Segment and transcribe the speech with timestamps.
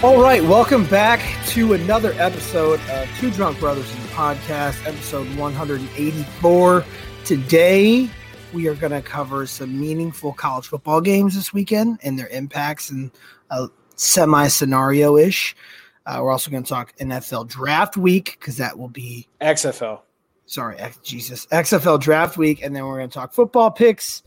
[0.00, 5.26] All right, welcome back to another episode of Two Drunk Brothers in the Podcast, episode
[5.36, 6.84] 184.
[7.24, 8.08] Today,
[8.52, 12.90] we are going to cover some meaningful college football games this weekend and their impacts
[12.90, 13.10] and
[13.50, 13.66] a
[13.96, 15.56] semi scenario ish.
[16.06, 20.02] Uh, we're also going to talk NFL draft week because that will be XFL.
[20.46, 24.22] sorry, X, Jesus, XFL draft week, and then we're going to talk football picks.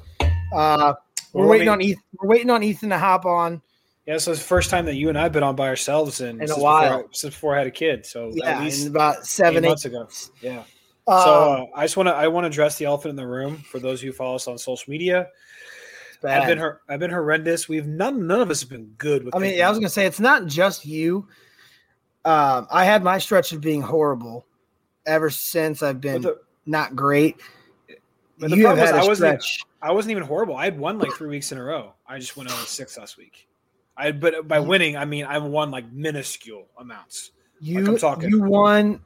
[0.53, 0.95] Uh,
[1.31, 2.03] we're let waiting on Ethan.
[2.19, 3.61] We're waiting on Ethan to hop on.
[4.05, 6.38] Yeah, so it's the first time that you and I've been on by ourselves in,
[6.38, 6.81] In a since while.
[6.81, 8.05] Before I, since before I had a kid.
[8.05, 10.09] So Yeah, at least about seven, eight eight months ago.
[10.41, 10.63] Yeah.
[11.07, 13.27] Uh, so uh, I just want to I want to address the elephant in the
[13.27, 15.27] room for those who follow us on social media.
[16.22, 16.41] bad.
[16.41, 17.67] I've been I've been horrendous.
[17.67, 19.35] We've none none of us have been good with.
[19.35, 21.27] I mean, yeah, I was gonna say it's not just you.
[22.23, 24.45] Um, I had my stretch of being horrible
[25.05, 27.38] ever since I've been the, not great.
[28.38, 29.44] but the you problem a I wasn't.
[29.81, 30.55] I wasn't even horrible.
[30.55, 31.94] I had won like three weeks in a row.
[32.07, 33.47] I just went on 6 last week.
[33.97, 37.31] I but by winning I mean I've won like minuscule amounts.
[37.59, 38.30] You I'm talking.
[38.30, 39.02] you won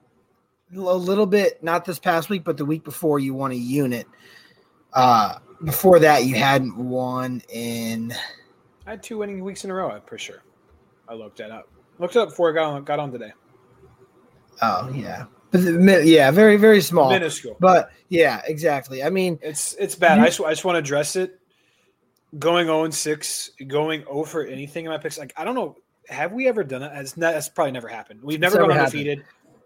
[0.74, 4.08] a little bit, not this past week, but the week before you won a unit.
[4.94, 8.14] Uh, before that, you hadn't won in.
[8.88, 9.92] I had two winning weeks in a row.
[9.92, 10.42] I'm pretty sure.
[11.08, 11.68] I looked that up.
[12.00, 13.34] Looked it up before I got on, got on today.
[14.62, 17.10] Oh yeah, but the, yeah, very very small.
[17.10, 17.58] Minuscule.
[17.60, 19.04] But yeah, exactly.
[19.04, 20.18] I mean, It's it's bad.
[20.18, 21.40] You- I just, I just want to address it.
[22.40, 25.18] Going 0 6, going over anything in my picks.
[25.18, 25.78] Like I don't know.
[26.10, 26.92] Have we ever done it?
[26.94, 28.22] That's, not, that's probably never happened.
[28.22, 28.86] We've never gone happened.
[28.88, 29.24] undefeated.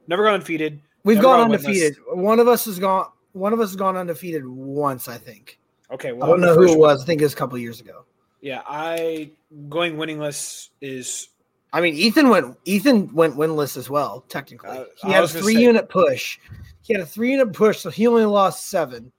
[0.07, 0.81] Never gone undefeated.
[1.03, 1.97] we've Never gone gone undefeated.
[2.13, 3.07] One of us has gone.
[3.33, 5.59] One of us has gone undefeated once, I think.
[5.91, 6.79] Okay, I don't know who it one.
[6.79, 7.03] was.
[7.03, 8.05] I think it was a couple of years ago.
[8.41, 9.31] Yeah, I
[9.67, 11.29] going winningless is
[11.73, 12.57] I mean, Ethan went.
[12.65, 14.21] Ethan went winless as well.
[14.29, 16.39] Technically, Uh, he had a three say- unit push.
[16.83, 19.11] He had a three unit push, so he only lost seven.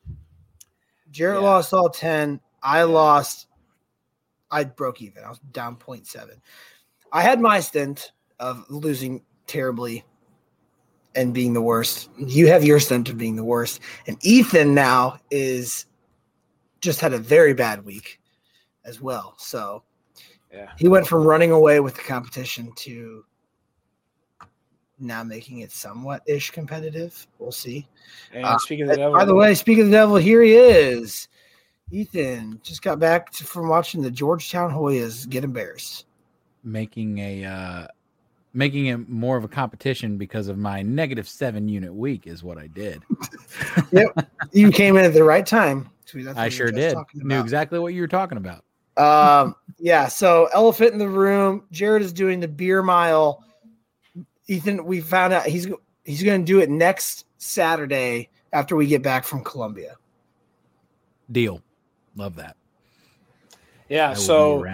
[1.11, 1.49] Jarrett Yeah.
[1.49, 2.41] lost all ten.
[2.63, 3.47] I lost.
[4.51, 5.25] I broke even.
[5.25, 6.31] I was down 0.7.
[7.13, 10.05] I had my stint of losing terribly
[11.15, 12.11] and being the worst.
[12.17, 15.87] You have your stint of being the worst, and Ethan now is
[16.81, 18.21] just had a very bad week
[18.85, 19.35] as well.
[19.39, 19.83] So
[20.53, 20.71] yeah.
[20.79, 23.25] he went from running away with the competition to
[24.99, 27.27] now making it somewhat ish competitive.
[27.39, 27.89] We'll see.
[28.33, 30.55] And Uh, speaking of the devil, By the way, speaking of the devil, here he
[30.55, 31.29] is.
[31.91, 36.07] Ethan just got back to, from watching the Georgetown Hoyas get embarrassed.
[36.63, 37.87] making a uh
[38.53, 42.59] making it more of a competition because of my negative seven unit week is what
[42.59, 43.03] I did.
[43.93, 45.89] yep, You came in at the right time.
[46.05, 46.97] Sweet, that's what I sure did.
[47.15, 48.65] Knew exactly what you were talking about.
[48.97, 50.09] Um, yeah.
[50.09, 51.65] So elephant in the room.
[51.71, 53.45] Jared is doing the beer mile.
[54.49, 55.69] Ethan, we found out he's
[56.05, 59.95] he's going to do it next Saturday after we get back from Columbia.
[61.31, 61.63] Deal.
[62.17, 62.57] Love that.
[63.89, 64.11] yeah.
[64.11, 64.65] I So.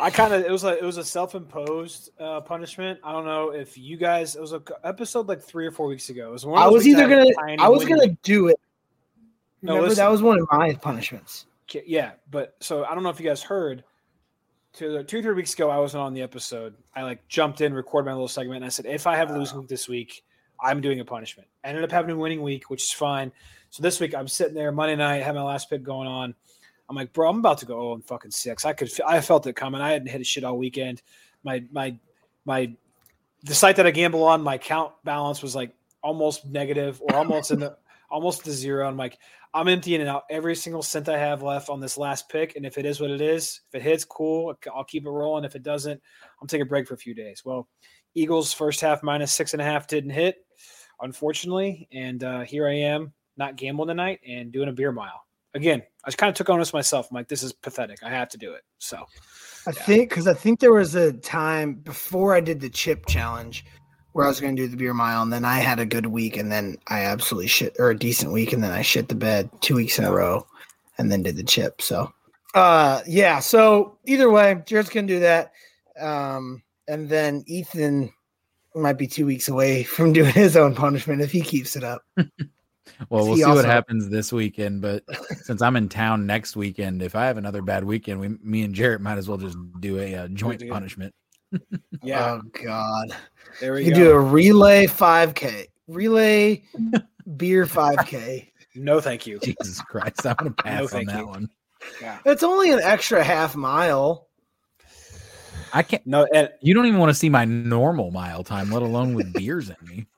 [0.00, 2.98] I kind of it was like it was a self imposed uh, punishment.
[3.04, 6.08] I don't know if you guys it was a episode like three or four weeks
[6.08, 6.30] ago.
[6.30, 8.58] It was one of I was either gonna tiny I was winning gonna do it.
[9.62, 10.04] No, Remember listen.
[10.04, 11.44] that was one of my punishments.
[11.84, 13.84] Yeah, but so I don't know if you guys heard.
[14.72, 16.74] Two, two, three weeks ago, I wasn't on the episode.
[16.94, 19.36] I like jumped in, recorded my little segment, and I said, if I have a
[19.36, 20.22] losing week this week,
[20.62, 21.48] I'm doing a punishment.
[21.64, 23.32] Ended up having a winning week, which is fine.
[23.70, 26.34] So this week, I'm sitting there Monday night, having my last pick going on.
[26.88, 28.64] I'm like, bro, I'm about to go 0 and fucking six.
[28.64, 29.80] I could, I felt it coming.
[29.80, 31.02] I hadn't hit a shit all weekend.
[31.44, 31.96] My, my,
[32.44, 32.74] my,
[33.44, 35.72] the site that I gamble on, my count balance was like
[36.02, 37.76] almost negative or almost in the,
[38.10, 38.88] almost to zero.
[38.88, 39.18] I'm like,
[39.54, 42.56] I'm emptying it out every single cent I have left on this last pick.
[42.56, 44.54] And if it is what it is, if it hits, cool.
[44.74, 45.44] I'll keep it rolling.
[45.44, 46.00] If it doesn't,
[46.40, 47.44] I'm taking a break for a few days.
[47.44, 47.68] Well,
[48.14, 50.44] Eagles first half minus six and a half didn't hit,
[51.00, 51.88] unfortunately.
[51.92, 55.22] And uh, here I am, not gambling tonight and doing a beer mile.
[55.54, 57.08] Again, I just kind of took on this myself.
[57.10, 58.02] I'm like, this is pathetic.
[58.04, 58.62] I have to do it.
[58.78, 59.04] So
[59.66, 63.64] I think because I think there was a time before I did the chip challenge
[64.12, 66.06] where I was going to do the beer mile, and then I had a good
[66.06, 69.14] week, and then I absolutely shit or a decent week, and then I shit the
[69.14, 70.46] bed two weeks in a row,
[70.98, 71.80] and then did the chip.
[71.80, 72.12] So
[72.54, 73.38] Uh, yeah.
[73.38, 75.52] So either way, Jared's gonna do that,
[75.98, 78.12] um, and then Ethan
[78.74, 82.02] might be two weeks away from doing his own punishment if he keeps it up.
[83.08, 84.82] Well, we'll see also- what happens this weekend.
[84.82, 85.04] But
[85.42, 88.74] since I'm in town next weekend, if I have another bad weekend, we, me and
[88.74, 90.74] Jarrett might as well just do a, uh joint together.
[90.74, 91.14] punishment.
[92.02, 93.16] Yeah, Oh God.
[93.60, 93.94] there we You go.
[93.96, 96.64] can do a relay 5K, relay
[97.36, 98.48] beer 5K.
[98.74, 99.38] no, thank you.
[99.38, 101.26] Jesus Christ, I'm gonna pass on that you.
[101.26, 101.48] one.
[102.26, 104.26] It's only an extra half mile.
[105.72, 106.06] I can't.
[106.06, 109.32] No, and You don't even want to see my normal mile time, let alone with
[109.32, 110.06] beers in me.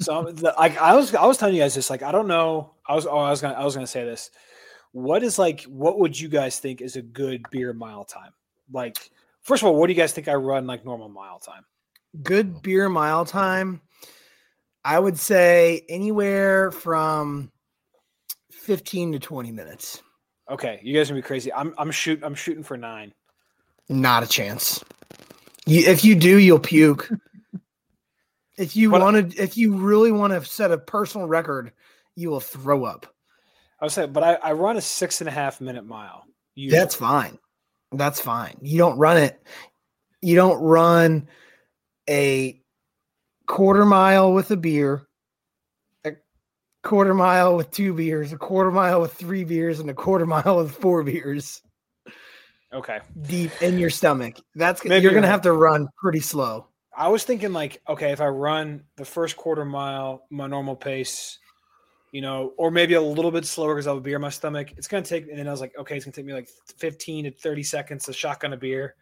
[0.00, 2.72] So the, like I was I was telling you guys this like I don't know
[2.86, 4.30] I was oh I was gonna I was gonna say this.
[4.92, 8.32] What is like what would you guys think is a good beer mile time?
[8.72, 8.96] Like
[9.42, 11.64] first of all, what do you guys think I run like normal mile time?
[12.22, 13.82] Good beer mile time.
[14.82, 17.52] I would say anywhere from
[18.50, 20.02] 15 to 20 minutes.
[20.50, 21.52] Okay, you guys are gonna be crazy.
[21.52, 23.12] I'm I'm shoot I'm shooting for nine.
[23.90, 24.84] Not a chance.
[25.66, 27.10] You, if you do, you'll puke.
[28.56, 31.72] if you want to, if you really want to set a personal record,
[32.14, 33.12] you will throw up.
[33.80, 36.24] I was saying, but I, I run a six and a half minute mile.
[36.54, 36.78] usually.
[36.78, 37.36] That's fine.
[37.90, 38.58] That's fine.
[38.62, 39.42] You don't run it.
[40.22, 41.26] You don't run
[42.08, 42.62] a
[43.48, 45.08] quarter mile with a beer,
[46.04, 46.12] a
[46.84, 50.58] quarter mile with two beers, a quarter mile with three beers, and a quarter mile
[50.58, 51.60] with four beers
[52.72, 53.00] okay.
[53.22, 54.36] deep in your stomach.
[54.54, 56.66] That's Maybe you're you're gonna have to run pretty slow.
[56.96, 61.38] I was thinking like, okay, if I run the first quarter mile, my normal pace,
[62.12, 64.28] you know, or maybe a little bit slower because I have a beer in my
[64.30, 65.28] stomach, it's gonna take.
[65.28, 68.04] And then I was like, okay, it's gonna take me like 15 to 30 seconds
[68.04, 68.96] to shotgun a beer.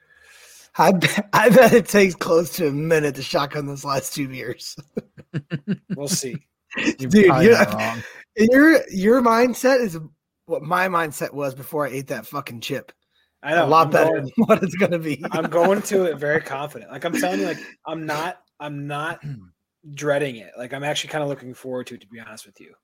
[0.77, 4.29] I bet, I bet it takes close to a minute to shotgun those last two
[4.29, 4.77] beers.
[5.97, 6.37] We'll see.
[6.77, 8.03] You're Dude, you're- wrong.
[8.37, 9.99] Your your mindset is
[10.47, 12.93] what my mindset was before I ate that fucking chip.
[13.43, 15.25] I know a lot I'm better going- than what it's gonna be.
[15.31, 16.91] I'm going to it very confident.
[16.91, 19.21] Like I'm telling you, like I'm not, I'm not
[19.95, 20.53] dreading it.
[20.57, 22.01] Like I'm actually kind of looking forward to it.
[22.01, 22.75] To be honest with you,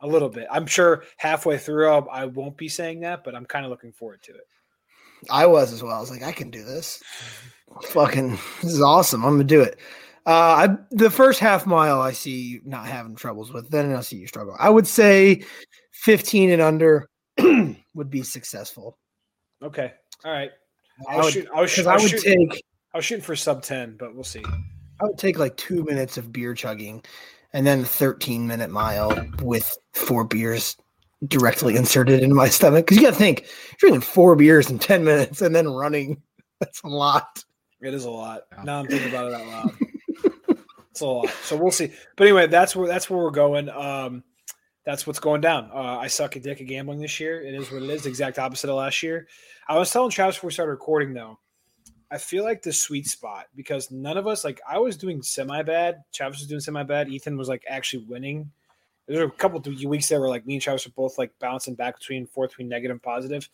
[0.00, 0.46] a little bit.
[0.50, 3.92] I'm sure halfway through I'll, I won't be saying that, but I'm kind of looking
[3.92, 4.46] forward to it.
[5.30, 5.96] I was as well.
[5.96, 7.02] I was like, I can do this.
[7.88, 8.32] Fucking,
[8.62, 9.24] this is awesome.
[9.24, 9.78] I'm gonna do it.
[10.26, 13.68] Uh, I the first half mile I see you not having troubles with.
[13.70, 14.54] Then I'll see you struggle.
[14.58, 15.44] I would say
[15.92, 17.08] 15 and under
[17.94, 18.98] would be successful.
[19.62, 19.92] Okay,
[20.24, 20.50] all right.
[21.08, 21.50] I I was would, shooting.
[21.54, 24.14] I was, because I I would shooting, take I was shooting for sub ten, but
[24.14, 24.44] we'll see.
[25.00, 27.02] I would take like two minutes of beer chugging,
[27.52, 30.76] and then a 13 minute mile with four beers
[31.26, 32.86] directly inserted into my stomach.
[32.86, 33.46] Because you got to think,
[33.78, 36.22] drinking four beers in 10 minutes and then running.
[36.60, 37.44] That's a lot.
[37.80, 38.42] It is a lot.
[38.52, 38.62] Yeah.
[38.62, 39.74] Now I'm thinking about it out loud.
[40.90, 41.28] it's a lot.
[41.42, 41.92] So we'll see.
[42.16, 43.68] But anyway, that's where that's where we're going.
[43.68, 44.22] Um,
[44.84, 45.70] that's what's going down.
[45.72, 47.40] Uh, I suck a dick at gambling this year.
[47.42, 48.02] It is what it is.
[48.02, 49.26] The exact opposite of last year.
[49.68, 51.38] I was telling Travis before we started recording though.
[52.10, 55.62] I feel like the sweet spot because none of us like I was doing semi
[55.62, 56.04] bad.
[56.12, 57.08] Travis was doing semi bad.
[57.08, 58.50] Ethan was like actually winning.
[59.08, 61.32] There were a couple of weeks there where like me and Travis were both like
[61.40, 63.48] bouncing back between fourth between negative and positive.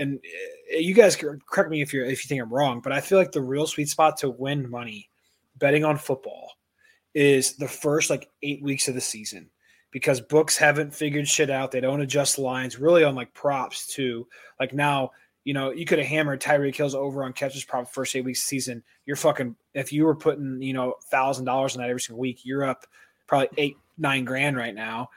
[0.00, 3.00] And uh, you guys correct me if you're if you think I'm wrong, but I
[3.00, 5.08] feel like the real sweet spot to win money
[5.56, 6.52] betting on football
[7.14, 9.50] is the first like eight weeks of the season
[9.90, 11.70] because books haven't figured shit out.
[11.70, 14.26] They don't adjust lines really on like props too.
[14.60, 15.12] Like now,
[15.44, 18.42] you know, you could have hammered Tyreek Hill's over on catches prop first eight weeks
[18.42, 18.82] season.
[19.06, 22.44] You're fucking if you were putting, you know, thousand dollars on that every single week,
[22.44, 22.86] you're up
[23.26, 25.08] probably eight, nine grand right now.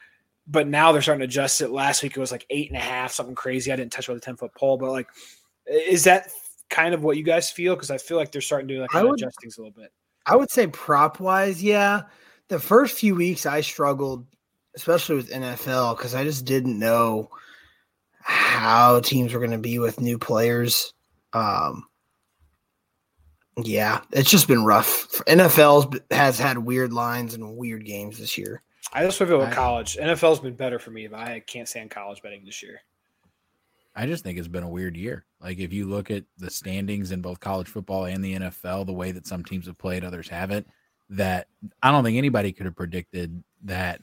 [0.48, 1.70] But now they're starting to adjust it.
[1.70, 3.72] Last week it was like eight and a half, something crazy.
[3.72, 5.08] I didn't touch with a 10 foot pole, but like
[5.68, 6.30] is that
[6.70, 7.76] kind of what you guys feel?
[7.76, 9.92] Because I feel like they're starting to like I would- adjust things a little bit.
[10.26, 12.04] I would say prop wise, yeah.
[12.48, 14.28] The first few weeks I struggled,
[14.76, 17.30] especially with NFL, because I just didn't know
[18.22, 20.94] how teams were going to be with new players.
[21.34, 21.88] Um,
[23.58, 25.08] yeah, it's just been rough.
[25.28, 28.62] NFL's has had weird lines and weird games this year.
[28.94, 29.98] I just feel with college.
[29.98, 32.82] NFL's been better for me, but I can't stand college betting this year.
[33.96, 35.26] I just think it's been a weird year.
[35.42, 38.94] Like if you look at the standings in both college football and the NFL, the
[38.94, 40.68] way that some teams have played, others haven't.
[41.10, 41.48] That
[41.84, 44.02] I don't think anybody could have predicted that.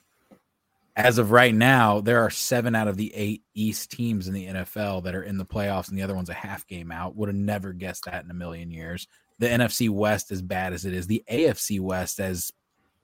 [0.98, 4.46] As of right now, there are seven out of the eight East teams in the
[4.46, 7.14] NFL that are in the playoffs, and the other one's a half game out.
[7.14, 9.06] Would have never guessed that in a million years.
[9.38, 12.52] The NFC West, as bad as it is, the AFC West, as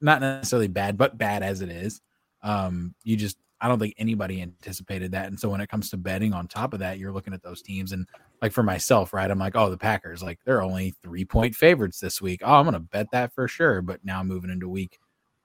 [0.01, 2.01] not necessarily bad, but bad as it is,
[2.43, 5.29] um, you just I don't think anybody anticipated that.
[5.29, 7.63] And so when it comes to betting on top of that, you're looking at those
[7.63, 8.09] teams and
[8.43, 9.31] like for myself, right?
[9.31, 12.41] I'm like, oh, the Packers, like they're only three point favorites this week.
[12.43, 13.83] Oh, I'm gonna bet that for sure.
[13.83, 14.99] But now moving into week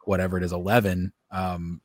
[0.06, 1.14] whatever it is, eleven.
[1.30, 1.80] Um,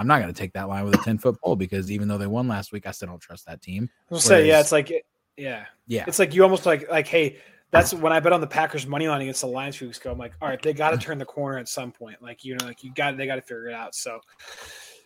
[0.00, 2.16] I'm not going to take that line with a 10 foot pole because even though
[2.16, 3.90] they won last week, I still don't trust that team.
[4.10, 4.90] I'll say, yeah, it's like,
[5.36, 6.04] yeah, Yeah.
[6.06, 7.36] it's like you almost like like, hey,
[7.70, 9.98] that's when I bet on the Packers money line against the Lions a few weeks
[9.98, 10.10] ago.
[10.10, 12.22] I'm like, all right, they got to turn the corner at some point.
[12.22, 13.94] Like you know, like you got they got to figure it out.
[13.94, 14.20] So,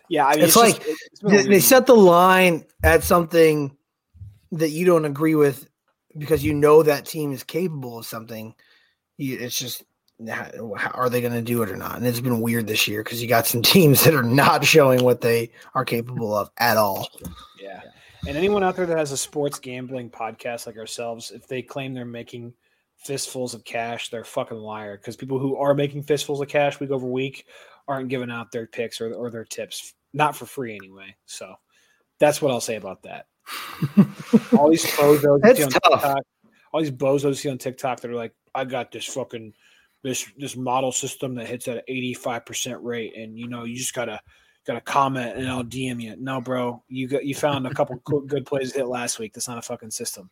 [0.09, 1.97] yeah, I mean, It's just- like it- it's been a They, they weird- set the
[1.97, 3.77] line at something
[4.53, 5.69] that you don't agree with
[6.17, 8.55] because you know that team is capable of something.
[9.17, 11.97] You, it's just how, how are they going to do it or not?
[11.97, 15.03] And it's been weird this year because you got some teams that are not showing
[15.03, 17.09] what they are capable of at all.
[17.61, 17.83] Yeah.
[18.27, 21.93] And anyone out there that has a sports gambling podcast like ourselves, if they claim
[21.93, 22.55] they're making
[22.97, 24.97] fistfuls of cash, they're a fucking liar.
[24.97, 27.47] Because people who are making fistfuls of cash week over week
[27.87, 31.15] aren't giving out their picks or, or their tips, not for free anyway.
[31.27, 31.55] So
[32.19, 33.27] that's what I'll say about that.
[34.59, 35.83] all these bozos That's see on tough.
[35.83, 36.23] TikTok,
[36.73, 39.53] all these bozos you see on TikTok that are like, I got this fucking
[40.05, 43.65] this this model system that hits at an eighty five percent rate, and you know
[43.65, 44.21] you just gotta
[44.65, 46.15] gotta comment and I'll DM you.
[46.17, 47.97] No, bro, you got you found a couple
[48.27, 49.33] good plays hit last week.
[49.33, 50.31] That's not a fucking system.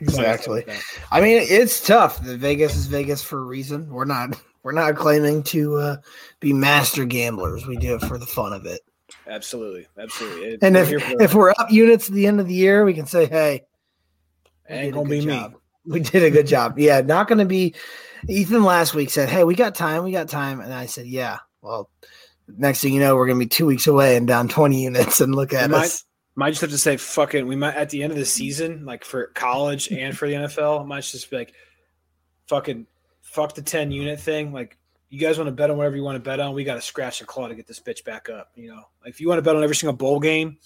[0.00, 0.64] Exactly.
[1.12, 2.22] I mean, it's tough.
[2.24, 3.88] The Vegas is Vegas for a reason.
[3.88, 4.40] We're not.
[4.62, 5.96] We're not claiming to uh,
[6.40, 7.68] be master gamblers.
[7.68, 8.80] We do it for the fun of it.
[9.28, 10.44] Absolutely, absolutely.
[10.48, 13.06] It- And if if we're up units at the end of the year, we can
[13.06, 13.62] say, "Hey,
[14.68, 15.40] Ain't gonna be me.
[15.86, 15.92] Job.
[15.92, 17.74] We did a good job." Yeah, not going to be.
[18.28, 20.02] Ethan last week said, "Hey, we got time.
[20.04, 21.90] We got time," and I said, "Yeah." Well,
[22.48, 25.20] next thing you know, we're going to be two weeks away and down twenty units.
[25.20, 26.04] And look at We might- us.
[26.34, 29.04] might just have to say fucking we might at the end of the season like
[29.04, 31.54] for college and for the nfl might just be like
[32.46, 32.86] fucking
[33.22, 34.76] fuck the 10 unit thing like
[35.08, 36.80] you guys want to bet on whatever you want to bet on we got to
[36.82, 39.38] scratch the claw to get this bitch back up you know like if you want
[39.38, 40.58] to bet on every single bowl game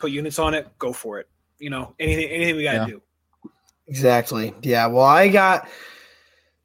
[0.00, 2.86] put units on it go for it you know anything anything we got to Yeah.
[2.86, 3.02] do
[3.86, 4.54] Exactly.
[4.62, 4.86] Yeah.
[4.86, 5.68] Well, I got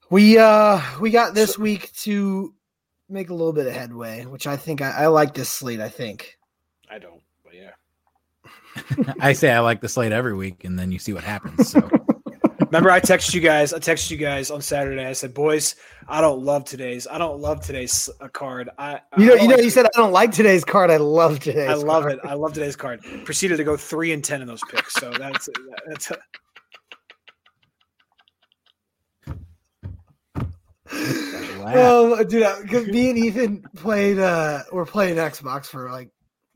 [0.10, 2.54] we uh we got this week to
[3.10, 5.80] make a little bit of headway, which I think I, I like this slate.
[5.82, 6.38] I think.
[6.90, 11.00] i don't but yeah I say I like the slate every week, and then you
[11.00, 11.70] see what happens.
[11.70, 11.88] So
[12.60, 15.76] remember i texted you guys i texted you guys on saturday i said boys
[16.08, 19.48] i don't love today's i don't love today's uh, card i You know, don't you
[19.48, 20.92] know, like you said I don't like today's card.
[20.92, 21.68] I love today's.
[21.70, 22.20] I love card.
[22.24, 22.30] it.
[22.30, 23.02] I love today's card.
[23.26, 24.94] Proceeded to go three and ten in those picks.
[24.94, 25.50] So that's
[25.88, 26.12] that's
[30.92, 34.20] Um, dude, because me and Ethan played.
[34.20, 36.10] uh We're playing Xbox for like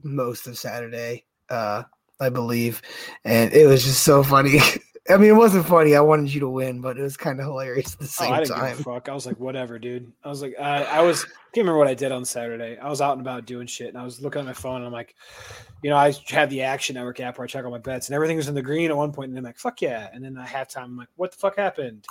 [0.03, 1.83] most of Saturday, uh,
[2.19, 2.81] I believe,
[3.23, 4.59] and it was just so funny.
[5.09, 5.97] I mean, it wasn't funny.
[5.97, 8.33] I wanted you to win, but it was kind of hilarious at the oh, same
[8.33, 8.69] I didn't time.
[8.69, 9.09] give a fuck.
[9.09, 10.09] I was like, whatever, dude.
[10.23, 12.79] I was like, I, I was can't remember what I did on Saturday.
[12.79, 14.85] I was out and about doing shit, and I was looking at my phone, and
[14.85, 15.13] I'm like,
[15.83, 18.15] you know, I had the Action Network app where I check all my bets, and
[18.15, 20.09] everything was in the green at one point, and I'm like, fuck yeah.
[20.11, 22.05] And then at halftime, I'm like, what the fuck happened?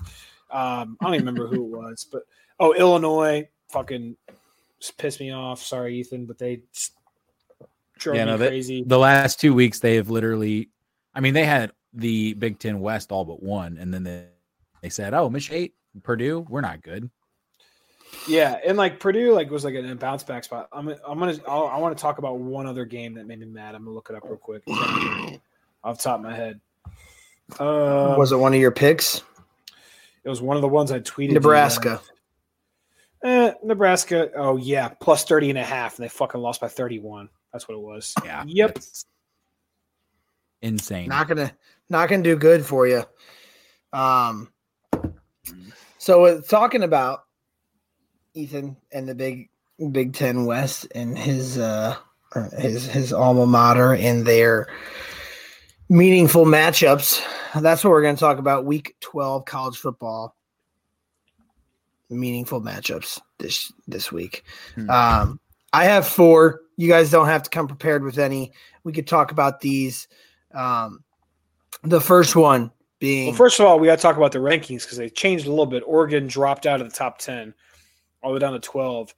[0.53, 2.23] Um, I don't even remember who it was, but
[2.61, 4.17] oh, Illinois, fucking
[4.99, 5.63] pissed me off.
[5.63, 6.61] Sorry, Ethan, but they
[7.99, 8.85] drove yeah, me no, they- crazy.
[8.87, 10.69] the last two weeks they have literally,
[11.15, 14.27] I mean, they had the Big Ten West all but one, and then they,
[14.83, 17.11] they said, "Oh, Mich eight, Purdue, we're not good."
[18.29, 20.69] Yeah, and like Purdue, like was like in a bounce back spot.
[20.73, 23.47] I'm, I'm gonna, I'll, I want to talk about one other game that made me
[23.47, 23.75] mad.
[23.75, 26.61] I'm gonna look it up real quick, off the top of my head.
[27.59, 29.23] Uh, was it one of your picks?
[30.25, 31.33] It was one of the ones I tweeted.
[31.33, 31.95] Nebraska.
[31.95, 32.09] uh,
[33.25, 34.31] Eh, Nebraska.
[34.37, 37.29] Oh yeah, plus 30 and a half, and they fucking lost by 31.
[37.53, 38.15] That's what it was.
[38.25, 38.43] Yeah.
[38.47, 38.79] Yep.
[40.61, 41.09] Insane.
[41.09, 41.53] Not gonna,
[41.89, 43.05] not gonna do good for you.
[43.93, 44.49] Um.
[45.99, 47.25] So uh, talking about
[48.35, 49.51] Ethan and the big
[49.93, 51.97] Big Ten West and his uh
[52.59, 54.67] his his alma mater and their
[55.93, 57.23] meaningful matchups.
[57.61, 58.65] That's what we're going to talk about.
[58.65, 60.35] Week twelve college football
[62.13, 64.45] meaningful matchups this this week.
[64.75, 64.91] Hmm.
[64.91, 65.41] Um,
[65.73, 66.61] I have four.
[66.77, 68.53] You guys don't have to come prepared with any.
[68.85, 70.09] We could talk about these.
[70.53, 71.03] Um,
[71.83, 74.83] the first one being Well, first of all, we got to talk about the rankings
[74.83, 75.83] because they changed a little bit.
[75.87, 77.55] Oregon dropped out of the top 10
[78.23, 79.15] all the way down to 12.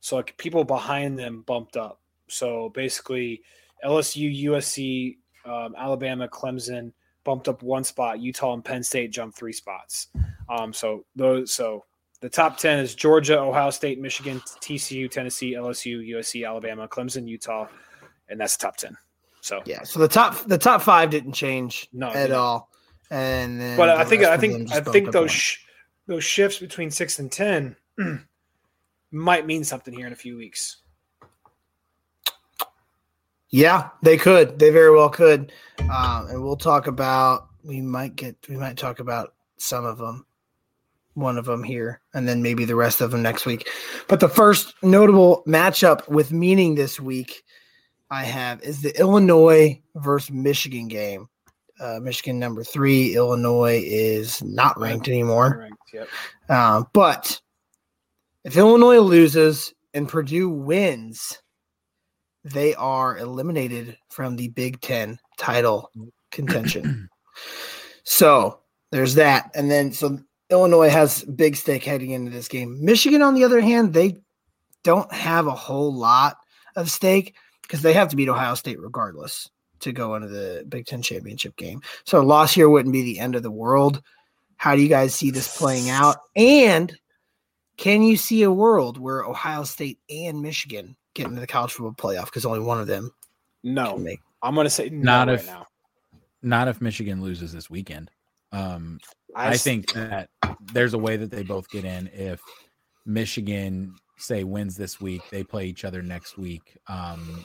[0.00, 2.00] So like people behind them bumped up.
[2.28, 3.42] So basically,
[3.84, 5.18] LSU, USC,
[5.48, 6.92] um, Alabama, Clemson
[7.24, 8.20] bumped up one spot.
[8.20, 10.08] Utah and Penn State jumped three spots.
[10.48, 11.84] Um, so those so
[12.20, 17.68] the top 10 is Georgia, Ohio State, Michigan, TCU, Tennessee, LSU, USC, Alabama, Clemson, Utah,
[18.28, 18.96] and that's the top 10.
[19.40, 19.82] So yeah.
[19.84, 22.70] So the top the top five didn't change No, at all.
[23.10, 25.64] And but I think I think I think those sh-
[26.06, 27.76] those shifts between six and ten
[29.10, 30.78] might mean something here in a few weeks.
[33.50, 34.58] Yeah, they could.
[34.58, 35.52] They very well could.
[35.80, 37.48] Um, and we'll talk about.
[37.64, 38.36] We might get.
[38.48, 40.26] We might talk about some of them
[41.18, 43.68] one of them here, and then maybe the rest of them next week.
[44.06, 47.42] But the first notable matchup with meaning this week
[48.10, 51.28] I have is the Illinois versus Michigan game.
[51.80, 55.58] Uh, Michigan number three, Illinois is not ranked anymore.
[55.60, 56.08] Ranked, yep.
[56.48, 57.40] Uh, but
[58.44, 61.40] if Illinois loses and Purdue wins,
[62.44, 65.90] they are eliminated from the Big Ten title
[66.30, 67.08] contention.
[68.04, 69.50] so there's that.
[69.54, 70.18] And then so
[70.50, 72.82] Illinois has big stake heading into this game.
[72.84, 74.16] Michigan, on the other hand, they
[74.82, 76.36] don't have a whole lot
[76.76, 80.86] of stake because they have to beat Ohio State regardless to go into the Big
[80.86, 81.82] Ten championship game.
[82.04, 84.02] So a loss here wouldn't be the end of the world.
[84.56, 86.16] How do you guys see this playing out?
[86.34, 86.96] And
[87.76, 91.92] can you see a world where Ohio State and Michigan get into the college football
[92.12, 93.10] playoff because only one of them
[93.62, 94.16] No, can?
[94.42, 95.66] I'm going to say Not no if- right now.
[96.42, 98.10] Not if Michigan loses this weekend.
[98.52, 99.00] Um,
[99.34, 100.30] I s- think that
[100.72, 102.40] there's a way that they both get in if
[103.06, 106.76] Michigan say wins this week, they play each other next week.
[106.88, 107.44] Um,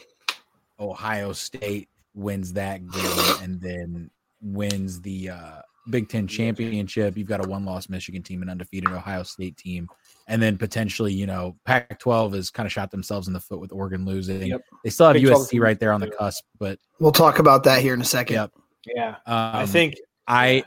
[0.80, 4.10] Ohio State wins that game and then
[4.42, 7.18] wins the uh, Big Ten championship.
[7.18, 9.88] You've got a one-loss Michigan team, an undefeated Ohio State team,
[10.28, 13.72] and then potentially, you know, Pac-12 has kind of shot themselves in the foot with
[13.72, 14.48] Oregon losing.
[14.48, 14.62] Yep.
[14.84, 17.64] They still have Big 12 USC right there on the cusp, but We'll talk about
[17.66, 18.36] that here in a second.
[18.36, 18.52] Yep.
[18.96, 19.16] yeah, um,
[19.56, 19.96] I think
[20.28, 20.64] I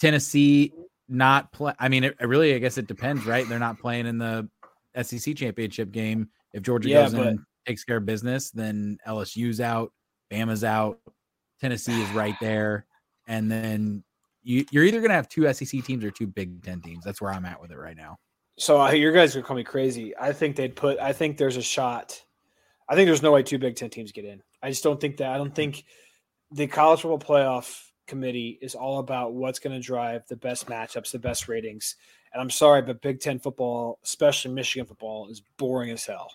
[0.00, 0.72] Tennessee
[1.08, 1.72] not play.
[1.78, 3.48] I mean, it, it really, I guess it depends, right?
[3.48, 4.48] They're not playing in the
[5.02, 6.28] SEC championship game.
[6.52, 9.92] If Georgia Yeah, goes in but- and takes care of business, then LSU's out,
[10.32, 11.00] Bama's out,
[11.60, 12.86] Tennessee is right there,
[13.26, 14.04] and then
[14.42, 17.04] you, you're either going to have two SEC teams or two Big Ten teams.
[17.04, 18.18] That's where I'm at with it right now.
[18.58, 18.80] So.
[18.80, 20.16] Uh, I, your guys are gonna call me crazy.
[20.16, 20.98] I think they'd put.
[20.98, 22.22] I think there's a shot.
[22.88, 24.42] I think there's no way two Big Ten teams get in.
[24.62, 25.30] I just don't think that.
[25.32, 25.84] I don't think
[26.52, 31.10] the college football playoff committee is all about what's going to drive the best matchups,
[31.10, 31.96] the best ratings.
[32.32, 36.32] And I'm sorry, but Big Ten football, especially Michigan football, is boring as hell.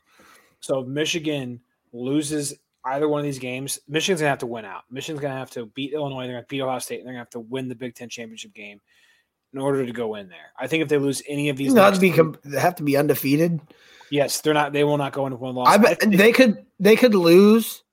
[0.60, 1.62] So if Michigan
[1.94, 2.54] loses
[2.86, 4.84] either one of these games, Michigan's gonna have to win out.
[4.90, 6.26] Michigan's gonna have to beat Illinois.
[6.26, 7.00] They're gonna beat Ohio State.
[7.00, 8.82] And they're gonna have to win the Big Ten championship game
[9.54, 10.52] in order to go in there.
[10.58, 12.98] I think if they lose any of these, Not be com- they have to be
[12.98, 13.60] undefeated.
[14.10, 14.74] yes, they're not.
[14.74, 15.68] They will not go into one loss.
[15.68, 17.84] I bet think they could they could lose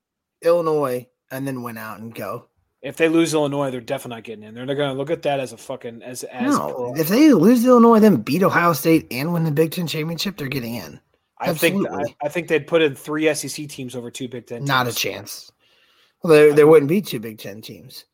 [0.41, 2.45] Illinois and then win out and go.
[2.81, 4.55] if they lose Illinois, they're definitely not getting in.
[4.55, 6.55] They're, they're gonna look at that as a fucking as as.
[6.55, 10.37] No, if they lose Illinois, then beat Ohio State and win the Big Ten championship,
[10.37, 10.99] they're getting in.
[11.41, 12.03] I think I.
[12.23, 14.63] I think they'd put in three SEC teams over two Big Ten.
[14.65, 15.51] Not a chance.
[16.23, 18.05] Well, there, there wouldn't be two Big Ten teams.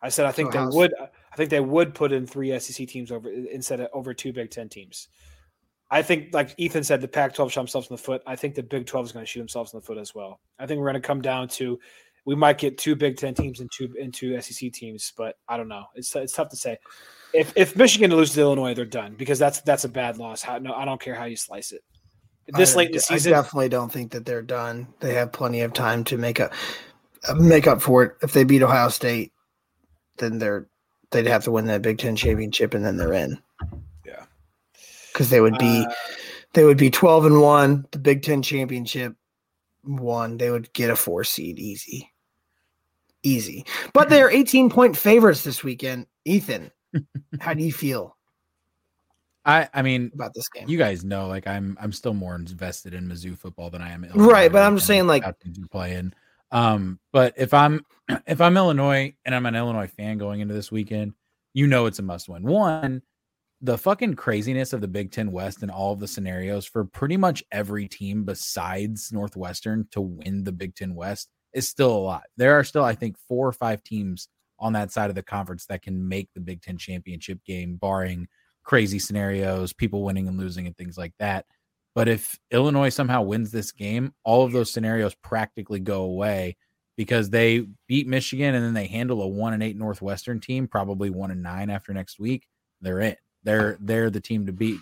[0.00, 0.94] I said I think So they would.
[1.32, 4.50] I think they would put in three SEC teams over instead of over two Big
[4.50, 5.08] Ten teams.
[5.90, 8.22] I think, like Ethan said, the Pac-12 shot themselves in the foot.
[8.26, 10.40] I think the Big 12 is going to shoot themselves in the foot as well.
[10.58, 11.78] I think we're going to come down to
[12.24, 15.68] we might get two Big Ten teams and two into SEC teams, but I don't
[15.68, 15.84] know.
[15.94, 16.78] It's it's tough to say.
[17.34, 20.42] If if Michigan loses to Illinois, they're done because that's that's a bad loss.
[20.42, 21.82] How, no, I don't care how you slice it.
[22.48, 24.88] This I, late in the season, I definitely don't think that they're done.
[25.00, 26.52] They have plenty of time to make up
[27.36, 28.12] make up for it.
[28.22, 29.32] If they beat Ohio State,
[30.18, 30.68] then they're
[31.12, 33.38] they'd have to win that Big Ten championship, and then they're in.
[34.04, 34.24] Yeah.
[35.12, 35.92] because they would be Uh,
[36.54, 37.86] they would be twelve and one.
[37.92, 39.14] The Big Ten championship
[39.82, 42.12] one, they would get a four seed easy,
[43.22, 43.64] easy.
[43.92, 46.06] But they're eighteen point favorites this weekend.
[46.24, 46.70] Ethan,
[47.40, 48.16] how do you feel
[49.44, 50.68] I, I mean, about this game?
[50.68, 54.06] you guys know, like I'm, I'm still more invested in Mizzou football than I am.
[54.14, 56.12] Right, but I'm just saying, like- how teams are playing.
[56.52, 57.84] Um, but if I'm,
[58.26, 61.14] if I'm Illinois and I'm an Illinois fan going into this weekend,
[61.54, 62.44] you know it's a must win.
[62.44, 63.02] One,
[63.60, 67.16] the fucking craziness of the Big Ten West and all of the scenarios for pretty
[67.16, 72.24] much every team besides Northwestern to win the Big Ten West is still a lot.
[72.36, 75.66] There are still, I think, four or five teams on that side of the conference
[75.66, 78.28] that can make the Big Ten championship game, barring
[78.64, 81.46] crazy scenarios, people winning and losing, and things like that.
[81.94, 86.56] But if Illinois somehow wins this game, all of those scenarios practically go away
[86.96, 91.10] because they beat Michigan and then they handle a one and eight Northwestern team, probably
[91.10, 92.46] one and nine after next week.
[92.80, 93.16] They're in.
[93.44, 94.80] They're they're the team to beat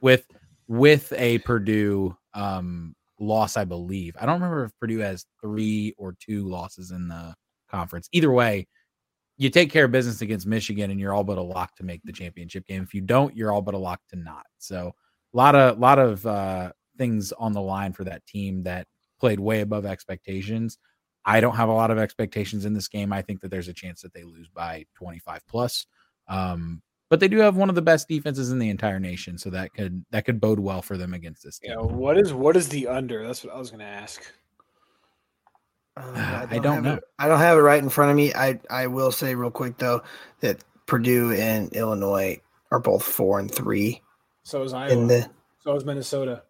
[0.00, 0.26] with
[0.68, 4.16] with a Purdue um loss, I believe.
[4.20, 7.34] I don't remember if Purdue has three or two losses in the
[7.70, 8.08] conference.
[8.12, 8.68] Either way,
[9.36, 12.02] you take care of business against Michigan and you're all but a lock to make
[12.04, 12.82] the championship game.
[12.82, 14.44] If you don't, you're all but a lock to not.
[14.58, 14.94] So
[15.32, 18.86] a lot of lot of uh, things on the line for that team that
[19.18, 20.78] played way above expectations.
[21.24, 23.12] I don't have a lot of expectations in this game.
[23.12, 25.86] I think that there's a chance that they lose by 25 plus.
[26.26, 29.50] Um, but they do have one of the best defenses in the entire nation, so
[29.50, 31.70] that could that could bode well for them against this team.
[31.70, 33.26] you know, what is what is the under?
[33.26, 34.24] That's what I was going to ask.
[35.94, 36.94] Uh, I don't have know.
[36.94, 38.32] It, I don't have it right in front of me.
[38.32, 40.02] I I will say real quick though
[40.40, 42.40] that Purdue and Illinois
[42.70, 44.00] are both four and three
[44.44, 45.06] So is Iowa.
[45.06, 46.42] the so is Minnesota.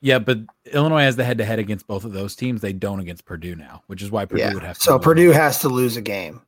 [0.00, 0.38] Yeah, but
[0.72, 2.60] Illinois has the head to head against both of those teams.
[2.60, 4.54] They don't against Purdue now, which is why Purdue yeah.
[4.54, 5.04] would have to So lose.
[5.04, 6.42] Purdue has to lose a game.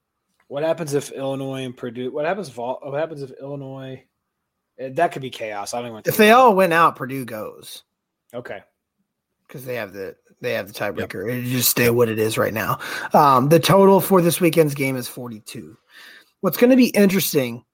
[0.46, 2.12] What happens if Illinois and Purdue?
[2.12, 4.04] What happens if all, what happens if Illinois?
[4.78, 5.74] eh, That could be chaos.
[5.74, 5.94] I don't even.
[5.94, 7.82] want If they all win out, Purdue goes
[8.32, 8.60] okay,
[9.46, 11.32] because they have the they have the tiebreaker.
[11.32, 12.78] It just stay what it is right now.
[13.12, 15.76] Um, the total for this weekend's game is 42.
[16.40, 17.64] What's going to be interesting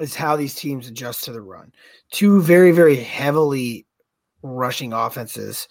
[0.00, 1.72] is how these teams adjust to the run.
[2.10, 3.86] Two very very heavily
[4.42, 5.68] rushing offenses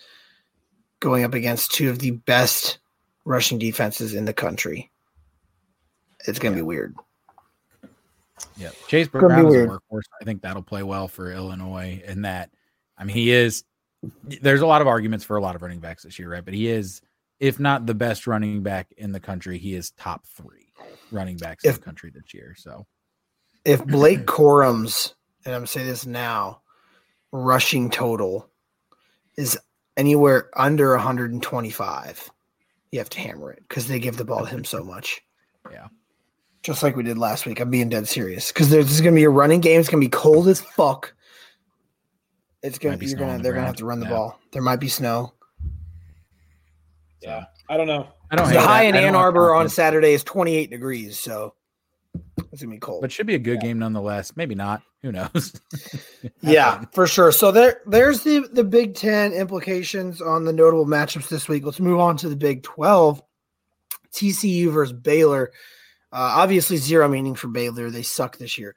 [0.99, 2.79] going up against two of the best
[3.25, 4.91] rushing defenses in the country.
[6.27, 6.95] It's going to be weird.
[8.57, 10.03] Yeah, Chase Brown is a workhorse.
[10.21, 12.01] I think that'll play well for Illinois.
[12.05, 12.49] In that,
[12.97, 13.63] I mean, he is.
[14.23, 16.45] There's a lot of arguments for a lot of running backs this year, right?
[16.45, 17.01] But he is,
[17.39, 20.71] if not the best running back in the country, he is top three
[21.11, 22.53] running backs in the country this year.
[22.57, 22.85] So
[23.67, 25.13] if Blake Corum's,
[25.45, 26.61] and I'm gonna say this now,
[27.31, 28.49] rushing total
[29.37, 29.59] is
[29.97, 32.31] anywhere under 125,
[32.91, 35.21] you have to hammer it because they give the ball to him so much.
[35.69, 35.87] Yeah.
[36.63, 37.59] Just like we did last week.
[37.59, 39.79] I'm being dead serious because there's this gonna be a running game.
[39.79, 41.13] It's gonna be cold as fuck.
[42.63, 44.11] It's gonna be you're gonna the they're gonna have to run the Yeah.
[44.13, 44.39] ball.
[44.51, 45.33] There might be snow.
[47.21, 48.07] yeah, I don't know.
[48.31, 48.51] I don't.
[48.51, 48.97] The high that.
[48.97, 51.53] in Ann Arbor on Saturday is 28 degrees, so
[52.57, 53.01] it's gonna be cold.
[53.01, 54.35] but should be a good game nonetheless.
[54.35, 54.81] Maybe not.
[55.03, 55.53] Who knows?
[56.41, 57.31] Yeah, for sure.
[57.31, 61.63] So there, there's the the Big Ten implications on the notable matchups this week.
[61.65, 63.21] Let's move on to the Big Twelve.
[64.13, 65.51] TCU versus Baylor.
[66.11, 67.91] Uh, obviously, zero meaning for Baylor.
[67.91, 68.75] They suck this year.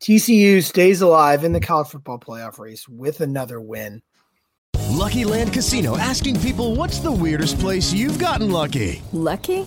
[0.00, 4.02] TCU stays alive in the college football playoff race with another win.
[4.90, 9.00] Lucky Land Casino asking people what's the weirdest place you've gotten lucky?
[9.12, 9.66] Lucky?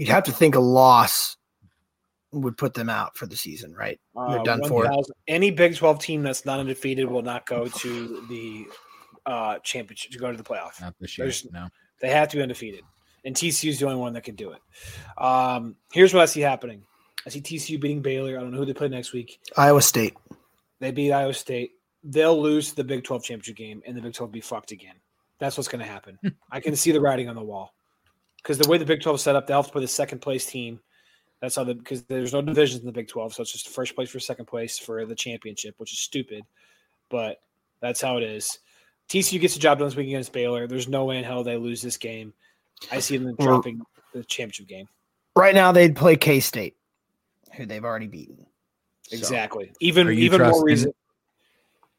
[0.00, 1.36] You'd have to think a loss
[2.32, 4.00] would put them out for the season, right?
[4.14, 4.84] They're Uh, done for.
[4.84, 8.64] 1,000 Any Big Twelve team that's not undefeated will not go to the
[9.26, 10.80] uh, championship to go to the playoff.
[10.80, 11.26] Not this year.
[11.26, 11.68] There's- No.
[12.00, 12.82] They have to be undefeated,
[13.26, 14.62] and TCU is the only one that can do it.
[15.22, 16.86] Um, here's what I see happening:
[17.26, 18.38] I see TCU beating Baylor.
[18.38, 19.38] I don't know who they play next week.
[19.58, 20.14] Iowa State.
[20.78, 21.72] They beat Iowa State.
[22.02, 24.94] They'll lose the Big 12 championship game, and the Big 12 will be fucked again.
[25.38, 26.18] That's what's going to happen.
[26.50, 27.74] I can see the writing on the wall
[28.42, 30.20] because the way the Big 12 is set up, they have to play the second
[30.20, 30.80] place team.
[31.40, 33.94] That's how the because there's no divisions in the Big 12, so it's just first
[33.94, 36.42] place for second place for the championship, which is stupid,
[37.08, 37.40] but
[37.80, 38.58] that's how it is.
[39.08, 40.66] TCU gets the job done this week against Baylor.
[40.66, 42.32] There's no way in hell they lose this game.
[42.92, 43.80] I see them Well- dropping
[44.12, 44.86] the championship game.
[45.36, 46.76] Right now, they'd play K State,
[47.54, 48.46] who they've already beaten.
[49.08, 49.72] So- Exactly.
[49.80, 50.92] Even Are even more reason.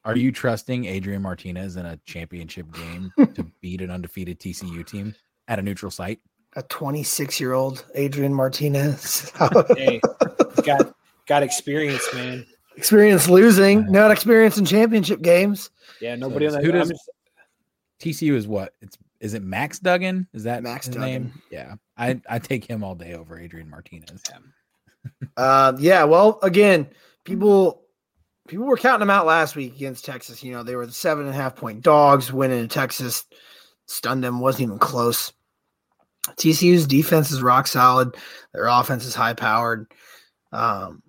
[0.04, 5.14] Are you trusting Adrian Martinez in a championship game to beat an undefeated TCU team
[5.48, 6.20] at a neutral site?
[6.54, 9.30] A 26 year old Adrian Martinez.
[9.76, 10.00] Hey,
[10.64, 10.94] got
[11.26, 12.44] got experience, man.
[12.76, 15.70] experience losing, not experience in championship games.
[16.00, 16.64] Yeah, nobody on So that.
[16.64, 17.10] who I'm does- just-
[18.00, 18.74] TCU is what?
[18.80, 20.26] It's is it Max Duggan?
[20.32, 21.08] Is that Max his Duggan.
[21.10, 21.42] name?
[21.50, 24.20] Yeah, I I take him all day over Adrian Martinez.
[25.36, 26.88] Uh, yeah, well, again,
[27.24, 27.82] people
[28.48, 30.42] people were counting them out last week against Texas.
[30.42, 33.24] You know, they were the seven and a half point dogs winning in Texas,
[33.86, 35.32] stunned them, wasn't even close.
[36.36, 38.14] TCU's defense is rock solid.
[38.52, 39.92] Their offense is high powered.
[40.52, 41.02] Um,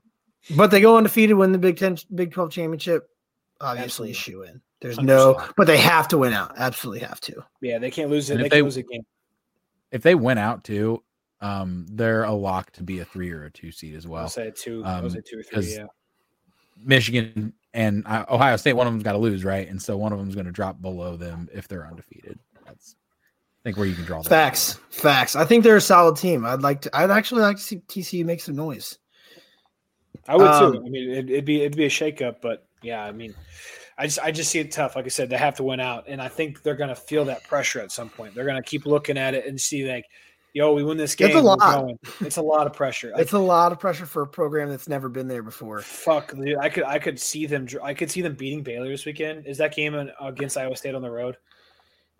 [0.56, 3.10] but they go undefeated, win the Big Ten, Big Twelve championship.
[3.62, 4.60] Obviously, a shoe in.
[4.82, 5.54] There's no, 100%.
[5.56, 6.54] but they have to win out.
[6.58, 7.46] Absolutely have to.
[7.62, 8.34] yeah, they can't lose it.
[8.34, 9.06] And They if can't they- lose a game.
[9.92, 11.04] If they win out too,
[11.40, 14.28] um, they're a lock to be a three or a two seed as I'll well.
[14.30, 14.84] say two.
[14.84, 15.56] I'll um, say two or three.
[15.56, 15.86] 'cause Yeah.
[16.84, 19.68] Michigan and uh, Ohio State, one of them's got to lose, right?
[19.70, 22.40] And so one of them's going to drop below them if they're undefeated.
[23.64, 24.30] That's I think where you can draw the line.
[24.30, 25.36] Facts, facts.
[25.36, 26.46] I think they're a solid team.
[26.46, 26.96] I'd like to.
[26.96, 28.98] I'd actually like to see TCU make some noise.
[30.28, 30.80] I would um, too.
[30.80, 33.34] I mean, it, it'd be it'd be a shakeup, but yeah, I mean,
[33.98, 34.96] I just I just see it tough.
[34.96, 37.26] Like I said, they have to win out, and I think they're going to feel
[37.26, 38.36] that pressure at some point.
[38.36, 40.06] They're going to keep looking at it and see like,
[40.54, 41.30] yo, we win this game.
[41.30, 41.60] It's a lot.
[41.60, 42.00] going.
[42.22, 43.14] It's a lot of pressure.
[43.18, 45.82] It's a lot of pressure for a program that's never been there before.
[45.82, 47.68] fuck, dude, I could I could see them.
[47.82, 49.46] I could see them beating Baylor this weekend.
[49.48, 51.38] Is that game against Iowa State on the road?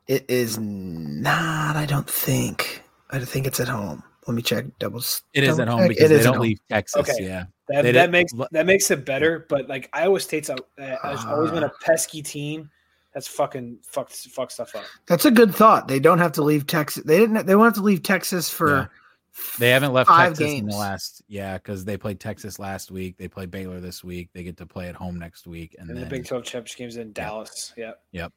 [0.08, 1.76] It is not.
[1.76, 2.84] I don't think.
[3.10, 4.04] I think it's at home.
[4.28, 4.66] Let me check.
[4.80, 5.00] Double.
[5.34, 5.90] It is double at home check.
[5.90, 6.44] because It they don't home.
[6.44, 7.10] leave Texas.
[7.10, 7.24] Okay.
[7.26, 7.46] Yeah.
[7.70, 11.24] That, that did- makes that makes it better, but like Iowa State's a, uh, has
[11.26, 12.70] always been a pesky team.
[13.14, 14.86] That's fucking fucked fuck stuff up.
[15.06, 15.88] That's a good thought.
[15.88, 17.04] They don't have to leave Texas.
[17.04, 17.46] They didn't.
[17.46, 18.76] They won't have to leave Texas for.
[18.76, 18.86] Yeah.
[19.58, 23.18] They haven't left five Texas in the last yeah, because they played Texas last week.
[23.18, 24.30] They play Baylor this week.
[24.34, 26.78] They get to play at home next week, and, And then the Big Twelve championship
[26.78, 27.74] games in Dallas.
[27.76, 27.94] Yeah.
[28.12, 28.32] Yep.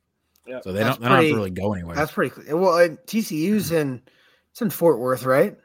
[0.46, 0.62] Yep.
[0.64, 1.96] so they That's don't they don't have to really go anywhere.
[1.96, 2.56] That's pretty clear.
[2.56, 4.00] Well, and TCU's in.
[4.52, 5.56] It's in Fort Worth, right?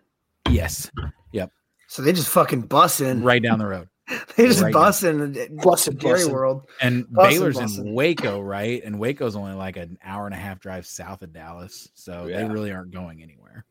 [0.50, 0.92] yes,
[1.32, 1.50] yep,
[1.88, 3.24] So they just fucking bussing.
[3.24, 3.88] right down the road.
[4.36, 4.82] They just right down.
[4.84, 5.56] bussing.
[5.62, 6.32] Bussin', Jerry bussin'.
[6.32, 6.68] World.
[6.82, 7.80] And Bussin', Baylor's bussin'.
[7.86, 8.82] in Waco, right?
[8.84, 12.44] And Waco's only like an hour and a half drive south of Dallas, so they
[12.44, 13.64] really aren't going anywhere.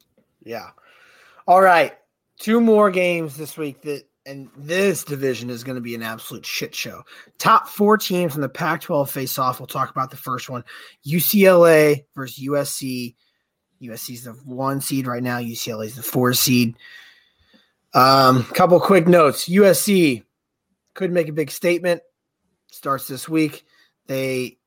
[0.42, 0.68] Yeah.
[1.46, 1.92] All right.
[2.38, 6.44] Two more games this week that and this division is going to be an absolute
[6.44, 7.02] shit show.
[7.38, 9.60] Top four teams in the Pac 12 face off.
[9.60, 10.64] We'll talk about the first one
[11.06, 13.14] UCLA versus USC.
[13.82, 16.76] USC is the one seed right now, UCLA is the four seed.
[17.94, 19.48] Um, couple quick notes.
[19.48, 20.22] USC
[20.94, 22.02] could make a big statement.
[22.70, 23.64] Starts this week.
[24.06, 24.58] They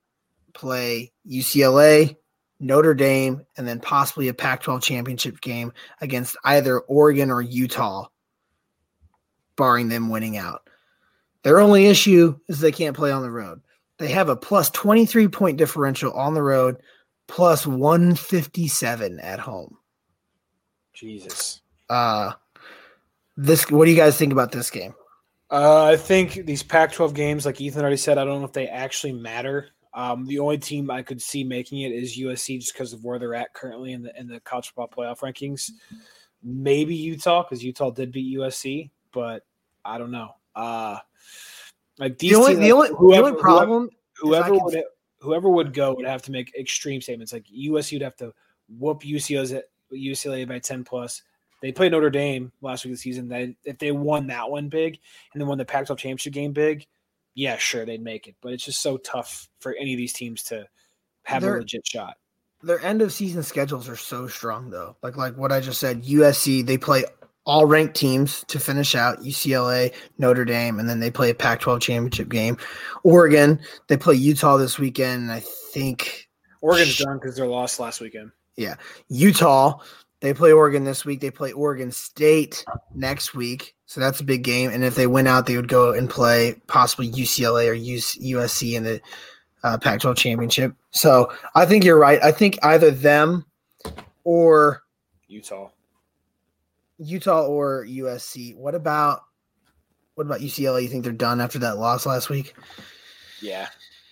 [0.54, 2.18] play UCLA,
[2.60, 8.08] Notre Dame, and then possibly a Pac 12 championship game against either Oregon or Utah,
[9.56, 10.68] barring them winning out.
[11.44, 13.62] Their only issue is they can't play on the road.
[13.98, 16.78] They have a plus 23 point differential on the road,
[17.28, 19.78] plus 157 at home.
[20.94, 21.62] Jesus.
[21.90, 22.34] Uh,
[23.38, 24.94] this, what do you guys think about this game?
[25.52, 28.68] Uh, I think these Pac-12 games, like Ethan already said, I don't know if they
[28.68, 29.70] actually matter.
[29.94, 33.20] Um, the only team I could see making it is USC, just because of where
[33.20, 35.70] they're at currently in the in the college football playoff rankings.
[36.42, 39.46] Maybe Utah, because Utah did beat USC, but
[39.86, 40.32] I don't know.
[40.56, 41.00] Uh,
[42.00, 44.84] like The only, teams, the only, like, the only problem, whoever can- would
[45.20, 47.32] whoever would go would have to make extreme statements.
[47.32, 48.34] Like USC would have to
[48.78, 51.22] whoop UCLA's at UCLA by ten plus.
[51.62, 53.30] They played Notre Dame last week of the season.
[53.30, 55.00] They if they won that one big
[55.34, 56.86] and then won the Pac-12 championship game big,
[57.36, 58.36] yeah, sure they'd make it.
[58.42, 60.66] But it's just so tough for any of these teams to
[61.24, 62.18] have a legit shot.
[62.62, 64.98] their end of season schedules are so strong though.
[65.02, 67.06] Like like what I just said, USC they play
[67.46, 71.82] all ranked teams to finish out UCLA, Notre Dame, and then they play a Pac-12
[71.82, 72.58] championship game.
[73.04, 75.24] Oregon they play Utah this weekend.
[75.24, 76.30] And I think
[76.62, 78.32] Oregon's done because they're lost last weekend.
[78.56, 78.76] Yeah.
[79.10, 79.80] Utah
[80.24, 81.20] they play Oregon this week.
[81.20, 82.64] They play Oregon State
[82.96, 84.72] next week, so that's a big game.
[84.72, 88.84] And if they win out, they would go and play possibly UCLA or USC in
[88.84, 89.02] the
[89.66, 90.74] uh, Pac-12 championship.
[90.92, 92.24] So I think you're right.
[92.24, 93.46] I think either them
[94.24, 94.84] or
[95.28, 95.72] Utah.
[97.04, 98.56] Utah or USC.
[98.56, 99.22] What about
[100.16, 100.84] what about UCLA?
[100.84, 102.54] You think they're done after that loss last week?
[103.42, 103.68] Yeah.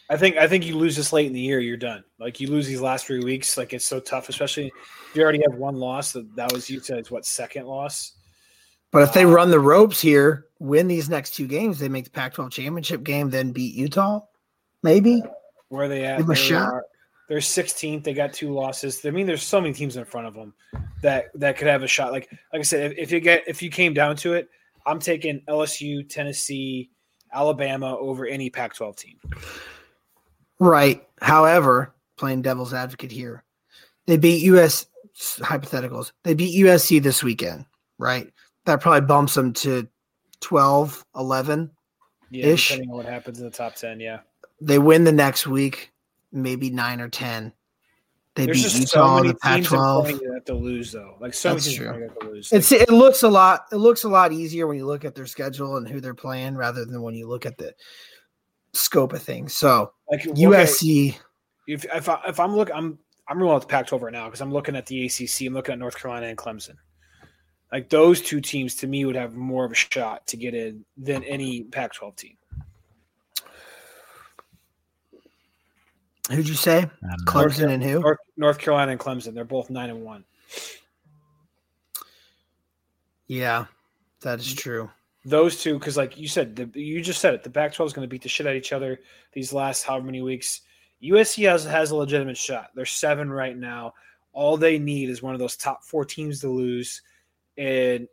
[0.09, 2.03] I think I think you lose this late in the year, you're done.
[2.19, 5.41] Like you lose these last three weeks, like it's so tough, especially if you already
[5.49, 6.11] have one loss.
[6.11, 8.13] That that was Utah's what second loss.
[8.91, 12.09] But if they run the ropes here, win these next two games, they make the
[12.11, 14.19] Pac-12 championship game, then beat Utah,
[14.83, 15.23] maybe.
[15.69, 16.17] Where are they at?
[16.17, 16.67] Give a They shot.
[16.73, 16.85] are-
[17.31, 18.03] They're 16th.
[18.03, 19.05] They got two losses.
[19.05, 20.53] I mean, there's so many teams in front of them
[21.01, 22.11] that that could have a shot.
[22.11, 24.49] Like like I said, if, if you get if you came down to it,
[24.85, 26.91] I'm taking LSU, Tennessee,
[27.33, 29.17] Alabama over any Pac-12 team.
[30.59, 31.07] Right.
[31.21, 33.45] However, playing devil's advocate here,
[34.07, 36.11] they beat US hypotheticals.
[36.23, 37.63] They beat USC this weekend,
[37.97, 38.29] right?
[38.65, 39.87] That probably bumps them to
[40.41, 41.71] 12, 11.
[42.29, 42.67] Yeah, Ish.
[42.71, 44.01] depending on what happens in the top 10.
[44.01, 44.19] Yeah,
[44.59, 45.90] They win the next week,
[46.31, 47.53] maybe nine or 10.
[48.35, 50.01] They there's beat just Utah so in many the Pac-12.
[50.01, 51.17] playing that have to lose though.
[51.19, 51.87] Like so That's true.
[51.87, 52.51] have to lose.
[52.51, 55.27] It's it looks a lot it looks a lot easier when you look at their
[55.27, 57.73] schedule and who they're playing rather than when you look at the
[58.73, 59.55] scope of things.
[59.55, 61.17] So like look USC,
[61.67, 64.41] if if, I, if I'm looking, I'm I'm ruling out the Pac-12 right now because
[64.41, 65.47] I'm looking at the ACC.
[65.47, 66.75] I'm looking at North Carolina and Clemson.
[67.71, 70.83] Like those two teams to me would have more of a shot to get in
[70.97, 72.37] than any Pac-12 team.
[76.29, 76.83] Who'd you say?
[76.83, 77.25] Uh, know.
[77.25, 77.99] Clemson and who?
[77.99, 80.23] North, North Carolina and Clemson, they're both nine and one.
[83.27, 83.65] Yeah,
[84.21, 84.89] that is true.
[85.23, 87.43] Those two, because like you said, the, you just said it.
[87.43, 88.99] The Pac-12 is going to beat the shit out of each other
[89.33, 90.61] these last however many weeks.
[91.01, 92.71] USC has has a legitimate shot.
[92.75, 93.93] They're seven right now.
[94.33, 97.01] All they need is one of those top four teams to lose
[97.57, 98.07] and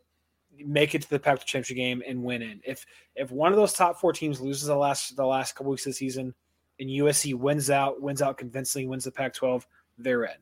[0.65, 2.59] make it to the Pac-12 championship game and win it.
[2.65, 5.85] If if one of those top four teams loses the last the last couple weeks
[5.85, 6.33] of the season,
[6.79, 9.65] and USC wins out, wins out convincingly, wins the Pac-12,
[9.97, 10.37] they're in.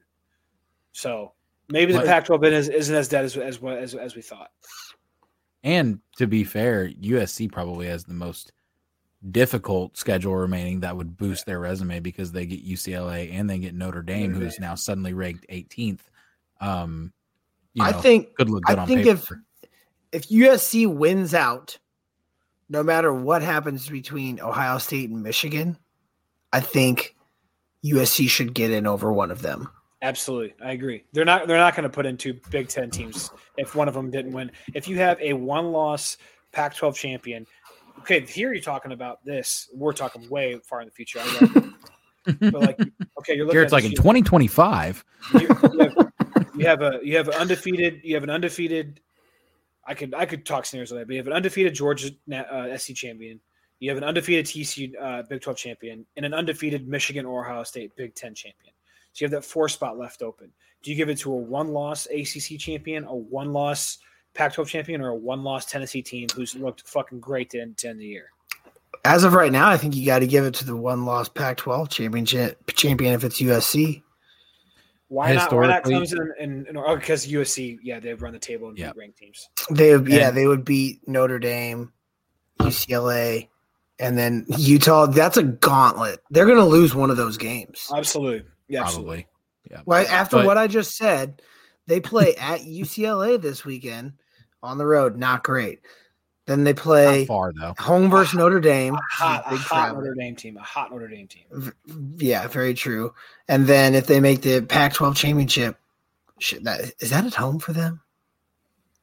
[0.91, 1.33] So
[1.69, 4.51] maybe the But- Pac-12 bid is, isn't as dead as as as, as we thought.
[5.63, 8.51] And to be fair, USC probably has the most
[9.31, 13.73] difficult schedule remaining that would boost their resume because they get UCLA and they get
[13.73, 14.61] Notre Dame, Notre who's Dame.
[14.67, 16.01] now suddenly ranked 18th.
[16.61, 17.11] Um,
[17.73, 19.43] you I think could look I good on think paper.
[20.11, 21.77] if if USC wins out,
[22.69, 25.77] no matter what happens between Ohio State and Michigan,
[26.53, 27.15] I think
[27.85, 29.69] USC should get in over one of them.
[30.01, 31.03] Absolutely, I agree.
[31.11, 33.93] They're not they're not going to put in two Big Ten teams if one of
[33.93, 34.51] them didn't win.
[34.73, 36.17] If you have a one-loss
[36.51, 37.47] Pac-12 champion,
[37.99, 39.69] okay, here you're talking about this.
[39.73, 41.19] We're talking way far in the future.
[41.19, 41.71] I
[42.39, 42.79] but like,
[43.19, 45.05] okay, you're looking Here it's at like in 2025.
[45.33, 45.47] you, you
[45.79, 46.11] have,
[46.55, 49.01] you have a you have an undefeated you have an undefeated
[49.87, 52.77] I could I could talk scenarios like that, but you have an undefeated Georgia uh,
[52.77, 53.39] SC champion,
[53.79, 57.63] you have an undefeated TCU uh, Big Twelve champion, and an undefeated Michigan or Ohio
[57.63, 58.73] State Big Ten champion.
[59.13, 60.51] So you have that four spot left open.
[60.83, 63.97] Do you give it to a one loss ACC champion, a one loss
[64.33, 67.77] Pac twelve champion, or a one loss Tennessee team who's looked fucking great to end,
[67.77, 68.31] to end the year?
[69.05, 71.29] As of right now, I think you got to give it to the one loss
[71.29, 74.03] Pac-12 championship champion if it's USC.
[75.09, 75.53] Why not?
[75.53, 78.77] Why not Historically- Clemson and, and oh, because USC, yeah, they've run the table and
[78.77, 78.91] Yeah.
[78.91, 79.49] beat ranked teams.
[79.71, 81.93] They yeah, And- they would beat Notre Dame,
[82.59, 83.47] UCLA,
[83.99, 85.05] and then Utah.
[85.07, 86.19] That's a gauntlet.
[86.29, 87.89] They're going to lose one of those games.
[87.95, 89.23] Absolutely, yeah, absolutely.
[89.23, 89.27] Probably.
[89.71, 89.81] Yeah.
[89.85, 91.41] Well, after But- what I just said,
[91.87, 94.13] they play at UCLA this weekend
[94.63, 95.17] on the road.
[95.17, 95.81] Not great.
[96.45, 97.73] Then they play Not far though.
[97.77, 98.93] home versus Notre Dame.
[98.95, 99.95] A hot, a Big hot.
[99.95, 101.73] Notre Dame team, a hot Notre Dame team.
[102.17, 103.13] Yeah, very true.
[103.49, 105.77] And then if they make the Pac-12 championship,
[106.39, 107.99] shit, that is that at home for them?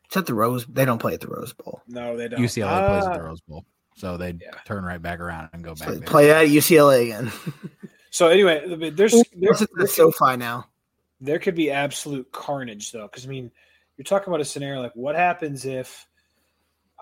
[0.06, 0.64] It's at the Rose.
[0.66, 1.82] They don't play at the Rose Bowl.
[1.86, 2.40] No, they don't.
[2.40, 4.50] UCLA plays at the uh, Rose Bowl, so they Yeah.
[4.66, 5.88] turn right back around and go back.
[5.88, 6.06] So there.
[6.06, 7.32] play at UCLA again.
[8.10, 10.68] So anyway, there's there's there, What's it SoFi now?
[11.20, 13.50] there could be absolute carnage though, because I mean,
[13.96, 16.06] you're talking about a scenario like what happens if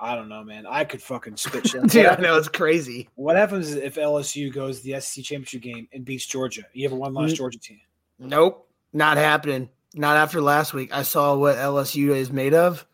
[0.01, 0.65] I don't know, man.
[0.67, 1.83] I could fucking spit shit.
[1.89, 3.11] Dude, I know it's crazy.
[3.15, 6.63] what happens if LSU goes to the SEC championship game and beats Georgia?
[6.73, 7.37] You have a one loss Mm.
[7.37, 7.81] Georgia team.
[8.19, 9.69] Nope, not happening.
[9.95, 10.95] Not after last week.
[10.97, 12.87] I saw what LSU is made of.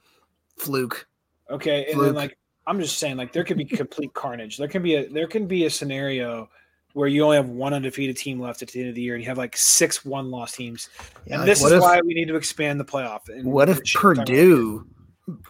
[0.56, 1.06] Fluke.
[1.50, 2.04] Okay, and Fluke.
[2.06, 2.37] then like
[2.68, 4.58] I'm just saying, like there could be complete carnage.
[4.58, 6.50] There can be a there can be a scenario
[6.92, 9.22] where you only have one undefeated team left at the end of the year, and
[9.22, 10.90] you have like six one loss teams.
[11.26, 13.28] Yeah, and like, this is if, why we need to expand the playoff.
[13.28, 14.26] And What if shit we're talking about.
[14.26, 14.86] Purdue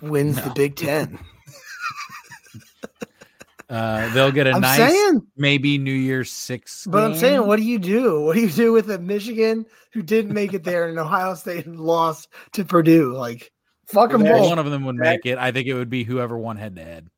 [0.00, 1.18] wins the Big Ten?
[3.70, 6.86] Uh, they'll get a I'm nice, saying, maybe New Year's six.
[6.86, 8.22] but I'm saying, what do you do?
[8.22, 11.66] What do you do with a Michigan who didn't make it there and Ohio State
[11.66, 13.12] lost to Purdue?
[13.12, 13.52] Like,
[13.92, 14.48] fuck them Well, Well, both.
[14.50, 15.38] one of them would make it.
[15.38, 17.08] I think it would be whoever won head to head.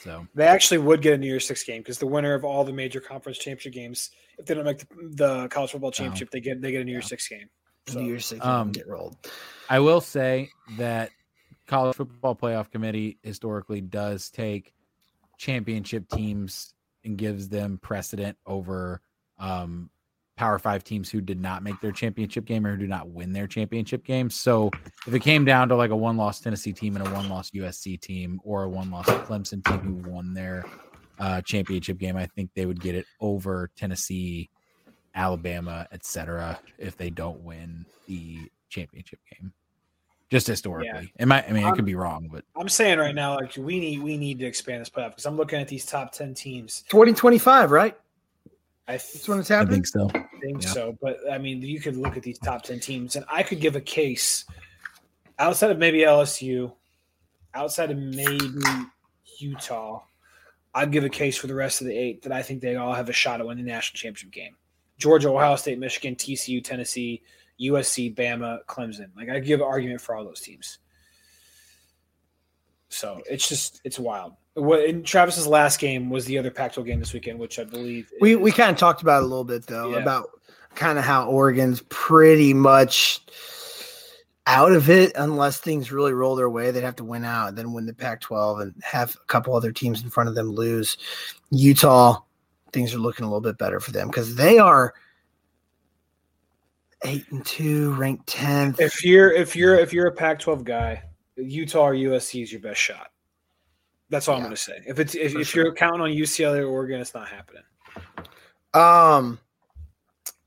[0.00, 2.64] So They actually would get a New Year's Six game because the winner of all
[2.64, 6.40] the major conference championship games, if they don't make the, the college football championship, they
[6.40, 7.48] get they get a New Year's Six game.
[7.88, 9.16] So, New Year's Six um, get rolled.
[9.68, 11.10] I will say that
[11.66, 14.72] college football playoff committee historically does take
[15.38, 16.72] championship teams
[17.04, 19.00] and gives them precedent over
[19.38, 19.90] um,
[20.38, 23.32] Power Five teams who did not make their championship game or who do not win
[23.32, 24.30] their championship game.
[24.30, 24.70] So
[25.04, 28.40] if it came down to like a one-loss Tennessee team and a one-loss USC team
[28.44, 30.64] or a one-loss Clemson team who won their
[31.18, 34.48] uh, championship game, I think they would get it over Tennessee,
[35.16, 36.60] Alabama, etc.
[36.78, 39.52] If they don't win the championship game,
[40.30, 41.12] just historically.
[41.18, 41.48] It might.
[41.48, 44.16] I mean, it could be wrong, but I'm saying right now, like we need we
[44.16, 46.84] need to expand this playoff because I'm looking at these top ten teams.
[46.90, 47.96] 2025, right?
[48.88, 49.84] I That's when it's I happening.
[49.84, 50.08] think so.
[50.40, 50.68] think Yeah.
[50.70, 50.98] so.
[51.02, 53.76] But I mean, you could look at these top 10 teams, and I could give
[53.76, 54.44] a case
[55.38, 56.72] outside of maybe LSU,
[57.54, 58.50] outside of maybe
[59.38, 60.02] Utah.
[60.74, 62.94] I'd give a case for the rest of the eight that I think they all
[62.94, 64.56] have a shot at winning the national championship game.
[64.96, 67.22] Georgia, Ohio State, Michigan, TCU, Tennessee,
[67.60, 69.08] USC, Bama, Clemson.
[69.16, 70.78] Like I give an argument for all those teams.
[72.88, 74.32] So it's just it's wild.
[74.58, 78.10] What in Travis's last game was the other Pac-12 game this weekend, which I believe
[78.20, 79.98] We we kind of talked about a little bit though Yeah.
[79.98, 80.30] about
[80.74, 83.20] kind of how Oregon's pretty much
[84.46, 86.70] out of it unless things really roll their way.
[86.70, 90.02] They'd have to win out then win the Pac-12 and have a couple other teams
[90.02, 90.96] in front of them lose.
[91.50, 92.20] Utah,
[92.72, 94.94] things are looking a little bit better for them because they are
[97.04, 98.80] eight and two, ranked tenth.
[98.80, 101.02] if you're if you're if you're a Pac-12 guy,
[101.36, 103.10] Utah or USC is your best shot.
[104.10, 104.80] That's all I'm going to say.
[104.86, 105.64] If it's if, if sure.
[105.64, 107.62] you're counting on UCLA or Oregon, it's not happening.
[108.74, 109.38] Um,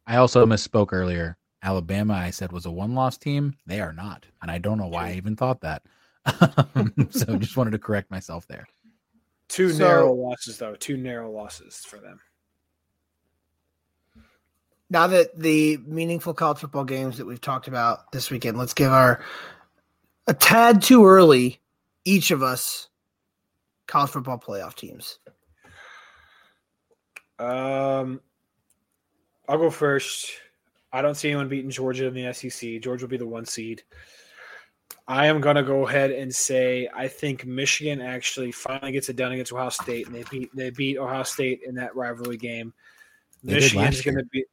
[0.07, 1.37] I also misspoke earlier.
[1.63, 3.55] Alabama, I said was a one-loss team.
[3.67, 5.83] They are not, and I don't know why I even thought that.
[7.11, 8.67] so just wanted to correct myself there.
[9.47, 10.75] Two So- narrow losses though.
[10.75, 12.19] Two narrow losses for them.
[14.91, 18.91] now that the meaningful college football games that we've talked about this weekend, let's give
[18.91, 19.23] our
[20.27, 21.61] a tad too early
[22.03, 22.89] each of us
[23.87, 25.19] college football playoff teams.
[27.39, 28.21] Um,
[29.47, 30.31] I'll go first.
[30.93, 32.81] I don't see anyone beating Georgia in the SEC.
[32.81, 33.83] Georgia will be the one seed.
[35.07, 39.15] I am going to go ahead and say I think Michigan actually finally gets it
[39.15, 42.73] done against Ohio State, and they beat they beat Ohio State in that rivalry game.
[43.43, 44.45] They did Michigan's going to be.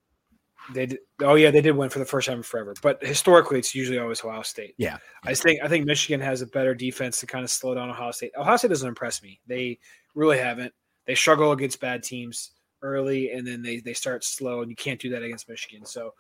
[0.74, 3.58] They did, oh yeah they did win for the first time in forever, but historically
[3.58, 4.74] it's usually always Ohio State.
[4.76, 4.98] Yeah.
[5.24, 8.10] I think I think Michigan has a better defense to kind of slow down Ohio
[8.10, 8.32] State.
[8.36, 9.40] Ohio State doesn't impress me.
[9.46, 9.78] They
[10.14, 10.72] really haven't.
[11.06, 12.50] They struggle against bad teams
[12.82, 15.84] early, and then they they start slow, and you can't do that against Michigan.
[15.84, 16.14] So,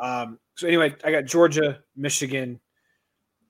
[0.00, 2.60] um, so anyway, I got Georgia, Michigan.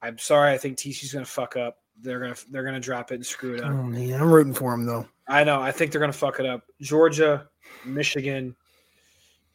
[0.01, 1.79] I'm sorry, I think TCU's going to fuck up.
[2.01, 3.71] They're gonna they're gonna drop it and screw it up.
[3.71, 5.07] Oh man, I'm rooting for them though.
[5.27, 5.61] I know.
[5.61, 6.63] I think they're going to fuck it up.
[6.81, 7.49] Georgia,
[7.85, 8.55] Michigan.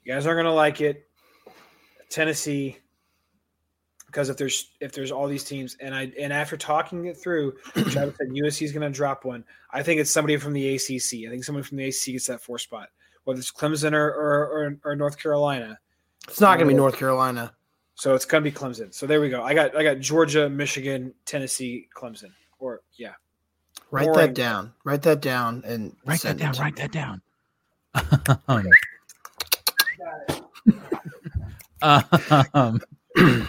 [0.04, 1.08] You guys aren't going to like it.
[2.10, 2.78] Tennessee,
[4.06, 7.54] because if there's if there's all these teams, and I and after talking it through,
[7.74, 9.44] Travis said USC is going to drop one.
[9.72, 11.26] I think it's somebody from the ACC.
[11.28, 12.90] I think somebody from the ACC gets that four spot,
[13.24, 15.80] whether it's Clemson or or, or, or North Carolina.
[16.28, 17.54] It's not going to be North Carolina.
[17.96, 18.94] So it's going to be Clemson.
[18.94, 19.42] So there we go.
[19.44, 22.32] I got I got Georgia, Michigan, Tennessee, Clemson.
[22.60, 23.14] Or yeah,
[23.92, 24.20] Write Boring.
[24.20, 24.74] that down.
[24.84, 26.54] Write that down and Write that send it down.
[26.54, 27.22] to Write that down.
[28.48, 28.62] Oh,
[31.84, 32.82] um,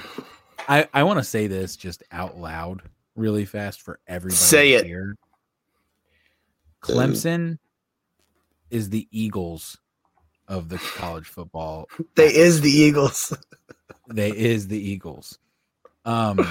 [0.69, 2.83] I I want to say this just out loud,
[3.17, 4.37] really fast for everybody.
[4.37, 4.87] Say it.
[4.87, 5.17] Hear.
[6.83, 7.59] Clemson
[8.71, 9.79] is the Eagles
[10.49, 11.89] of the college football.
[12.15, 13.37] They is the Eagles.
[14.07, 15.39] They is the Eagles.
[16.05, 16.47] Um,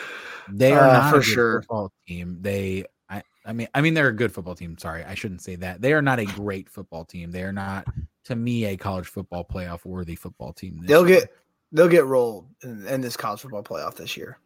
[0.50, 1.60] they are Uh, not for a sure.
[1.62, 2.36] football team.
[2.42, 4.76] They, I, I mean, I mean, they're a good football team.
[4.76, 5.80] Sorry, I shouldn't say that.
[5.80, 7.30] They are not a great football team.
[7.30, 7.86] They are not,
[8.28, 10.78] to me, a college football playoff worthy football team.
[10.80, 11.20] this They'll year.
[11.20, 11.30] get
[11.72, 14.38] they'll get rolled in, in this college football playoff this year.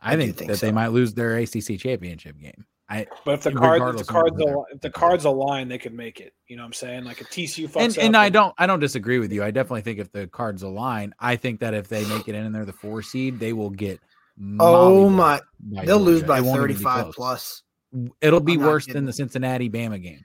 [0.00, 2.64] I I think, think that they might lose their ACC championship game.
[2.88, 5.94] I but if the cards if the cards al- if the cards align, they could
[5.94, 6.34] make it.
[6.48, 7.04] You know what I'm saying?
[7.04, 9.42] Like a TCU fucks and up and I don't I don't disagree with you.
[9.42, 12.44] I definitely think if the cards align, I think that if they make it in
[12.44, 14.00] and they're the four seed, they will get.
[14.58, 15.40] Oh mollywopped
[15.70, 15.84] my!
[15.84, 17.62] They'll lose by It won't even be 35 plus.
[18.20, 20.24] It'll be I'm worse than the Cincinnati Bama game.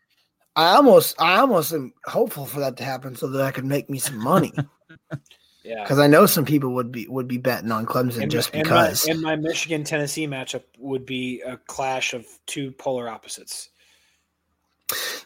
[0.58, 3.90] I almost I almost am hopeful for that to happen so that I could make
[3.90, 4.52] me some money
[5.64, 5.84] Yeah.
[5.84, 8.64] because I know some people would be would be betting on Clemson And, just and
[8.64, 9.06] because.
[9.08, 13.70] my, and my Michigan Tennessee matchup would be a clash of two polar opposites.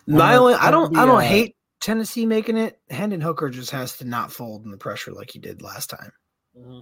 [0.07, 2.79] My only, I don't be, I don't uh, hate Tennessee making it.
[2.89, 6.11] Hendon Hooker just has to not fold in the pressure like he did last time.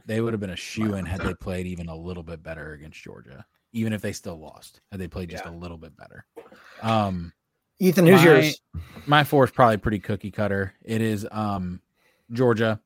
[0.08, 2.74] They would have been a shoe in had they played even a little bit better
[2.74, 4.82] against Georgia, even if they still lost.
[4.91, 5.52] Had they played just Yeah.
[5.52, 6.26] a little bit better.
[6.82, 7.34] Um,
[7.80, 8.62] Ethan, who's my, yours?
[9.06, 10.74] My four is probably pretty cookie cutter.
[10.84, 11.82] It is um,
[12.32, 12.80] Georgia,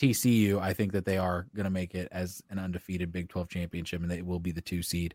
[0.00, 0.60] TCU.
[0.60, 4.02] I think that they are going to make it as an undefeated Big 12 championship,
[4.02, 5.14] and they will be the two seed.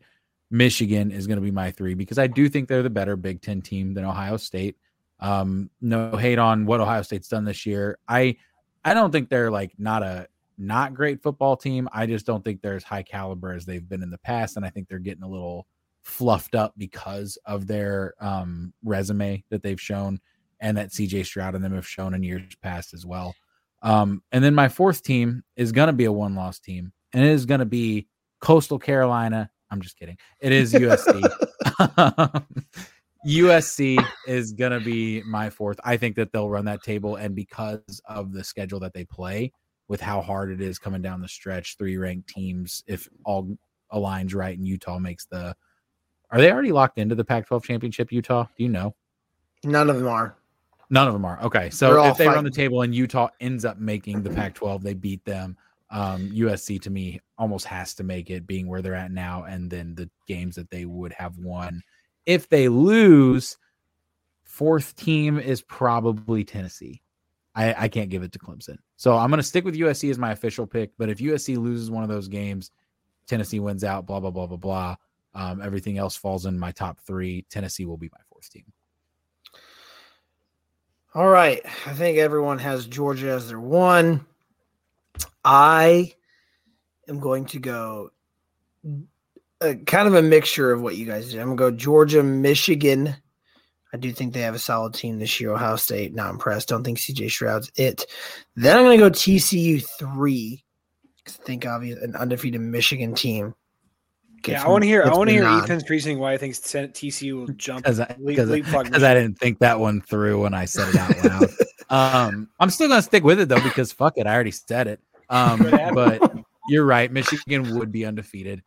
[0.49, 3.41] Michigan is going to be my three because I do think they're the better Big
[3.41, 4.77] Ten team than Ohio State.
[5.19, 7.97] Um, no hate on what Ohio State's done this year.
[8.07, 8.37] I
[8.83, 10.27] I don't think they're like not a
[10.57, 11.89] not great football team.
[11.91, 14.65] I just don't think they're as high caliber as they've been in the past, and
[14.65, 15.65] I think they're getting a little
[16.05, 20.19] fluffed up because of their um, resume that they've shown
[20.61, 23.35] and that CJ Stroud and them have shown in years past as well.
[23.81, 27.23] Um, and then my fourth team is going to be a one loss team, and
[27.23, 28.07] it is going to be
[28.39, 29.49] Coastal Carolina.
[29.69, 30.17] I'm just kidding.
[30.39, 31.21] It is USC.
[33.27, 35.79] USC is going to be my fourth.
[35.83, 39.51] I think that they'll run that table, and because of the schedule that they play,
[39.87, 43.55] with how hard it is coming down the stretch, three ranked teams, if all
[43.91, 45.55] aligns right and Utah makes the
[46.35, 48.43] are they already locked into the Pac 12 championship, Utah?
[48.57, 48.93] Do you know?
[49.63, 50.35] None of them are.
[50.89, 51.41] None of them are.
[51.41, 51.61] Okay.
[51.61, 54.83] They're So if they run the table and Utah ends up making the Pac 12,
[54.83, 55.55] they beat them.
[55.91, 59.45] Um, USC to me almost has to make it being where they're at now.
[59.45, 61.81] And then the games that they would have won.
[62.25, 63.55] If they lose,
[64.43, 67.01] fourth team is probably Tennessee.
[67.55, 68.77] I, I can't give it to Clemson.
[68.97, 70.91] So I'm going to stick with USC as my official pick.
[70.97, 72.71] But if USC loses one of those games,
[73.25, 74.95] Tennessee wins out, blah, blah, blah, blah, blah.
[75.35, 77.45] Um, everything else falls in my top three.
[77.49, 78.63] Tennessee will be my fourth team.
[81.13, 81.61] All right.
[81.85, 84.25] I think everyone has Georgia as their one.
[85.43, 86.13] I
[87.07, 88.11] am going to go
[89.61, 91.39] uh, kind of a mixture of what you guys did.
[91.39, 93.15] I'm going to go Georgia, Michigan.
[93.93, 95.51] I do think they have a solid team this year.
[95.51, 96.67] Ohio State, not impressed.
[96.69, 98.05] Don't think CJ Stroud's it.
[98.55, 100.63] Then I'm going to go TCU three.
[101.27, 103.55] I think obvious an undefeated Michigan team
[104.47, 105.03] Yeah, It's- I want to hear.
[105.03, 105.63] I want to hear been odd.
[105.63, 107.83] Ethan's reasoning why I think TCU will jump.
[107.83, 110.89] because I, leap- cause, leapfrog because I didn't think that one through when I said
[110.89, 111.49] it out loud.
[112.25, 114.99] um, I'm still gonna stick with it though because fuck it, I already said it.
[115.29, 115.59] Um,
[115.93, 116.21] but
[116.69, 117.11] you're right.
[117.11, 118.61] Michigan would be undefeated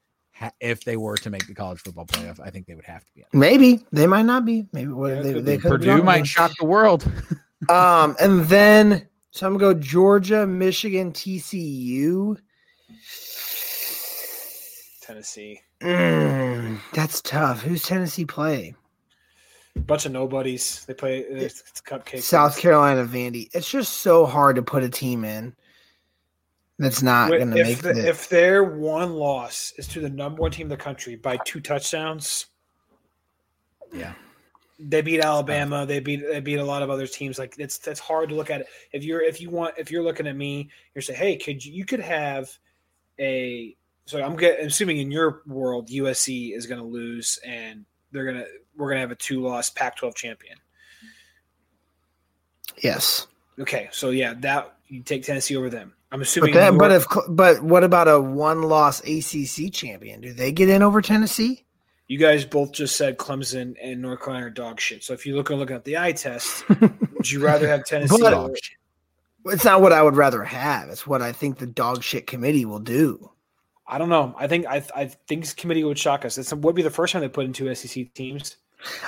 [0.61, 2.39] if they were to make the college football playoff.
[2.41, 3.25] I think they would have to be.
[3.33, 4.67] Maybe they might not be.
[4.73, 5.63] Maybe what Yeah, it they, could they be.
[5.63, 7.11] could Purdue might shock the world.
[7.69, 12.37] Um, and then so I'm gonna go Georgia, Michigan, TCU.
[15.03, 15.61] Tennessee.
[15.81, 17.63] Mm, that's tough.
[17.63, 18.75] Who's Tennessee play?
[19.87, 20.85] bunch of nobodies.
[20.87, 22.23] They play it's, it's cupcakes.
[22.23, 23.49] South Carolina, Vandy.
[23.53, 25.55] It's just so hard to put a team in
[26.79, 30.51] that's not gonna make the- the, if their one loss is to the number one
[30.51, 32.47] team in the country by two touchdowns,
[33.93, 34.15] yeah,
[34.79, 35.87] they beat Alabama.
[35.87, 37.39] They beat they beat a lot of other teams.
[37.39, 38.67] Like it's it's hard to look at it.
[38.93, 41.73] If you're if you want if you're looking at me, you're saying, hey, could you,
[41.73, 42.51] you could have
[43.19, 43.77] a
[44.09, 48.45] so I'm get, assuming in your world USC is going to lose and they're gonna
[48.77, 50.57] we're gonna have a two loss Pac-12 champion.
[52.83, 53.27] yes.
[53.59, 55.93] Okay, so yeah, that you take Tennessee over them.
[56.11, 56.55] I'm But assuming.
[56.55, 60.21] that, but if but what about a one loss ACC champion?
[60.21, 61.65] Do they get in over Tennessee?
[62.11, 65.05] you guys both just said Clemson and North Carolina are dog shit.
[65.05, 68.17] So if you look looking at the eye test, would you rather have Tennessee?
[68.23, 68.57] But-
[69.53, 70.89] It's not what I would rather have.
[70.89, 73.31] It's what I think the dog shit committee will do.
[73.89, 74.35] I don't know.
[74.39, 76.35] I think I I think this committee would shock us.
[76.37, 78.57] This would be the first time they put in two SEC teams.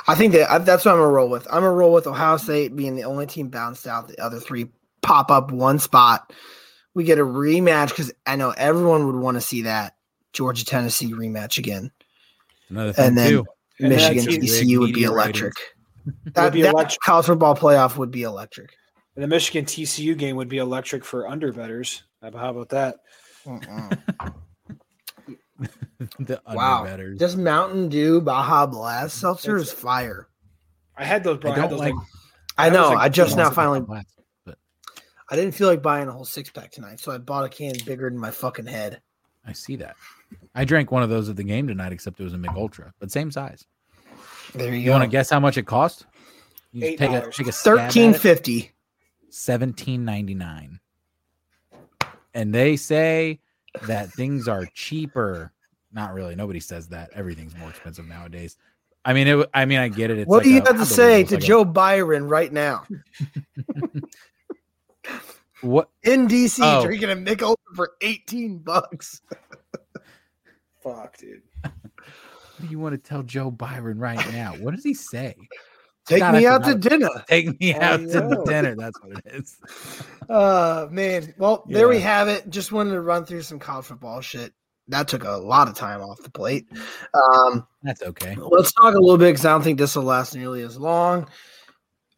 [0.08, 1.46] I think that I, that's what I'm gonna roll with.
[1.48, 4.08] I'm gonna roll with Ohio State being the only team bounced out.
[4.08, 4.68] The other three
[5.02, 6.32] pop up one spot.
[6.94, 9.96] We get a rematch because I know everyone would want to see that
[10.32, 11.92] Georgia Tennessee rematch again.
[12.68, 13.44] another thing And then too.
[13.78, 15.54] Michigan that's- TCU would be electric.
[16.32, 16.98] That, be that electric.
[17.00, 18.70] college football playoff would be electric.
[19.14, 22.00] And the Michigan TCU game would be electric for underbetters.
[22.22, 22.96] How about- how about that?
[26.18, 27.18] the wow, underbetters.
[27.18, 30.28] this Mountain Dew Baja Blast seltzer is fire.
[30.96, 31.38] I had those.
[31.38, 31.50] Bro.
[31.52, 32.04] I, I had don't those like- like.
[32.58, 32.94] I That was know.
[32.96, 33.80] like I just now months finally.
[33.80, 34.56] but
[35.30, 37.72] I didn't feel like buying a whole six pack tonight, so I bought a can
[37.86, 39.00] bigger than my fucking head.
[39.46, 39.96] I see that.
[40.54, 42.92] I drank one of those at the game tonight, except it was a Mich Ultra,
[42.98, 43.64] but same size.
[44.54, 44.92] There you, You go.
[44.92, 46.04] want to guess how much it cost?
[46.72, 47.32] You just take a 8.
[47.32, 47.86] take a stab at.
[47.92, 48.72] Thirteen fifty.
[49.30, 50.80] seventeen ninety nine,
[52.34, 53.40] and they say
[53.86, 55.52] that things are cheaper.
[55.92, 56.34] Not really.
[56.36, 57.10] Nobody says that.
[57.14, 58.56] Everything's more expensive nowadays.
[59.04, 59.48] I mean, it.
[59.54, 60.18] I mean, I get it.
[60.18, 62.52] It's What like do you a- have to say to like a- Joe Biden right
[62.52, 62.84] now
[65.62, 65.90] What?
[66.02, 66.84] in DC Oh.
[66.84, 69.20] drinking a Mich Ultra for eighteen bucks?
[70.82, 71.42] Fuck, dude.
[71.62, 71.72] What
[72.60, 74.52] do you want to tell Joe Biden right now?
[74.58, 75.34] What does he say?
[76.06, 77.08] Take God, me out to dinner.
[77.28, 78.74] Take me out to the dinner.
[78.74, 79.56] That's what it is.
[80.30, 81.34] Uh man.
[81.38, 82.48] Well, there we have it.
[82.50, 84.52] Just wanted to run through some college football shit.
[84.90, 86.66] That took a lot of time off the plate.
[87.14, 88.36] Um, That's okay.
[88.36, 91.28] let's talk a little bit because I don't think this will last nearly as long.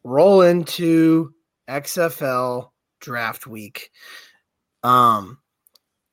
[0.03, 1.33] Roll into
[1.69, 3.91] XFL draft week.
[4.83, 5.37] Um,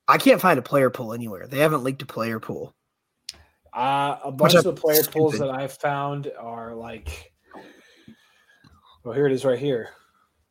[0.06, 1.46] I can't find a player pool anywhere.
[1.46, 2.74] They haven't leaked a player pool.
[3.72, 7.32] Uh, a bunch Which of the player I'm pools that I've found are like.
[9.02, 9.88] Well, here it is right here.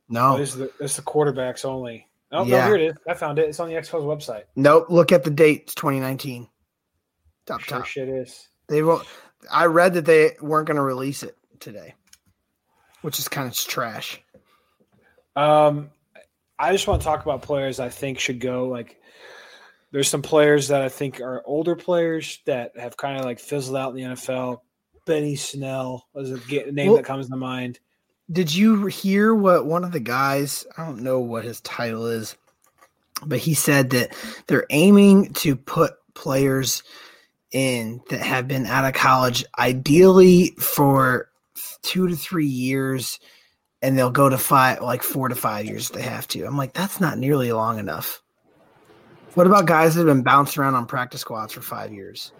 [0.09, 2.08] No, Oh, this is the this is the quarterbacks only.
[2.31, 2.59] Oh Yeah.
[2.61, 2.95] no, here it is.
[3.07, 3.49] I found it.
[3.49, 4.43] It's on the XFL's website.
[4.55, 4.87] nope.
[4.89, 5.63] Look at the date.
[5.63, 6.47] It's 2019.
[7.45, 7.87] Top Sure top.
[7.87, 8.47] shit is.
[8.67, 9.07] They won't.
[9.51, 11.95] I read that they weren't going to release it today,
[13.01, 14.21] which is kind of trash.
[15.35, 15.89] Um,
[16.57, 18.67] I just want to talk about players I think should go.
[18.67, 18.99] Like,
[19.91, 23.77] there's some players that I think are older players that have kind of like fizzled
[23.77, 24.59] out in the NFL.
[25.05, 26.37] Benny Snell was a
[26.71, 27.79] name Well- that comes to mind.
[28.31, 30.65] Did you hear what one of the guys?
[30.77, 32.35] I don't know what his title is,
[33.25, 34.15] but he said that
[34.47, 36.83] they're aiming to put players
[37.51, 41.29] in that have been out of college, ideally for
[41.81, 43.19] two to three years,
[43.81, 46.45] and they'll go to five, like four to five years if they have to.
[46.45, 48.21] I'm like, that's not nearly long enough.
[49.33, 52.31] What about guys that have been bounced around on practice squads for five years?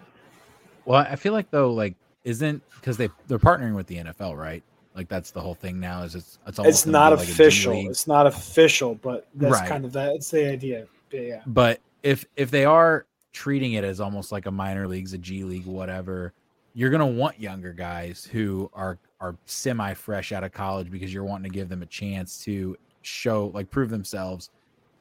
[0.84, 4.62] Well, I feel like though, like, isn't because they they're partnering with the NFL, right?
[4.94, 6.02] Like that's the whole thing now.
[6.02, 7.88] Is it's it's almost It's not like official.
[7.88, 9.68] It's not official, but that's Right.
[9.68, 10.14] kind of that.
[10.14, 10.86] It's the idea.
[11.12, 11.42] Yeah, yeah.
[11.46, 15.44] But if if they are treating it as almost like a minor leagues, a G
[15.44, 16.32] League, whatever,
[16.74, 21.24] you're gonna want younger guys who are are semi fresh out of college because you're
[21.24, 24.50] wanting to give them a chance to show like prove themselves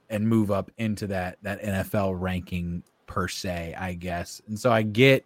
[0.09, 4.41] and move up into that that NFL ranking per se, I guess.
[4.47, 5.25] And so I get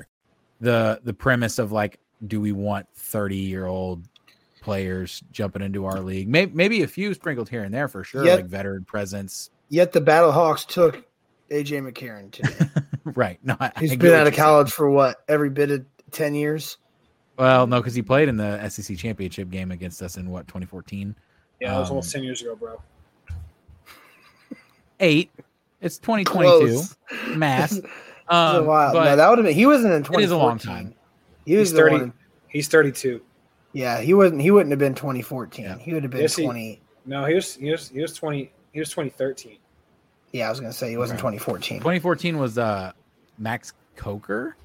[0.61, 4.07] The the premise of like, do we want thirty year old
[4.61, 6.29] players jumping into our league?
[6.29, 9.49] Maybe maybe a few sprinkled here and there for sure, Yet- like veteran presence.
[9.69, 11.05] Yet the Battlehawks took
[11.49, 12.69] AJ McCarron today.
[13.15, 13.39] right?
[13.43, 15.23] No, I, He's I been out of you're college for what?
[15.29, 16.75] Every bit of 10 years?
[17.37, 21.15] Well, no, because he played in the SEC championship game against us in what 2014.
[21.61, 22.81] Yeah, it was Um, almost ten years ago, bro.
[24.99, 25.31] Eight.
[25.79, 26.49] It's 2022.
[26.67, 26.97] Close.
[27.35, 27.79] Math.
[28.31, 28.93] It a Um, while.
[28.93, 29.55] but no, that would have been.
[29.55, 30.23] He wasn't in it 2014.
[30.25, 30.95] is a long time.
[31.45, 31.95] He was He's 30.
[31.95, 32.13] one.
[32.47, 33.21] He's thirty-two.
[33.73, 34.41] Yeah, he wasn't.
[34.41, 35.65] He wouldn't have been 2014.
[35.65, 35.77] Yeah.
[35.77, 36.81] He would have been Yes, he- 20.
[37.05, 38.51] No, he was he was he was twenty.
[38.73, 39.57] He was twenty thirteen.
[40.31, 41.37] Yeah, I was gonna say he wasn't Okay.
[41.37, 41.79] 2014.
[41.79, 42.91] 2014 was uh
[43.37, 44.55] Max Coker.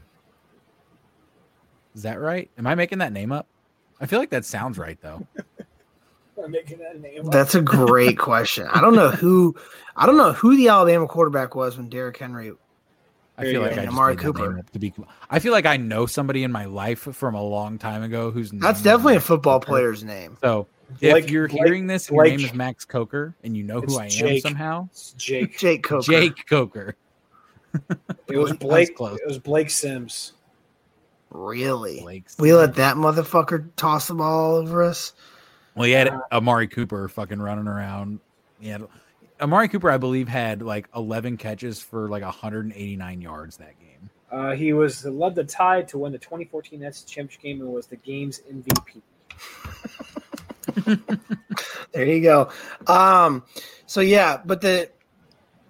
[1.95, 2.51] Is that right?
[2.59, 3.47] Am I making that name up?
[4.01, 5.27] I feel like that sounds right though.
[6.45, 7.25] I'm making that name.
[7.27, 7.33] up.
[7.33, 8.67] That's a great question.
[8.71, 9.55] I don't know who.
[9.97, 12.53] I don't know who the Alabama quarterback was when Derrick Henry.
[13.39, 13.83] I feel like go.
[13.83, 14.65] I Amari made that name Cooper.
[14.73, 14.95] to be.
[15.31, 18.51] I feel like I know somebody in my life from a long time ago who's.
[18.51, 19.71] That's name is definitely a football Coker.
[19.73, 20.39] player's name.
[20.41, 20.67] So
[21.01, 23.81] Blake- if you're Blake- hearing this, and your name is Max Coker, and you know
[23.81, 24.43] who I am Jake.
[24.43, 25.59] somehow, It's Jake.
[25.59, 26.03] Jake Coker.
[26.13, 26.97] Jake Coker.
[27.75, 28.97] It was That was Blake.
[28.97, 29.19] close.
[29.21, 30.33] It was Blake Sims.
[31.31, 32.01] Really?
[32.01, 32.39] Blake Sims.
[32.41, 35.13] We let that motherfucker toss the ball all over us.
[35.75, 38.21] Well, he had uh, Amari Cooper fucking running around.
[38.61, 38.87] He had
[39.41, 44.11] Amari Cooper, I believe, had like 11 catches for like 189 yards that game.
[44.31, 47.87] Uh, he was led the Tide to win the 2014 Nets championship game and was
[47.87, 49.03] the game's MVP.
[51.93, 52.51] There you go.
[52.87, 53.45] Um,
[53.87, 54.91] so yeah, but the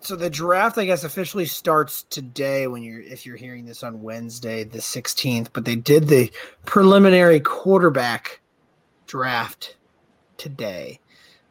[0.00, 4.02] so the draft, I guess, officially starts today when you're if you're hearing this on
[4.02, 5.48] Wednesday, the 16th.
[5.52, 6.32] But they did the
[6.64, 8.40] preliminary quarterback
[9.06, 9.76] draft
[10.36, 10.98] today.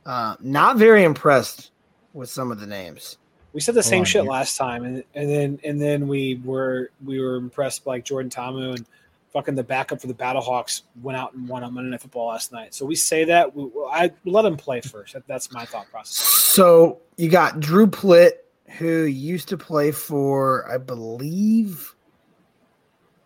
[0.06, 1.72] Uh, not very impressed
[2.16, 3.18] with some of the names.
[3.54, 6.42] We said the Hold same shit you- last time, and, and then and then we
[6.44, 8.86] were we were impressed by like Jordan Ta'amu and
[9.32, 12.52] fucking the backup for the Battlehawks went out and won on Monday Night Football last
[12.52, 12.74] night.
[12.74, 15.14] So we say that we, I let him play first.
[15.14, 16.16] That, that's my thought process.
[16.18, 18.32] So you got Drew Plitt,
[18.78, 21.96] who used to play for, I believe,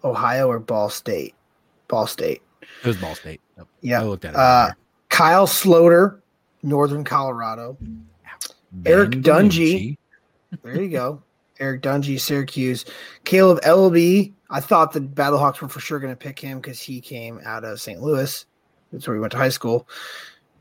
[0.03, 1.35] Ohio or Ball State.
[1.87, 2.41] Ball State.
[2.61, 3.41] It was Ball State.
[3.57, 3.67] Yep.
[3.81, 4.01] Yeah.
[4.01, 4.37] I looked at it.
[4.37, 4.71] Uh.
[5.09, 6.21] Kyle Sloter,
[6.63, 7.77] Northern Colorado.
[8.85, 9.97] Eric Ben Dungey.
[10.63, 11.21] There you go.
[11.59, 12.85] Eric Dungey, Syracuse.
[13.25, 14.33] Kaleb Eleby.
[14.49, 17.63] I thought the Battlehawks were for sure going to pick him because he came out
[17.63, 18.01] of St.
[18.01, 18.45] Louis.
[18.91, 19.87] That's where he went to high school.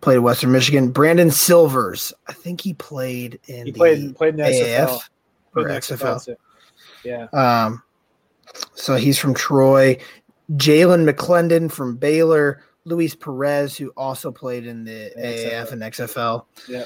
[0.01, 0.91] Played at Western Michigan.
[0.91, 2.13] Brandon Silvers.
[2.29, 5.01] I think he played in He the played played in the AAF XFL.
[5.57, 6.37] or Played in the XFL.
[7.05, 7.25] Yeah.
[7.33, 7.83] Um,
[8.75, 9.97] so he's from Troy.
[10.53, 12.63] Jalan McClendon from Baylor.
[12.85, 16.45] Luis Perez, who also played in the AAF and XFL.
[16.69, 16.85] Yeah.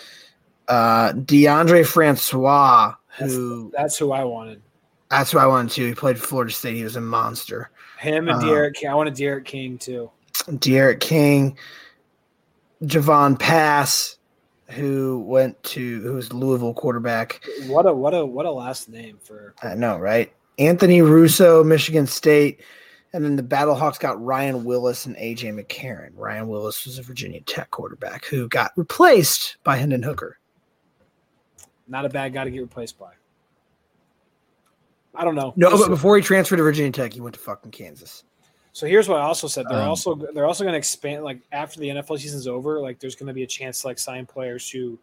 [0.73, 4.63] Uh, Deondre Francois, who That's who I wanted.
[5.11, 5.87] that's who I wanted too.
[5.89, 6.77] He played Florida State.
[6.77, 7.71] He was a monster.
[7.99, 8.89] Him and Uh, Derek King.
[8.89, 10.11] I wanted Derek King too.
[10.59, 11.59] Derek King,
[12.85, 14.17] Jawon Pass,
[14.69, 17.43] who went to who was Louisville quarterback.
[17.67, 20.33] What a what a what a last name for I know, right?
[20.59, 22.63] Anthony Russo, Michigan State.
[23.15, 26.13] And then the Battlehawks got Ryan Willis and AJ McCarron.
[26.17, 30.39] Ryan Willis was a Virginia Tech quarterback who got replaced by Hendon Hooker.
[31.93, 33.13] Not a bad guy to get replaced by.
[35.15, 35.53] I don't know.
[35.57, 38.25] No, but before he transferred to Virginia Tech, he went to fucking Kansas.
[38.73, 39.67] So here's what I also said.
[39.69, 41.23] They're Um, also they're also going to expand.
[41.23, 43.99] Like after the NFL season's over, like there's going to be a chance to like
[43.99, 44.99] sign players who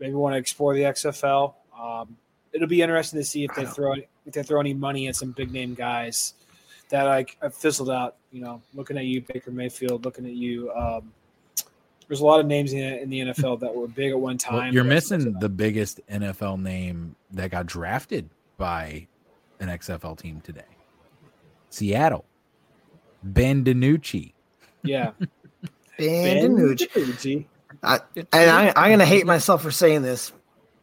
[0.00, 1.54] maybe want to explore the XFL.
[1.78, 2.16] Um,
[2.54, 5.32] it'll be interesting to see if they throw if they throw any money at some
[5.32, 6.32] big name guys
[6.88, 8.16] that like have fizzled out.
[8.32, 10.06] You know, looking at you, Baker Mayfield.
[10.06, 10.72] Looking at you.
[10.72, 11.12] Um,
[12.10, 14.58] there's a lot of names in, in the NFL that were big at one Well,
[14.62, 14.72] time.
[14.74, 19.06] you're missing the biggest NFL name that got drafted by
[19.60, 20.64] an XFL team today.
[21.68, 22.24] Seattle,
[23.22, 24.32] Ben DiNucci.
[24.82, 25.12] Yeah.
[25.98, 26.88] Ben DiNucci.
[26.90, 27.44] DiNucci.
[27.84, 30.32] I, and I, I'm going to hate myself for saying this,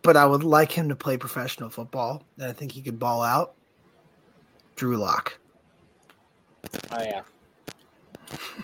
[0.03, 2.23] but I would like him to play professional football.
[2.37, 3.53] And I think he could ball out.
[4.77, 5.37] Drew Lock.
[6.89, 7.21] Oh yeah.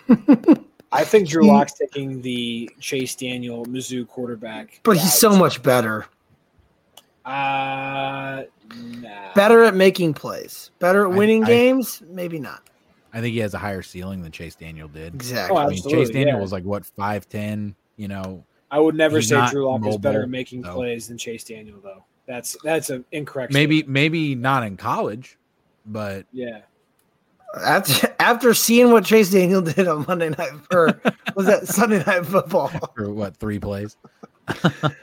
[0.94, 4.80] I think Drew Lock's taking the Chase Daniel Mizzou quarterback.
[4.84, 6.06] But he's so much better.
[7.24, 8.44] Uh,
[9.00, 9.32] nah.
[9.34, 10.70] Better at making plays.
[10.78, 12.02] Better at winning I- games?
[12.08, 12.62] Maybe not.
[13.12, 15.14] I think he has a higher ceiling than Chase Daniel did.
[15.14, 15.56] Exactly.
[15.56, 16.42] Oh, I mean, Chase Daniel yeah.
[16.42, 17.76] was like what five ten.
[17.96, 20.74] You know, I would never say not Drew Lock is better at making though.
[20.74, 22.04] plays than Chase Daniel, though.
[22.26, 23.52] That's that's an incorrect.
[23.52, 23.92] maybe statement.
[23.92, 25.38] maybe not in college,
[25.86, 26.62] but yeah.
[27.62, 31.00] After, after seeing what Chase Daniel did on Monday night, or
[31.34, 32.68] was that Sunday night football?
[32.96, 33.96] for what three plays?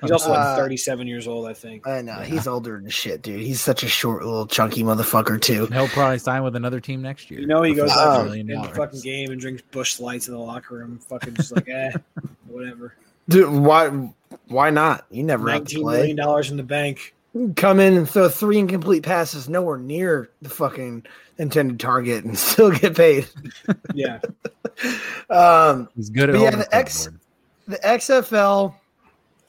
[0.02, 1.88] He's also like Uh, 37 years old, I think.
[1.88, 3.42] I know he's older than shit, dude.
[3.42, 5.66] He's such a short, little, chunky motherfucker too.
[5.68, 7.40] He'll probably sign with another team next year.
[7.40, 10.28] You know, he goes $5 out million in the fucking game and drinks Busch Lights
[10.28, 11.00] in the locker room.
[11.10, 11.92] Fucking just like, eh,
[12.48, 12.94] whatever.
[13.30, 13.88] Dude, why?
[14.48, 15.06] Why not?
[15.10, 15.98] You never have to play.
[15.98, 17.16] million dollars in the bank.
[17.56, 21.06] Come in and throw three incomplete passes nowhere near the fucking
[21.38, 23.28] intended target and still get paid.
[23.94, 24.20] Yeah.
[25.30, 27.22] Um, He's good at yeah, the the X- clipboard.
[27.68, 28.74] the XFL,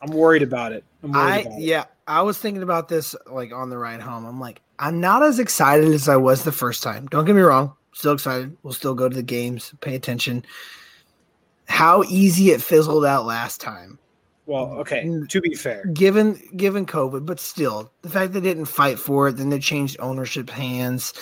[0.03, 0.85] I'm worried about it.
[1.03, 1.63] I'm worried I about it.
[1.63, 4.27] yeah, I was thinking about this like on the ride home.
[4.27, 7.07] I'm like, I'm not as excited as I was the first time.
[7.07, 8.57] Don't get me wrong, still excited.
[8.63, 10.45] We'll still go to the games, pay attention.
[11.67, 13.99] How easy it fizzled out last time.
[14.47, 15.09] Well, okay.
[15.29, 19.37] To be fair, given given COVID, but still, the fact they didn't fight for it,
[19.37, 21.15] then they changed ownership hands.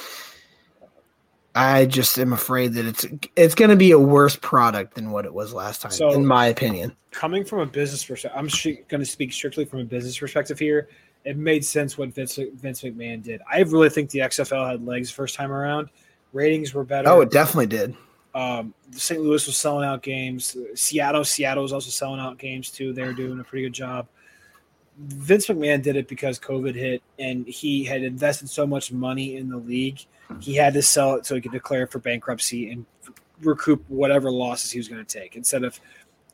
[1.54, 3.06] I just am afraid that it's
[3.36, 6.24] it's going to be a worse product than what it was last time, So- in
[6.24, 6.96] my opinion.
[7.10, 8.48] coming from a business perspective, I'm
[8.88, 10.88] going to speak strictly from a business perspective here.
[11.24, 13.42] It made sense what Vince, Vince McMahon did.
[13.52, 15.90] I really think the XFL had legs first time around.
[16.32, 17.08] Ratings were better.
[17.10, 17.94] Oh, it definitely did.
[18.34, 19.20] Um, St.
[19.20, 20.56] Louis was selling out games.
[20.74, 22.92] Seattle, Seattle was also selling out games too.
[22.92, 24.06] They were doing a pretty good job.
[24.98, 29.48] Vince McMahon did it because COVID hit, and he had invested so much money in
[29.48, 30.04] the league.
[30.40, 32.84] He had to sell it so he could declare for bankruptcy and
[33.40, 35.80] recoup whatever losses he was going to take, instead of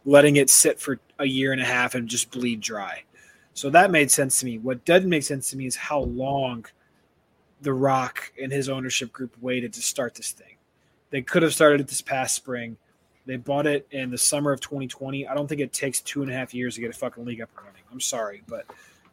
[0.05, 3.05] letting it sit for a year and a half and just bleed dry.
[3.55, 4.59] So that made sense to me.
[4.59, 6.67] What doesn't make sense to me is how long
[7.63, 10.56] The Rock and his ownership group waited to start this thing.
[11.11, 12.77] They could have started it this past spring.
[13.27, 15.27] They bought it in the summer of 2020.
[15.27, 17.41] I don't think it takes two and a half years to get a fucking league
[17.41, 17.83] up and running.
[17.91, 18.67] I'm sorry, but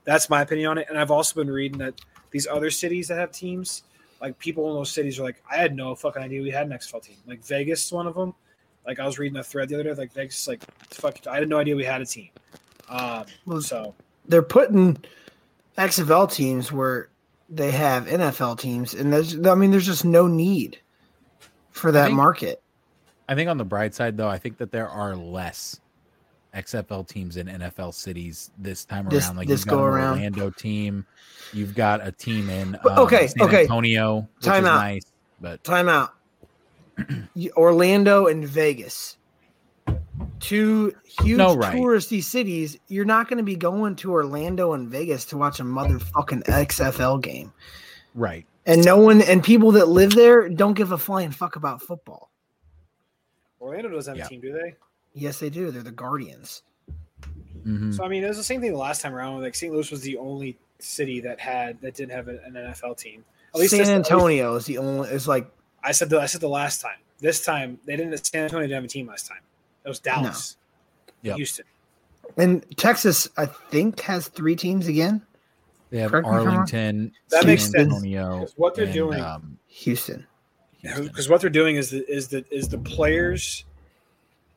[0.03, 0.87] that's my opinion on it.
[0.89, 1.95] And I've also been reading that
[2.31, 3.83] these other cities that have teams,
[4.21, 6.73] like people in those cities are like, I had no fucking idea we had an
[6.73, 7.17] XFL team.
[7.25, 8.33] Like Vegas is one of them.
[8.85, 10.63] Like I was reading a thread the other day, like Vegas, like
[10.93, 12.29] fuck, I had no idea we had a team.
[12.89, 13.25] Um,
[13.61, 13.95] so
[14.27, 14.97] They're putting
[15.77, 17.09] XFL teams where
[17.49, 20.79] they have NFL teams, and there's I mean, there's just no need
[21.73, 22.61] for that think- market.
[23.27, 25.79] I think on the bright side, though, I think that there are less
[26.53, 29.37] XFL teams in NFL cities this time This- around.
[29.37, 30.17] Like this you've got go around.
[30.17, 31.05] Orlando team,
[31.53, 33.61] you've got a team in um, okay, San okay.
[33.61, 34.75] Antonio, which Time is out.
[34.75, 35.03] nice.
[35.41, 36.13] But Time out.
[37.57, 39.17] Orlando and Vegas,
[40.39, 41.73] two huge No, right.
[41.75, 42.77] touristy cities.
[42.87, 47.21] You're not going to be going to Orlando and Vegas to watch a motherfucking XFL
[47.21, 47.51] game.
[48.13, 51.81] right, And no one and people that live there don't give a flying fuck about
[51.81, 52.29] football.
[53.61, 54.25] Orlando doesn't have Yeah.
[54.25, 54.75] a team, do they?
[55.13, 55.71] Yes, they do.
[55.71, 56.63] They're the Guardians.
[57.65, 57.93] Mhm.
[57.95, 59.41] So I mean, it was the same thing the last time around.
[59.41, 59.71] Like St.
[59.73, 63.23] Louis was the only city that had that didn't have an an NFL team.
[63.53, 65.09] At least San this- at least- Antonio is the only.
[65.09, 65.49] Is like
[65.83, 66.97] I said the I said the last time.
[67.19, 68.17] This time they didn't.
[68.25, 69.41] San Antonio didn't have a team last time.
[69.85, 70.57] It was Dallas,
[71.21, 71.35] Yep.
[71.37, 71.65] Houston.
[72.37, 73.29] and Texas.
[73.37, 75.21] I think has three teams again.
[75.93, 76.55] They have Correct me if I'm wrong.
[76.55, 77.75] Arlington, That San makes sense.
[77.93, 78.39] Antonio.
[78.39, 80.25] Because what they're and, doing- um, Houston.
[80.81, 81.03] Houston.
[81.07, 83.63] Because what they're doing is the is the is the players,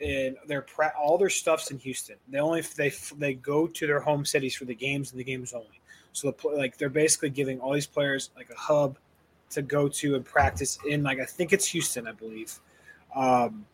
[0.01, 2.17] and their pra- all their stuff's in Houston.
[2.29, 5.53] They only they they go to their home cities for the games and the games
[5.53, 5.81] only.
[6.13, 8.97] So the like they're basically giving all these players like a hub
[9.51, 12.59] to go to and practice in like I think it's Houston, I believe.
[13.15, 13.65] Um,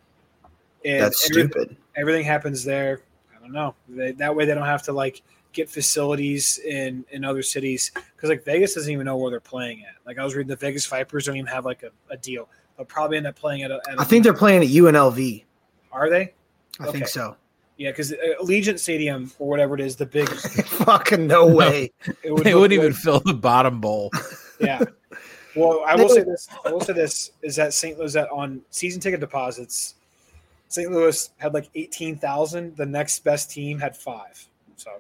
[0.85, 1.77] and That's every- stupid.
[1.97, 3.01] everything happens there.
[3.35, 3.75] I don't know.
[3.89, 5.23] They, that way they don't have to like
[5.53, 9.83] get facilities in in other cities because like Vegas doesn't even know where they're playing
[9.83, 9.95] at.
[10.07, 12.49] Like I was reading the Vegas Vipers don't even have like a, a deal.
[12.77, 13.81] They'll probably end up playing at a.
[13.89, 15.45] At a I think they're playing at UNLV.
[15.93, 16.33] Are they?
[16.81, 16.93] I Okay.
[16.93, 17.37] think so.
[17.77, 20.29] Yeah, because uh, Allegiant Stadium or whatever it is, the big.
[20.67, 21.91] Fucking no way.
[22.23, 24.11] It would they wouldn't even fill the bottom bowl.
[24.61, 24.81] Yeah.
[25.57, 26.49] Well, I will say this.
[26.65, 27.99] I will say this is that St.
[27.99, 29.97] Louis that on season ticket deposits,
[30.69, 30.89] St.
[30.89, 32.77] Louis had like eighteen thousand.
[32.77, 34.47] The next best team had five.
[34.77, 34.93] So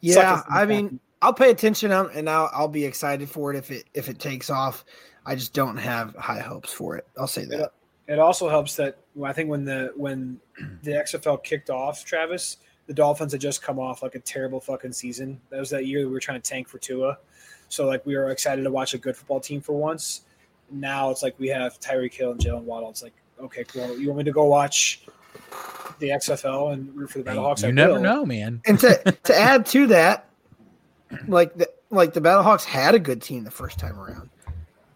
[0.00, 3.52] Yeah, I in the mean, I'll pay attention on, and I'll I'll be excited for
[3.52, 4.84] it if it if it takes off.
[5.26, 7.06] I just don't have high hopes for it.
[7.18, 7.72] I'll say that.
[8.06, 10.40] It also helps that I think when the when
[10.82, 14.92] the XFL kicked off, Travis, the Dolphins had just come off like a terrible fucking
[14.92, 15.40] season.
[15.50, 17.18] That was that year we were trying to tank for Tua.
[17.68, 20.22] So like we were excited to watch a good football team for once.
[20.70, 22.90] Now it's like we have Tyreek Hill and Jalen Waddle.
[22.90, 23.98] It's like, okay, cool.
[23.98, 25.04] You want me to go watch
[25.98, 27.62] the XFL and root for the Battlehawks?
[27.62, 28.00] you I never will.
[28.00, 28.60] know, man.
[28.66, 30.28] And to to add to that,
[31.26, 34.30] like the like the Battlehawks had a good team the first time around.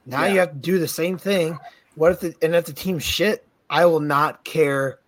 [0.06, 1.58] Now you have to do the same thing.
[1.94, 3.46] What if the and if the team shit?
[3.70, 4.98] I will not care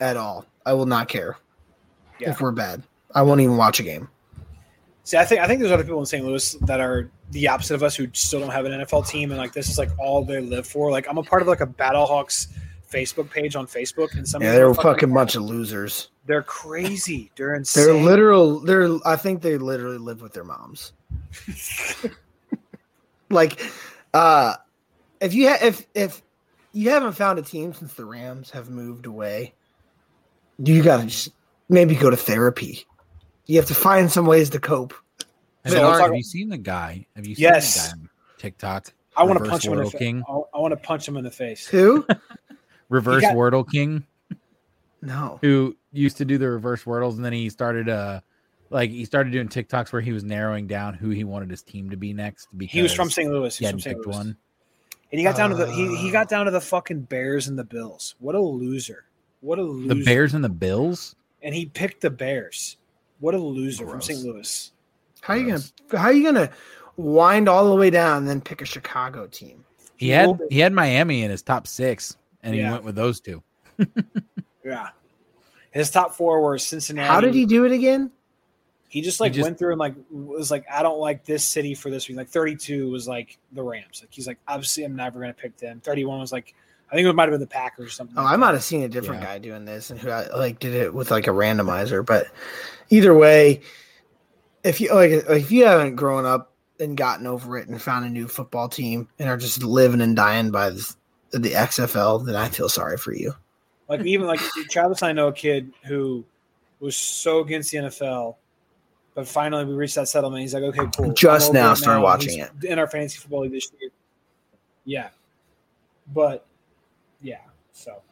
[0.00, 0.46] at all.
[0.64, 1.36] I will not care
[2.20, 2.30] Yeah.
[2.30, 2.82] if we're bad.
[3.14, 4.08] I won't even watch a game.
[5.04, 6.24] See, I think I think there's other people in St.
[6.24, 9.38] Louis that are the opposite of us who still don't have an NFL team, and
[9.38, 10.90] like this is like all they live for.
[10.92, 12.46] Like I'm a part of like a Battlehawks
[12.92, 16.10] Facebook page on Facebook, and some Yeah, they're a are fucking bunch of losers.
[16.26, 17.30] They're crazy.
[17.36, 17.84] They're insane.
[17.86, 18.60] They're literal.
[18.60, 18.88] They're.
[19.04, 20.92] I think they literally live with their moms.
[23.30, 23.60] like,
[24.14, 24.54] uh,
[25.20, 26.22] if you ha- if if
[26.72, 29.54] you haven't found a team since the Rams have moved away,
[30.58, 31.30] you gotta just
[31.68, 32.84] maybe go to therapy.
[33.46, 34.94] You have to find some ways to cope.
[35.64, 37.06] Have, So you, have you seen the guy?
[37.16, 37.74] Have you seen Yes.
[37.74, 38.92] the guy on TikTok?
[39.16, 39.98] I want to punch him in the face.
[39.98, 40.22] King.
[40.28, 41.66] I want to punch him in the face.
[41.66, 42.06] Who?
[42.92, 44.04] Reverse got- Wordle King,
[45.00, 45.38] No.
[45.42, 48.20] who used to do the reverse Wordles, and then he started uh
[48.70, 51.90] like he started doing TikToks where he was narrowing down who he wanted his team
[51.90, 52.48] to be next.
[52.56, 53.30] Because He was from St.
[53.30, 53.56] Louis.
[53.56, 53.96] He He's from hadn't St.
[53.96, 54.16] picked Louis.
[54.16, 54.36] one.
[55.10, 57.58] And he got down to the he, he got down to the fucking Bears and
[57.58, 58.14] the Bills.
[58.18, 59.04] What a loser.
[59.40, 59.94] What a loser.
[59.94, 61.16] The Bears and the Bills.
[61.42, 62.76] and he picked the Bears.
[63.20, 64.20] What a loser from St.
[64.20, 64.72] Louis.
[65.20, 65.62] How you gonna
[66.00, 66.50] How you gonna
[66.96, 69.64] wind all the way down and then pick a Chicago team?
[69.96, 73.42] He had he had Miami in his top six, and he went with those two.
[74.64, 74.90] Yeah.
[75.72, 77.08] His top four were Cincinnati.
[77.08, 78.12] How did he do it again?
[78.88, 81.74] He just like just- went through and like was like, I don't like this city
[81.74, 82.16] for this week.
[82.16, 84.00] Like 32 was like the Rams.
[84.02, 85.80] Like he's like, obviously I'm never gonna pick them.
[85.80, 86.54] 31 was like,
[86.90, 88.16] I think it might have been the Packers or something.
[88.18, 89.28] Oh, like I might have seen a different Yeah.
[89.28, 92.04] guy doing this and who I, like did it with like a randomizer.
[92.04, 92.26] But
[92.90, 93.62] either way,
[94.62, 98.10] if you like, if you haven't grown up and gotten over it and found a
[98.10, 100.96] new football team and are just living and dying by this,
[101.32, 103.34] the XFL, then I feel sorry for you.
[103.88, 106.24] Like even like Travis I know a kid who
[106.80, 108.36] was so against the NFL,
[109.14, 110.40] but finally we reached that settlement.
[110.42, 111.12] He's like, okay, cool.
[111.12, 112.64] Just now started watching He's it.
[112.64, 113.90] in our fantasy football league this year.
[114.84, 115.08] Yeah,
[116.12, 116.46] but
[117.20, 117.38] yeah,
[117.72, 118.02] so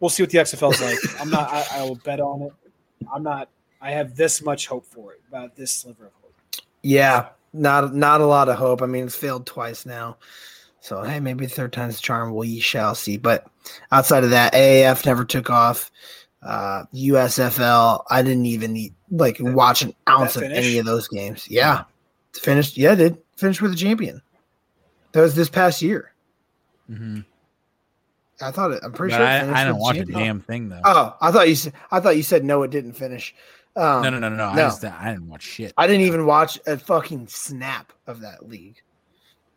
[0.00, 1.20] we'll see what the XFL is like.
[1.20, 1.50] I'm not.
[1.50, 2.52] I, I will bet on it.
[3.12, 3.48] I'm not.
[3.80, 5.20] I have this much hope for it.
[5.28, 6.34] About this sliver of hope.
[6.82, 8.82] Yeah, not not a lot of hope.
[8.82, 10.18] I mean, it's failed twice now.
[10.82, 12.34] So hey, maybe third time's the charm.
[12.34, 13.16] We shall see.
[13.16, 13.46] But
[13.92, 15.92] outside of that, AAF never took off.
[16.42, 21.48] Uh, USFL, I didn't even need, like watch an ounce of any of those games.
[21.48, 21.84] Yeah,
[22.34, 22.76] finished.
[22.76, 24.20] Yeah, it did finish with a champion.
[25.12, 26.12] That was this past year.
[26.90, 27.20] Mm-hmm.
[28.40, 28.80] I thought it.
[28.82, 29.54] I'm pretty But sure.
[29.54, 30.80] I, I didn't watch a damn thing though.
[30.84, 31.74] Oh, I thought you said.
[31.92, 32.64] I thought you said no.
[32.64, 33.36] It didn't finish.
[33.76, 34.44] Um, no, no, no, no, no.
[34.46, 35.72] I, just, I didn't watch shit.
[35.78, 38.82] I didn't even watch a fucking snap of that league.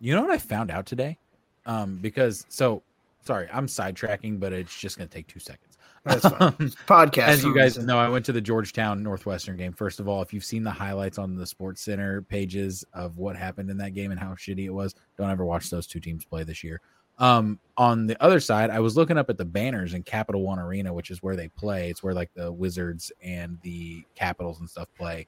[0.05, 1.17] You know what I found out today?
[1.65, 2.83] Um, because so
[3.25, 5.79] sorry, I'm sidetracking, but it's just gonna take two seconds.
[6.03, 6.51] That's fine.
[6.85, 7.27] Podcast.
[7.27, 9.73] As you guys know, I went to the Georgetown Northwestern game.
[9.73, 13.35] First of all, if you've seen the highlights on the Sports Center pages of what
[13.35, 16.23] happened in that game and how shitty it was, don't ever watch those two teams
[16.23, 16.81] play this year.
[17.17, 20.59] Um, on the other side, I was looking up at the banners in Capital One
[20.59, 21.89] Arena, which is where they play.
[21.89, 25.25] It's where like the Wizards and the Capitals and stuff play.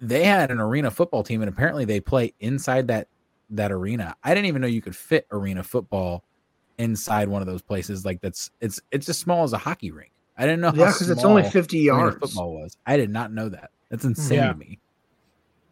[0.00, 3.06] They had an arena football team, and apparently they play inside that
[3.50, 4.14] that arena.
[4.22, 6.24] I didn't even know you could fit arena football
[6.78, 8.04] inside one of those places.
[8.04, 10.12] Like that's it's it's as small as a hockey rink.
[10.36, 10.72] I didn't know.
[10.74, 12.16] Yeah, because it's only 50 arena yards.
[12.18, 12.76] Football was.
[12.86, 13.70] I did not know that.
[13.88, 14.52] That's insane Yeah.
[14.52, 14.78] to me.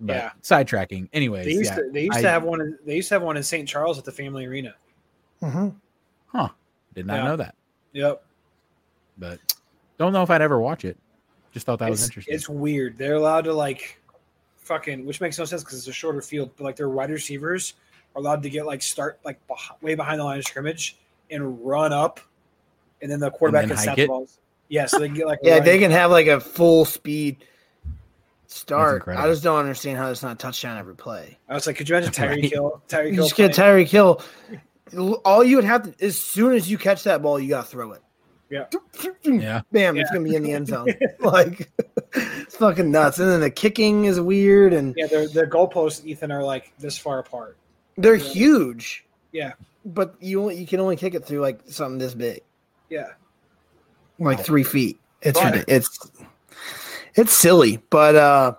[0.01, 0.31] But Yeah.
[0.43, 1.09] sidetracking.
[1.13, 1.91] Anyways, They used yeah, to.
[1.93, 2.61] They used I to have one.
[2.61, 3.69] In, they used to have one in St.
[3.69, 4.75] Charles at the Family Arena.
[5.43, 5.75] Mhm.
[6.27, 6.49] Huh.
[6.95, 7.25] Did not Yeah.
[7.25, 7.55] know that.
[7.93, 8.25] Yep.
[9.19, 9.39] But
[9.99, 10.97] don't know if I'd ever watch it.
[11.53, 12.35] Just thought that was interesting.
[12.35, 12.99] It's weird.
[12.99, 13.99] They're allowed to like
[14.67, 16.51] fucking, which makes no sense because it's a shorter field.
[16.57, 17.75] But like their wide receivers
[18.15, 20.97] are allowed to get like start like beh- way behind the line of scrimmage
[21.31, 22.21] and run up,
[23.03, 24.03] and then the quarterback then can hike snap it?
[24.03, 24.39] the balls.
[24.69, 27.45] Yeah, so they can get like Yeah, running- they can have like a full speed
[28.49, 29.05] start.
[29.09, 31.39] I just don't understand how it's not a touchdown every play.
[31.49, 32.53] I was like, could you imagine Tyreek Right.
[32.53, 32.83] Hill?
[32.89, 33.25] Tyreek You Hill.
[33.25, 34.23] just get playing- Kill.
[35.25, 37.69] All you would have to, as soon as you catch that ball, you got to
[37.71, 38.03] throw it.
[38.49, 38.67] Yeah.
[39.25, 39.63] yeah.
[39.73, 40.87] Bam, it's going to be in the end zone.
[41.19, 41.69] like,
[42.47, 43.19] it's fucking nuts.
[43.19, 46.97] And then the kicking is weird and Yeah, their their goalposts, Ethan, are like this
[46.97, 47.57] far apart.
[47.99, 49.53] they're huge, Yeah,
[49.85, 52.41] but you only, you can only kick it through like something this big,
[52.91, 53.09] yeah.
[54.19, 54.99] like three feet.
[55.23, 55.65] It's Right.
[55.67, 55.99] it's
[57.15, 58.55] it's silly, but uh,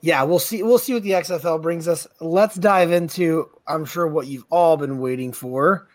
[0.00, 0.62] yeah, we'll see.
[0.62, 2.06] We'll see what the XFL brings us.
[2.20, 3.50] Let's dive into.
[3.66, 5.88] I'm sure what you've all been waiting for.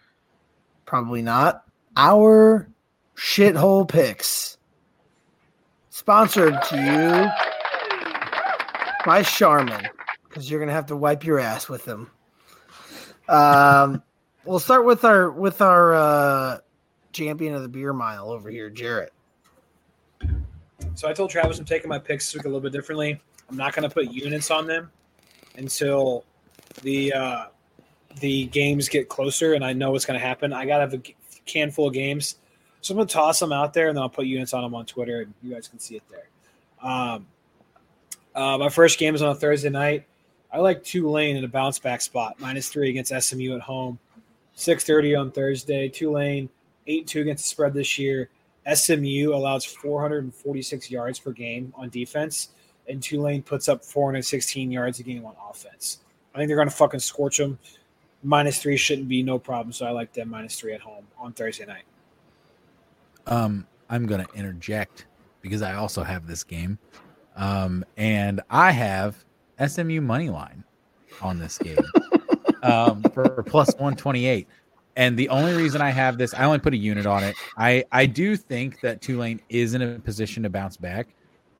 [0.85, 1.63] Probably not
[1.97, 2.69] our
[3.15, 4.57] shithole picks.
[5.95, 7.29] Sponsored to you
[9.05, 9.87] by Charmin,
[10.27, 12.09] because you're gonna have to wipe your ass with them.
[13.29, 14.01] Um,
[14.43, 16.57] we'll start with our with our uh,
[17.11, 19.13] champion of the beer mile over here, Jarrett.
[20.95, 23.21] So I told Travis I'm taking my picks this week a little bit differently.
[23.47, 24.89] I'm not going to put units on them
[25.57, 26.25] until
[26.81, 27.45] the uh,
[28.19, 30.53] the games get closer, and I know what's going to happen.
[30.53, 31.01] I got to have a
[31.45, 32.37] can full of games,
[32.83, 34.85] so I'm to toss them out there, and then I'll put units on them on
[34.85, 36.27] Twitter, and you guys can see it there.
[36.81, 37.25] Um,
[38.35, 40.05] uh, my first game is on a Thursday night.
[40.51, 43.99] I like Tulane in a bounce back spot, minus three against SMU at home.
[44.57, 45.87] 6:30 on Thursday.
[45.87, 46.49] Tulane
[46.85, 48.29] eight two against the spread this year.
[48.71, 52.49] SMU allows 446 yards per game on defense,
[52.89, 55.99] and Tulane puts up 416 yards a game on offense.
[56.35, 57.57] I think they're going to fucking scorch them.
[58.23, 61.31] Minus three shouldn't be no problem, so I like them minus three at home on
[61.31, 61.83] Thursday night.
[63.27, 65.05] Um, I'm going to interject
[65.41, 66.77] because I also have this game,
[67.35, 69.23] um, and I have
[69.65, 70.63] SMU money line
[71.21, 71.77] on this game
[72.63, 74.47] um, for plus 128.
[74.95, 77.35] And the only reason I have this, I only put a unit on it.
[77.57, 81.07] I I do think that Tulane is in a position to bounce back,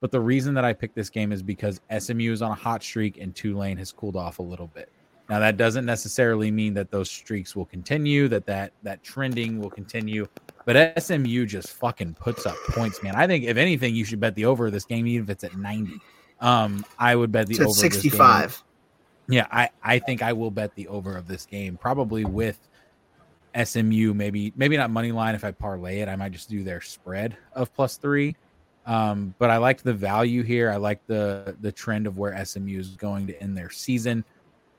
[0.02, 2.84] but the reason that I picked this game is because SMU is on a hot
[2.84, 4.90] streak and Tulane has cooled off a little bit.
[5.30, 9.70] Now that doesn't necessarily mean that those streaks will continue, that that that trending will
[9.70, 10.28] continue,
[10.66, 13.16] but SMU just fucking puts up points, man.
[13.16, 15.44] I think if anything, you should bet the over of this game, even if it's
[15.44, 16.00] at ninety.
[16.40, 17.92] Um, I would bet the over at of this game.
[17.92, 18.64] 65.
[19.30, 22.60] Yeah, I I think I will bet the over of this game, probably with
[23.62, 24.14] SMU.
[24.14, 25.36] Maybe maybe not money line.
[25.36, 28.36] If I parlay it, I might just do their spread of plus three.
[28.86, 30.70] Um, but I like the value here.
[30.70, 34.26] I like the the trend of where SMU is going to end their season.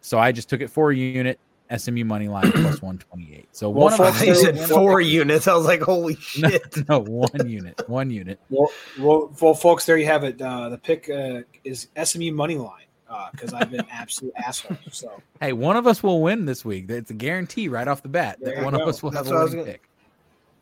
[0.02, 1.40] So I just took it for a unit.
[1.76, 3.48] SMU money line plus one twenty eight.
[3.52, 5.46] So Well, one of folks, us He there- said there- four units.
[5.48, 6.88] I was like, holy no, shit.
[6.88, 8.38] no, one unit, one unit.
[8.50, 10.40] Well, well, well folks, there you have it.
[10.40, 12.80] Uh, the pick uh, is SMU money line
[13.32, 14.76] because I've been absolute asshole.
[14.90, 16.90] So Hey, one of us will win this week.
[16.90, 18.82] It's a guarantee right off the bat There that one go.
[18.82, 19.88] of us will That's have a what I was winning gonna- pick.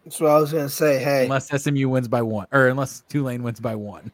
[0.04, 1.02] That's what I was gonna say.
[1.02, 4.10] Hey, Unless SMU wins by one, or unless Tulane wins by one.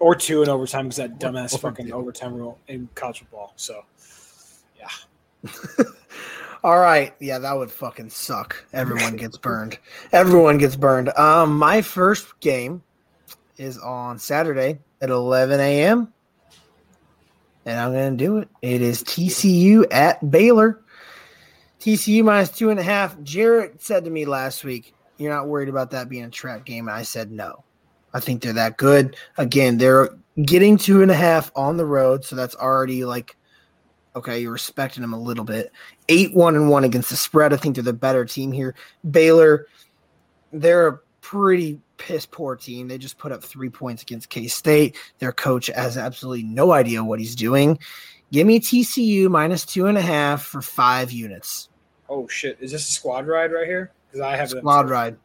[0.00, 1.92] or two in overtime because that dumbass or fucking two.
[1.92, 3.52] overtime rule in college football.
[3.56, 3.80] So yeah,
[6.64, 7.14] all right.
[7.20, 8.64] Yeah, that would fucking suck.
[8.72, 9.78] Everyone gets burned.
[10.12, 11.10] Everyone gets burned.
[11.10, 12.82] Um, my first game
[13.56, 16.12] is on Saturday at 11 a.m.
[17.64, 18.48] And I'm gonna do it.
[18.62, 20.80] It is TCU at Baylor.
[21.80, 23.20] TCU minus two and a half.
[23.22, 26.88] Jarrett said to me last week, "You're not worried about that being a trap game."
[26.88, 27.64] And I said, "No,
[28.14, 30.08] I think they're that good." Again, they're
[30.44, 33.36] getting two and a half on the road, so that's already like,
[34.16, 35.72] okay, you're respecting them a little bit.
[36.08, 37.52] Eight one and one against the spread.
[37.52, 38.74] I think they're the better team here.
[39.10, 39.66] Baylor,
[40.52, 42.88] they're a pretty piss poor team.
[42.88, 44.96] They just put up three points against K State.
[45.18, 47.78] Their coach has absolutely no idea what he's doing.
[48.32, 51.68] Give me TCU minus two and a half for five units.
[52.10, 53.90] oh shit, is this a squad ride right here?
[54.10, 54.88] Because I have them Squad too.
[54.88, 55.16] ride.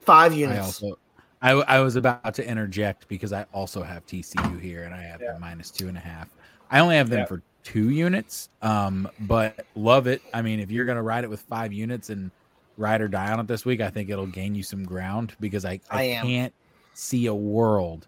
[0.00, 0.82] Five I units.
[0.82, 0.98] also,
[1.42, 5.20] I, I was about to interject because I also have TCU here and I have
[5.20, 5.36] Yeah.
[5.40, 6.28] minus two and a half.
[6.70, 7.24] I only have them Yeah.
[7.26, 10.22] for two units, um, but love it.
[10.34, 12.30] I mean, if you're gonna ride it with five units and
[12.76, 15.64] ride or die on it this week, I think it'll gain you some ground because
[15.64, 16.52] I, I, I can't
[16.94, 18.06] see a world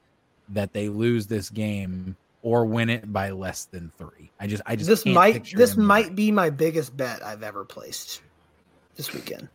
[0.51, 4.31] that they lose this game or win it by less than three.
[4.41, 6.15] I just I just This can't might this might winning.
[6.17, 8.21] be my biggest bet I've ever placed
[8.97, 9.49] this weekend.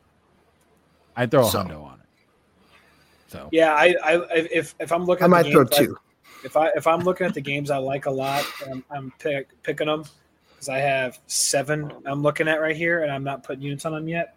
[1.16, 1.60] I'd throw a so.
[1.64, 2.06] hundo on it.
[3.28, 4.16] So Yeah, I, I
[4.52, 5.98] if if I'm looking, I at might the throw games I- two.
[6.44, 9.62] If I if I'm looking at the games I like a lot, I'm, I'm pick,
[9.64, 10.04] picking them
[10.50, 13.94] because I have seven I'm looking at right here, and I'm not putting units on
[13.94, 14.36] them yet.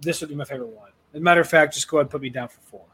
[0.00, 0.90] This would be my favorite one.
[1.14, 2.84] As a matter of fact, just go ahead and put me down for four.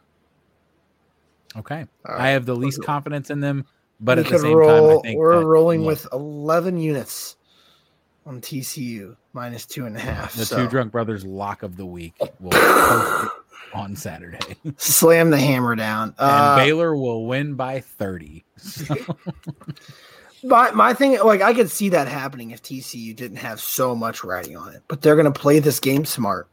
[1.57, 1.85] okay.
[2.09, 3.67] All I have the least We're- confidence in them,
[4.01, 6.79] but we at the same roll, time, I think we're that- rolling look, with 11
[6.79, 7.37] units
[8.27, 10.35] on TCU minus two and a half.
[10.35, 13.31] the so two drunk brothers lock of the week will post it
[13.75, 16.15] on Saturday, slam the hammer down.
[16.19, 18.45] Uh, Baylor will win by thirty.
[18.57, 18.95] So,
[20.45, 24.23] my, my thing, like, I could see that happening if TCU didn't have so much
[24.25, 26.49] riding on it, but they're going to play this game smart.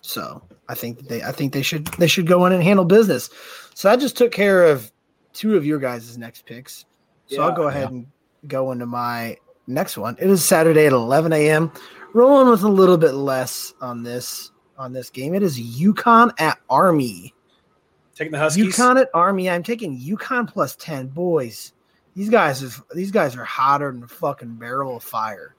[0.00, 3.30] So I think they, I think they should, they should go in and handle business.
[3.74, 4.90] So I just took care of
[5.32, 6.84] two of your guys' next picks.
[7.26, 7.54] So I'll Yeah.
[7.56, 8.06] go ahead and
[8.46, 10.16] go into my next one.
[10.20, 11.72] It is Saturday at 11 a.m.
[12.12, 15.34] Rolling with a little bit less on this on this game.
[15.34, 17.34] It is UConn at Army.
[18.14, 18.76] Taking the Huskies.
[18.76, 19.50] UConn at Army.
[19.50, 21.08] I'm taking UConn plus ten.
[21.08, 21.72] Boys,
[22.14, 25.54] these guys is these guys are hotter than a fucking barrel of fire.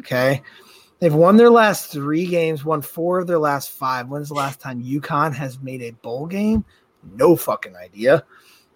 [0.00, 0.42] Okay,
[1.00, 4.08] they've won their last three games, won four of their last five.
[4.08, 6.64] When's the last time UConn has made a bowl game?
[7.14, 8.24] No fucking idea.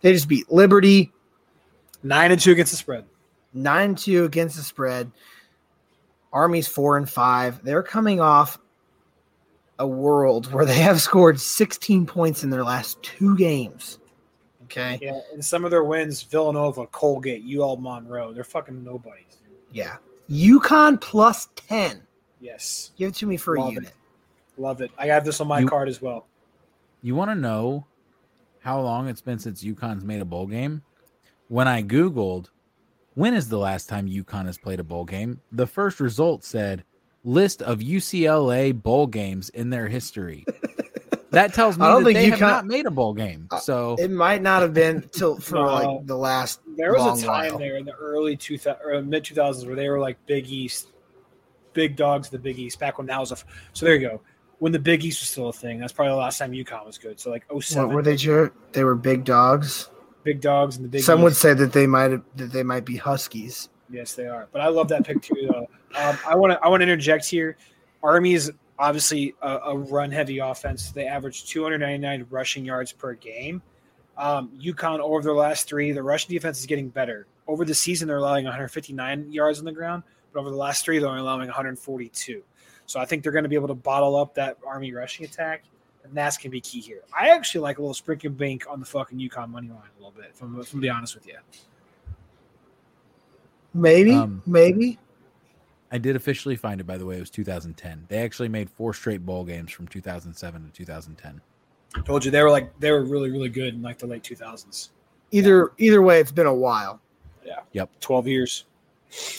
[0.03, 1.13] They just beat Liberty
[2.03, 3.05] Nine and two against the spread.
[3.55, 5.11] nine and two against the spread.
[6.33, 7.63] Army's four and five.
[7.63, 8.59] They're coming off
[9.79, 13.99] a world where they have scored 16 points in their last two games.
[14.65, 14.99] Okay.
[15.03, 18.33] Yeah, and some of their wins: Villanova, Colgate, UL Monroe.
[18.33, 19.39] They're fucking nobodies.
[19.73, 19.97] Yeah.
[20.31, 22.03] UConn plus 10.
[22.41, 23.75] Yes, Give it to me for Love a it.
[23.75, 23.93] unit.
[24.57, 24.91] love it.
[24.99, 26.27] I have this on my You- card as well.
[27.03, 27.87] You want to know
[28.61, 30.83] how long it's been since UConn's made a bowl game?
[31.49, 32.49] When I Googled,
[33.15, 35.41] when is the last time UConn has played a bowl game?
[35.53, 36.85] The first result said
[37.25, 40.45] list of UCLA bowl games in their history.
[41.31, 43.49] That tells me I don't that think they have UConn- not made a bowl game.
[43.51, 45.65] Uh, so It might not have been till for No.
[45.67, 47.59] like the last There was long a time while.
[47.59, 50.89] there in the early two or mid two thousands where they were like Big East,
[51.73, 52.29] big dogs.
[52.29, 53.35] of The Big East back when that was a.
[53.37, 54.21] f- So there you go.
[54.59, 56.99] When the Big East was still a thing, that's probably the last time UConn was
[56.99, 57.19] good.
[57.19, 57.95] So like oh seven.
[57.95, 58.17] What 07, were they?
[58.17, 59.91] Jer- They were big dogs.
[60.25, 62.85] big dogs and the Big Some would say that they might have, that they might
[62.85, 63.69] be huskies.
[63.93, 64.49] Yes, they are.
[64.51, 65.69] But I love that pick too, though.
[65.95, 67.57] Um, I want to I want to interject here.
[68.03, 70.91] Army is obviously a, a run heavy offense.
[70.91, 73.63] They average 299 rushing yards per game.
[74.17, 77.27] Um, UConn over their last three, the rushing defense is getting better.
[77.47, 80.99] Over the season, they're allowing 159 yards on the ground, but over the last three,
[80.99, 82.43] they're only allowing 142.
[82.87, 85.65] So I think they're going to be able to bottle up that Army rushing attack,
[86.05, 87.03] and that's going to be key here.
[87.19, 90.13] I actually like a little sprinkle bank on the fucking UConn money line a little
[90.13, 90.31] bit.
[90.35, 91.37] If I'm, if I'm be honest with you.
[93.75, 94.99] Maybe, Um, maybe.
[95.91, 97.17] I did officially find it, by the way.
[97.17, 98.07] It was 2010.
[98.09, 101.41] They actually made four straight bowl games from 2007 to 2010.
[101.95, 104.23] I Told you they were like they were really really good in like the late
[104.23, 104.89] 2000s.
[105.31, 107.01] Either either way, it's been a while.
[107.45, 107.61] Yeah.
[107.73, 107.91] Yep.
[108.01, 108.65] 12 years.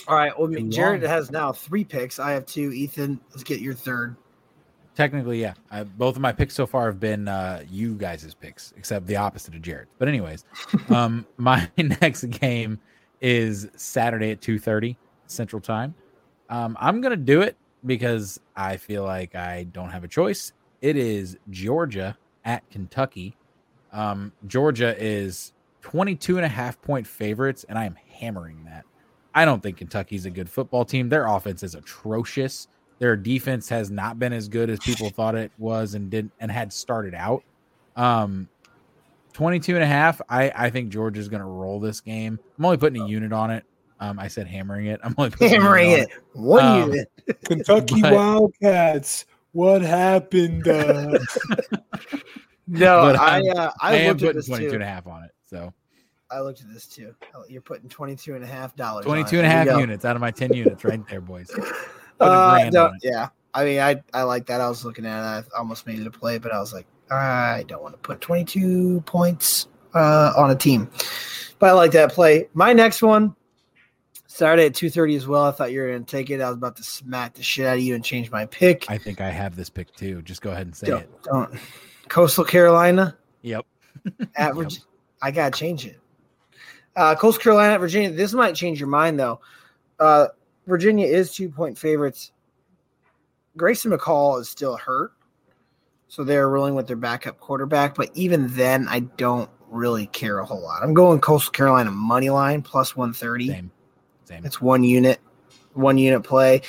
[0.08, 0.38] All right.
[0.38, 1.10] Well, Been Jared long.
[1.10, 2.20] has now three picks.
[2.20, 2.72] I have two.
[2.72, 4.16] Ethan, let's get your third.
[4.96, 5.56] Technically, yeah.
[5.72, 9.16] I, both of my picks so far have been uh, you guys' picks, except the
[9.16, 9.88] opposite of Jared.
[9.98, 10.46] But anyways,
[10.90, 12.80] um, my next game
[13.24, 14.96] is Saturday at two thirty
[15.26, 15.96] Central Time.
[16.50, 20.54] Um, I'm gonna do it because I feel like I don't have a choice.
[20.82, 22.16] It is Georgia
[22.46, 23.36] at Kentucky.
[23.92, 28.86] Um, Georgia is 22 and a half point favorites, and I am hammering that.
[29.36, 31.10] I don't think Kentucky's a good football team.
[31.10, 32.68] Their offense is atrocious.
[33.00, 36.52] Their defense has not been as good as people thought it was and did and
[36.52, 37.44] had started out.
[37.96, 38.50] Um
[39.34, 40.22] 22 and a half.
[40.30, 42.40] I, I think Georgia's gonna roll this game.
[42.58, 43.66] I'm only putting a unit on it.
[44.00, 45.00] Um, I said hammering it.
[45.04, 46.10] I'm only putting a Hammering on it.
[46.34, 47.12] One Um, unit.
[47.46, 49.26] Kentucky But- Wildcats.
[49.54, 50.68] What happened?
[50.68, 51.20] Uh,
[52.68, 54.74] No, but I I'm- uh, I, I, am looked at putting this 22 too.
[54.76, 55.32] and a half on it.
[55.46, 55.72] So
[56.32, 57.14] I looked at this too.
[57.36, 59.06] Oh, You're putting 22 and a half dollars.
[59.06, 61.52] 22 and a half units out of my 10 units right there, boys.
[62.20, 63.30] Uh, no, yeah.
[63.54, 64.60] I mean, I I like that.
[64.60, 65.46] I was looking at it.
[65.56, 68.22] I almost made it a play, but I was like, I don't want to put
[68.22, 70.90] 22 points uh, on a team.
[71.60, 72.50] But I like that play.
[72.54, 73.36] My next one,
[74.28, 75.46] Saturday at 2:30 as well.
[75.46, 76.42] I thought you were going to take it.
[76.42, 78.90] I was about to smack the shit out of you and change my pick.
[78.90, 80.22] I think I have this pick too.
[80.24, 81.24] Just go ahead and say don't, it.
[81.24, 81.60] don't.
[82.10, 83.66] Coastal Carolina Yep.
[84.36, 84.84] at Virginia.
[85.22, 86.00] I gotta change it.
[86.96, 88.12] Uh, Coastal Carolina at Virginia.
[88.12, 89.40] This might change your mind though.
[90.00, 90.28] Uh,
[90.68, 92.32] Virginia is two point favorites.
[93.56, 95.14] Grayson McCall is still hurt,
[96.14, 97.96] so they're rolling with their backup quarterback.
[97.96, 100.84] But even then, I don't really care a whole lot.
[100.84, 103.48] I'm going Coastal Carolina money line plus one thirty.
[103.48, 103.72] Same.
[104.26, 104.46] Same.
[104.46, 105.20] It's one unit,
[105.74, 106.62] one unit play.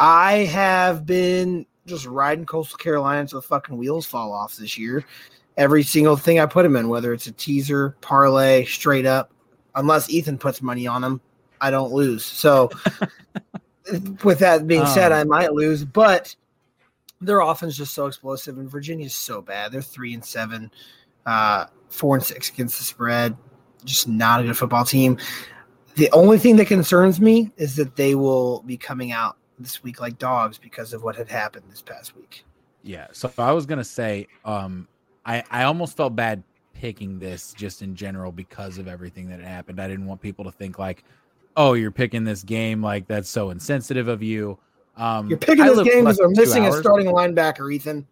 [0.00, 5.04] I have been just riding Coastal Carolina until the fucking wheels fall off this year.
[5.56, 9.30] Every single thing I put them in, whether it's a teaser, parlay, straight up,
[9.76, 11.20] unless Ethan puts money on them,
[11.60, 12.24] I don't lose.
[12.24, 12.70] So,
[14.24, 16.34] with that being said, Um, I might lose, but
[17.20, 19.72] their offense is just so explosive, and Virginia's so bad.
[19.72, 20.70] They're three and seven,
[21.26, 23.36] uh, four and six against the spread.
[23.84, 25.18] Just not a good football team.
[25.96, 30.00] The only thing that concerns me is that they will be coming out this week
[30.00, 32.44] like dogs because of what had happened this past week.
[32.82, 33.08] Yeah.
[33.12, 34.88] So I was gonna say, um,
[35.26, 36.42] I I almost felt bad
[36.74, 39.80] picking this just in general because of everything that happened.
[39.80, 41.04] I didn't want people to think like,
[41.56, 44.58] oh, you're picking this game like that's so insensitive of you.
[45.00, 48.06] Um, You're picking I this game because they're missing a starting linebacker, Ethan.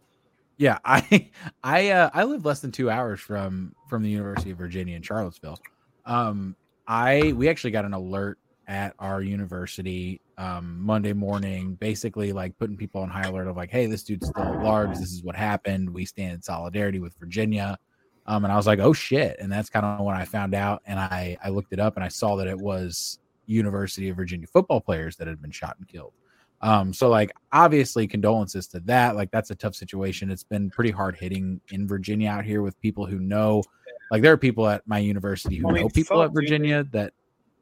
[0.57, 1.31] Yeah, I
[1.63, 5.03] I uh, I live less than two hours from from the University of Virginia in
[5.03, 5.61] Charlottesville.
[6.07, 6.57] Um,
[6.87, 12.77] I we actually got an alert at our university um, Monday morning, basically like putting
[12.77, 14.91] people on high alert of like, hey, this dude's still at large.
[14.91, 15.89] This is what happened.
[15.89, 17.79] We stand in solidarity with Virginia.
[18.27, 19.37] Um, and I was like, oh shit.
[19.41, 22.05] And that's kind of when I found out and I, I looked it up and
[22.05, 25.89] I saw that it was University of Virginia football players that had been shot and
[25.89, 26.13] killed.
[26.61, 29.15] Um, so like obviously condolences to that.
[29.17, 30.31] Like that's a tough situation.
[30.31, 33.63] It's been pretty hard hitting in Virginia out here with people who know
[34.11, 36.35] like there are people at my university who I mean, know people at dude.
[36.35, 37.13] Virginia that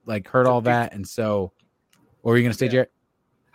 [0.07, 0.95] like heard all that.
[0.95, 1.53] And so
[2.23, 2.73] what were you gonna say, Yeah.
[2.73, 2.89] Jared?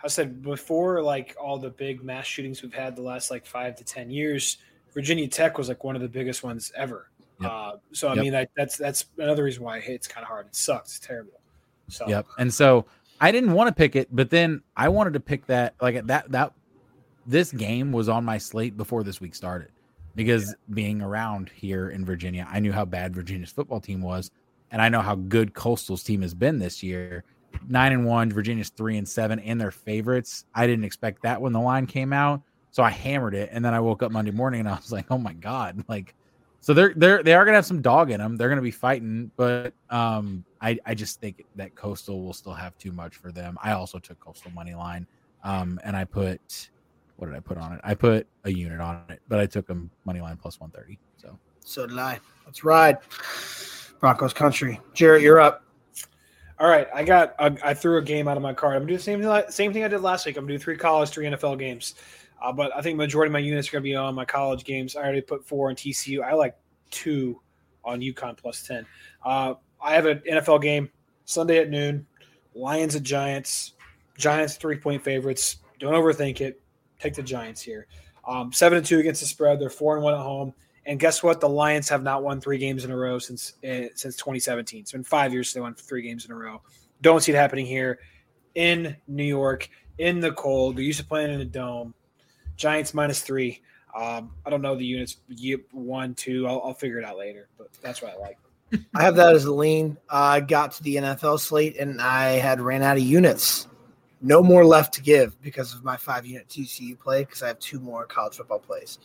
[0.04, 3.76] I said before, like all the big mass shootings we've had the last like five
[3.76, 4.58] to ten years,
[4.94, 7.08] Virginia Tech was like one of the biggest ones ever.
[7.40, 7.50] Yep.
[7.50, 8.22] Uh, so I Yep.
[8.22, 10.46] mean, that, that's that's another reason why it's kind of hard.
[10.46, 10.96] It sucks.
[10.96, 11.40] It's terrible.
[11.88, 12.26] So Yep.
[12.38, 12.86] And so
[13.22, 16.32] I didn't want to pick it, but then I wanted to pick that like that
[16.32, 16.52] that
[17.24, 19.68] this game was on my slate before this week started
[20.16, 24.32] because being around here in Virginia, I knew how bad Virginia's football team was,
[24.72, 27.22] and I know how good Coastal's team has been this year.
[27.68, 30.44] Nine and one, Virginia's three and seven, and their favorites.
[30.52, 32.42] I didn't expect that when the line came out,
[32.72, 35.06] so I hammered it, and then I woke up Monday morning and I was like,
[35.12, 36.16] "Oh my god!" Like,
[36.60, 38.36] so they're they're they are gonna have some dog in them.
[38.36, 42.78] They're gonna be fighting, but um, I I just think that Coastal will still have
[42.78, 43.58] too much for them.
[43.62, 45.06] I also took Coastal money line,
[45.44, 46.70] um, and I put
[47.16, 47.80] what did I put on it?
[47.84, 50.98] I put a unit on it, but I took them money line plus one thirty.
[51.16, 52.20] So So did I.
[52.46, 52.98] Let's ride.
[54.00, 54.80] Broncos country.
[54.94, 55.64] Jarrett, you're up.
[56.58, 57.34] All right, I got.
[57.38, 58.76] I, I threw a game out of my card.
[58.76, 59.42] I'm doing the same thing.
[59.50, 60.36] Same thing I did last week.
[60.36, 61.96] I'm doing three college, three NFL games.
[62.40, 64.64] Uh, but I think majority of my units are going to be on my college
[64.64, 64.96] games.
[64.96, 66.22] I already put four on TCU.
[66.22, 66.56] I like
[66.90, 67.40] two
[67.84, 68.86] on UConn plus ten.
[69.24, 70.90] Uh, I have an NFL game
[71.24, 72.06] Sunday at noon.
[72.54, 73.72] Lions at Giants.
[74.18, 75.56] Giants three point favorites.
[75.78, 76.60] Don't overthink it.
[77.00, 77.86] Take the Giants here.
[78.26, 79.58] Um, seven and two against the spread.
[79.58, 80.54] They're four and one at home.
[80.86, 81.40] And guess what?
[81.40, 84.80] The Lions have not won three games in a row since uh, since 2017.
[84.80, 86.60] It's been five years since they won three games in a row.
[87.00, 88.00] Don't see it happening here
[88.54, 89.68] in New York
[89.98, 90.76] in the cold.
[90.76, 91.94] They're used to playing in a dome.
[92.56, 93.60] Giants minus three.
[93.96, 95.18] Um, I don't know the units.
[95.72, 96.46] One, two.
[96.46, 97.48] I'll, I'll figure it out later.
[97.58, 98.38] But that's what I like.
[98.94, 99.98] I have that as a lean.
[100.08, 103.68] I got to the NFL slate and I had ran out of units.
[104.20, 107.58] No more left to give because of my five unit TCU play because I have
[107.58, 108.98] two more college football plays.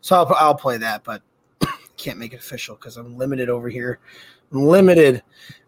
[0.00, 1.22] So I'll, I'll play that, but
[1.96, 4.00] can't make it official because I'm limited over here.
[4.52, 5.22] I'm limited.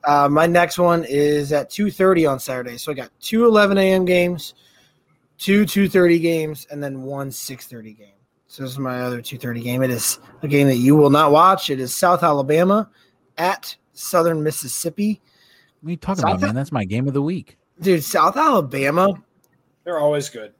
[0.04, 2.76] Uh, my next one is at 2.30 on Saturday.
[2.76, 4.04] So I got two 11 a.m.
[4.04, 4.54] games,
[5.38, 8.12] two 2.30 games, and then one 6.30 game.
[8.48, 9.82] So this is my other 2.30 game.
[9.82, 11.70] It is a game that you will not watch.
[11.70, 12.90] It is South Alabama
[13.38, 15.20] at Southern Mississippi.
[15.80, 16.54] what are you talking South about, man?
[16.54, 17.56] That's my game of the week.
[17.80, 19.14] Dude, South Alabama,
[19.84, 20.52] They're always good.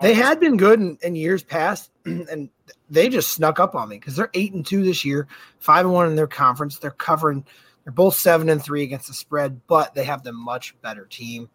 [0.00, 0.24] they Always.
[0.24, 2.50] had been good in, in years past, and
[2.90, 5.28] they just snuck up on me because they're eight and two this year,
[5.58, 6.78] five and one in their conference.
[6.78, 7.44] They're covering.
[7.84, 11.48] They're both seven and three against the spread, but they have the much better team.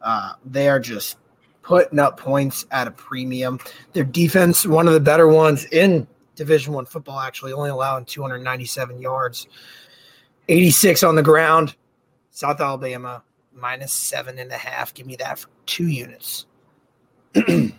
[0.00, 1.16] Uh, they are just
[1.62, 3.58] putting up points at a premium.
[3.92, 9.00] Their defense, one of the better ones in Division One football, actually only allowing 297
[9.00, 9.46] yards,
[10.48, 11.76] 86 on the ground.
[12.30, 13.22] South Alabama
[13.54, 14.94] minus seven and a half.
[14.94, 16.46] Give me that for two units.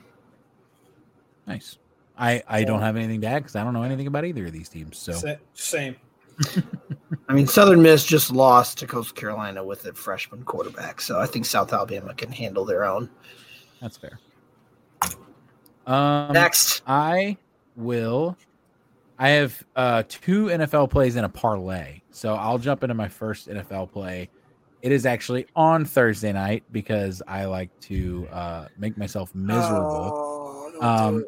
[1.45, 1.77] Nice.
[2.17, 4.51] I I don't have anything to add because I don't know anything about either of
[4.51, 4.97] these teams.
[4.97, 5.13] So
[5.53, 5.95] Same.
[7.29, 11.25] I mean, Southern Miss just lost to Coastal Carolina with a freshman quarterback, so I
[11.25, 13.09] think South Alabama can handle their own.
[13.81, 14.19] that's fair.
[15.85, 17.37] Um, Next, I
[17.75, 18.35] will.
[19.19, 23.49] I have uh, two NFL plays in a parlay, so I'll jump into my first
[23.49, 24.29] NFL play.
[24.81, 30.11] It is actually on Thursday night because I like to uh, make myself miserable.
[30.13, 31.25] Oh, Um,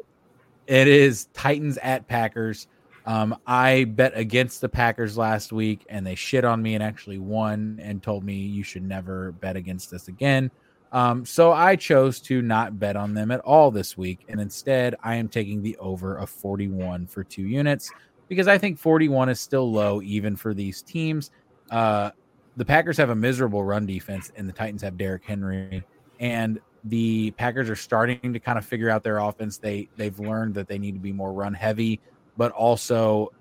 [0.66, 0.80] it.
[0.82, 2.68] it is Titans at Packers.
[3.04, 7.18] Um, I bet against the Packers last week, and they shit on me and actually
[7.18, 10.50] won and told me you should never bet against us again.
[10.92, 14.94] Um, so I chose to not bet on them at all this week, and instead
[15.02, 17.90] I am taking the over of 41 for two units
[18.28, 21.30] because I think 41 is still low even for these teams.
[21.70, 22.10] Uh,
[22.56, 25.84] the Packers have a miserable run defense, and the Titans have Derrick Henry,
[26.20, 29.58] and the Packers are starting to kind of figure out their offense.
[29.58, 32.00] They they've learned that they need to be more run heavy,
[32.36, 33.32] but also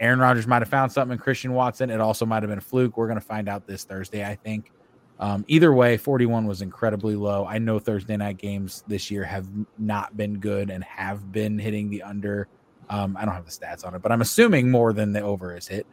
[0.00, 1.90] Aaron Rodgers might have found something in Christian Watson.
[1.90, 2.96] It also might have been a fluke.
[2.96, 4.72] We're going to find out this Thursday, I think.
[5.18, 7.44] Um, either way, 41 was incredibly low.
[7.44, 9.46] I know Thursday night games this year have
[9.78, 12.48] not been good and have been hitting the under.
[12.90, 15.56] Um, I don't have the stats on it, but I'm assuming more than the over
[15.56, 15.86] is hit.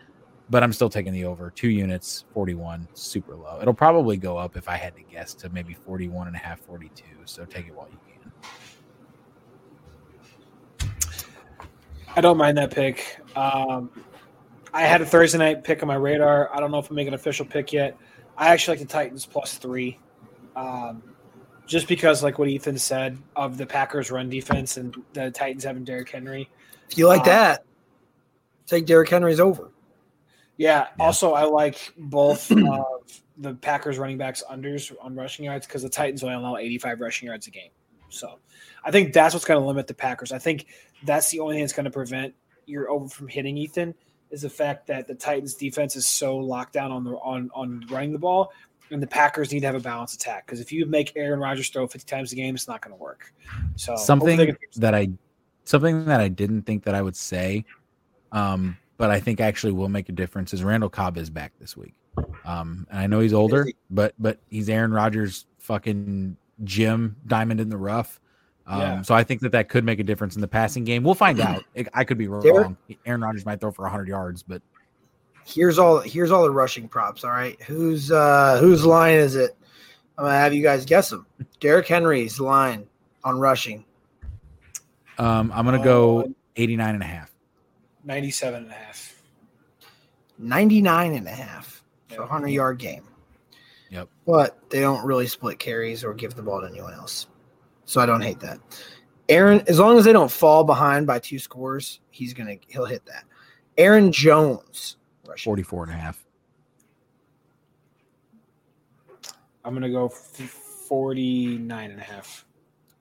[0.49, 1.52] But I'm still taking the over.
[1.52, 3.60] Two units, 41, super low.
[3.61, 6.60] It'll probably go up if I had to guess to maybe 41 and a half,
[6.61, 7.03] 42.
[7.26, 8.32] So take it while you can.
[12.15, 13.19] I don't mind that pick.
[13.36, 13.91] Um,
[14.74, 16.49] I had a Thursday night pick on my radar.
[16.56, 17.98] I don't know if I'm making an official pick yet.
[18.38, 19.99] I actually like the Titans plus three,
[20.56, 21.03] um,
[21.65, 25.84] just because, like what Ethan said, of the Packers' run defense and the Titans having
[25.84, 26.49] Derrick Henry.
[26.89, 27.64] If you like Uh, that,
[28.65, 29.72] Take Derrick Henry's over.
[30.57, 30.88] Yeah.
[30.99, 35.89] Also, I like both of the Packers running backs unders on rushing yards because the
[35.89, 37.69] Titans only allow 85 rushing yards a game.
[38.09, 38.39] So
[38.84, 40.31] I think that's what's going to limit the Packers.
[40.31, 40.68] I think
[41.03, 42.34] that's the only thing that's going to prevent
[42.65, 43.93] your over from hitting Ethan
[44.31, 47.85] is the fact that the Titans defense is so locked down on the on on
[47.89, 48.51] running the ball,
[48.91, 50.45] and the Packers need to have a balanced attack.
[50.45, 53.01] Because if you make Aaron Rodgers throw 50 times a game, it's not going to
[53.01, 53.34] work.
[53.77, 55.09] So something that I
[55.68, 57.65] something that I didn't think that I would say,
[58.31, 61.76] um, but I think actually will make a difference is Randall Cobb is back this
[61.76, 61.94] week.
[62.45, 67.69] Um, and I know he's older, but but he's Aaron Rodgers' fucking gym diamond in
[67.69, 68.19] the rough.
[68.65, 69.02] Um, Yeah.
[69.02, 71.03] So I think that that could make a difference in the passing game.
[71.03, 71.64] We'll find out.
[71.94, 72.41] I could be wrong.
[72.41, 72.72] Derek?
[73.06, 74.61] Aaron Rodgers might throw for 100 yards, but
[75.48, 77.23] Here's all here's all the rushing props.
[77.23, 79.56] All right, whose uh whose line is it?
[80.18, 81.26] I'm gonna have you guys guess them.
[81.61, 82.85] Derrick Henry's line
[83.23, 83.85] on rushing.
[85.18, 87.31] Um, I'm gonna go Uh, 89 and a half.
[88.03, 89.22] 97 and a half.
[90.38, 91.84] 99 and a half.
[92.10, 92.22] So Yeah.
[92.22, 93.03] 100 yard game.
[93.89, 94.10] Yep.
[94.26, 97.27] But they don't really split carries or give the ball to anyone else.
[97.85, 98.60] So I don't hate that.
[99.30, 103.06] Aaron, as long as they don't fall behind by two scores, he's gonna he'll hit
[103.06, 103.23] that.
[103.77, 105.44] Aaron Jones rushing.
[105.49, 106.23] 44 and a half.
[109.64, 110.49] I'm going to go f-
[110.88, 112.45] 49 and a half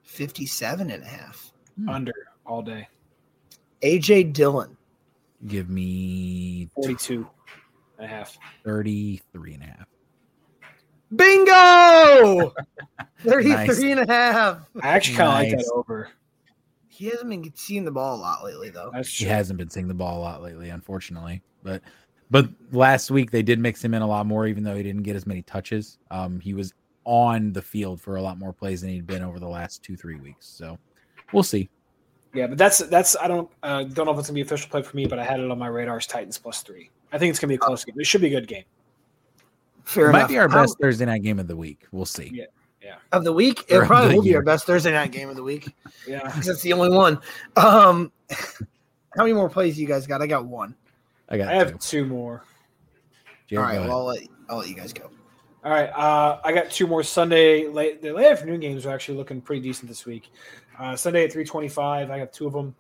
[0.03, 1.53] 57 and a half.
[1.79, 1.89] Hmm.
[1.89, 2.13] under
[2.45, 2.89] all day.
[3.83, 4.77] AJ Dillon.
[5.47, 7.27] Give me 42
[7.99, 8.37] and a half.
[8.65, 9.87] 33 and a half.
[11.15, 12.55] Bingo!
[13.21, 13.83] 33 Nice.
[13.83, 14.59] and a half.
[14.83, 16.09] I actually kind of like that over.
[16.89, 18.91] He hasn't been seeing the ball a lot lately, though.
[18.93, 21.43] That's He hasn't been seeing the ball a lot lately, unfortunately.
[21.63, 21.83] But
[22.31, 25.03] but last week they did mix him in a lot more, even though he didn't
[25.03, 25.99] get as many touches.
[26.11, 26.73] Um, he was
[27.05, 29.97] on the field for a lot more plays than he'd been over the last two
[29.97, 30.47] three weeks.
[30.47, 30.79] So
[31.33, 31.69] we'll see.
[32.35, 34.83] Yeah, but that's that's I don't uh, don't know if it's gonna be official play
[34.83, 36.07] for me, but I had it on my radars.
[36.07, 36.91] Titans plus three.
[37.13, 37.95] I think it's gonna be a close game.
[37.99, 38.65] It should be a good game.
[39.85, 41.87] Fair it might be our How- best Thursday night game of the week.
[41.93, 42.31] We'll see.
[42.35, 42.45] Yeah.
[42.83, 42.97] Yeah.
[43.13, 43.65] of the week.
[43.69, 45.75] It of probably the will be our best Thursday night game of the week
[46.07, 46.23] Yeah.
[46.25, 47.19] because it's the only one.
[47.57, 50.23] Um, how many more plays you guys got?
[50.23, 50.75] I got one.
[51.29, 52.03] I got I have two.
[52.03, 52.45] two more.
[53.49, 53.89] Jared, All go right, ahead.
[53.89, 55.11] well, I'll let, I'll let you guys go.
[55.65, 58.01] All right, uh, I got two more Sunday late.
[58.03, 60.31] The late afternoon games are actually looking pretty decent this week.
[60.79, 62.11] Uh, Sunday at three twenty-five.
[62.11, 62.75] I have two of them.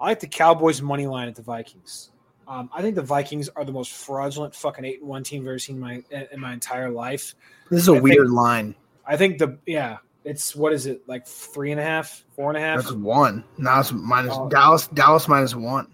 [0.00, 2.10] I like the Cowboys money line at the Vikings.
[2.46, 5.48] Um, I think the Vikings are the most fraudulent fucking eight and one team I've
[5.48, 6.02] ever seen in my
[6.32, 7.34] in my entire life.
[7.70, 8.74] This is a I think- weird line.
[9.06, 12.56] I think the yeah, it's what is it like three and a half, four and
[12.56, 12.80] a half?
[12.82, 13.44] That's one.
[13.58, 14.48] Now it's minus Oh.
[14.48, 14.86] Dallas.
[14.88, 15.88] Dallas minus one.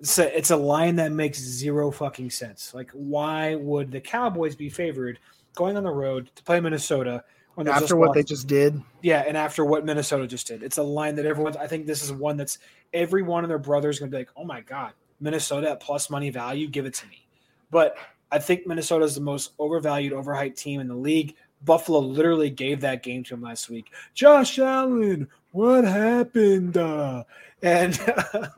[0.00, 2.72] It's a, it's a line that makes zero fucking sense.
[2.72, 5.18] Like, why would the Cowboys be favored
[5.56, 7.24] going on the road to play Minnesota
[7.66, 10.82] After what lost- they just did, Yeah, and after what Minnesota just did, it's a
[10.82, 11.56] line that everyone's.
[11.56, 12.58] I think this is one that's
[12.92, 16.08] every one of their brothers going to be like, "Oh my god, Minnesota at plus
[16.10, 17.26] money value, give it to me."
[17.70, 17.96] But
[18.30, 21.34] I think Minnesota is the most overvalued, overhyped team in the league.
[21.64, 23.90] Buffalo literally gave that game to him last week.
[24.14, 26.76] Josh Allen, what happened?
[26.76, 27.24] Uh,
[27.62, 27.98] and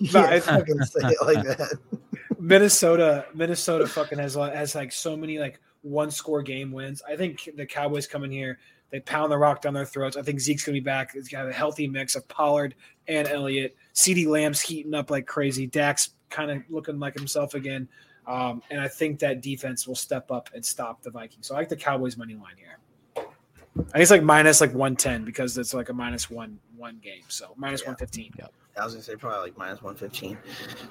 [0.00, 1.78] yeah, I- fucking say it like that.
[2.38, 7.02] Minnesota, Minnesota fucking has has like so many like one score game wins.
[7.08, 8.58] I think the Cowboys come in here,
[8.90, 10.16] they pound the rock down their throats.
[10.16, 11.12] I think Zeke's gonna be back.
[11.12, 12.74] He's got a healthy mix of Pollard
[13.08, 13.76] and Elliott.
[13.94, 15.66] CeeDee Lamb's heating up like crazy.
[15.66, 17.88] Dak's kind of looking like himself again.
[18.26, 21.46] Um, and I think that defense will step up and stop the Vikings.
[21.46, 22.78] So I like the Cowboys money line here.
[23.16, 26.98] I think it's like minus like one ten because it's like a minus one one
[27.02, 27.22] game.
[27.28, 27.88] So minus Yeah.
[27.88, 28.32] one fifteen.
[28.78, 30.38] I was gonna say probably like minus one fifteen.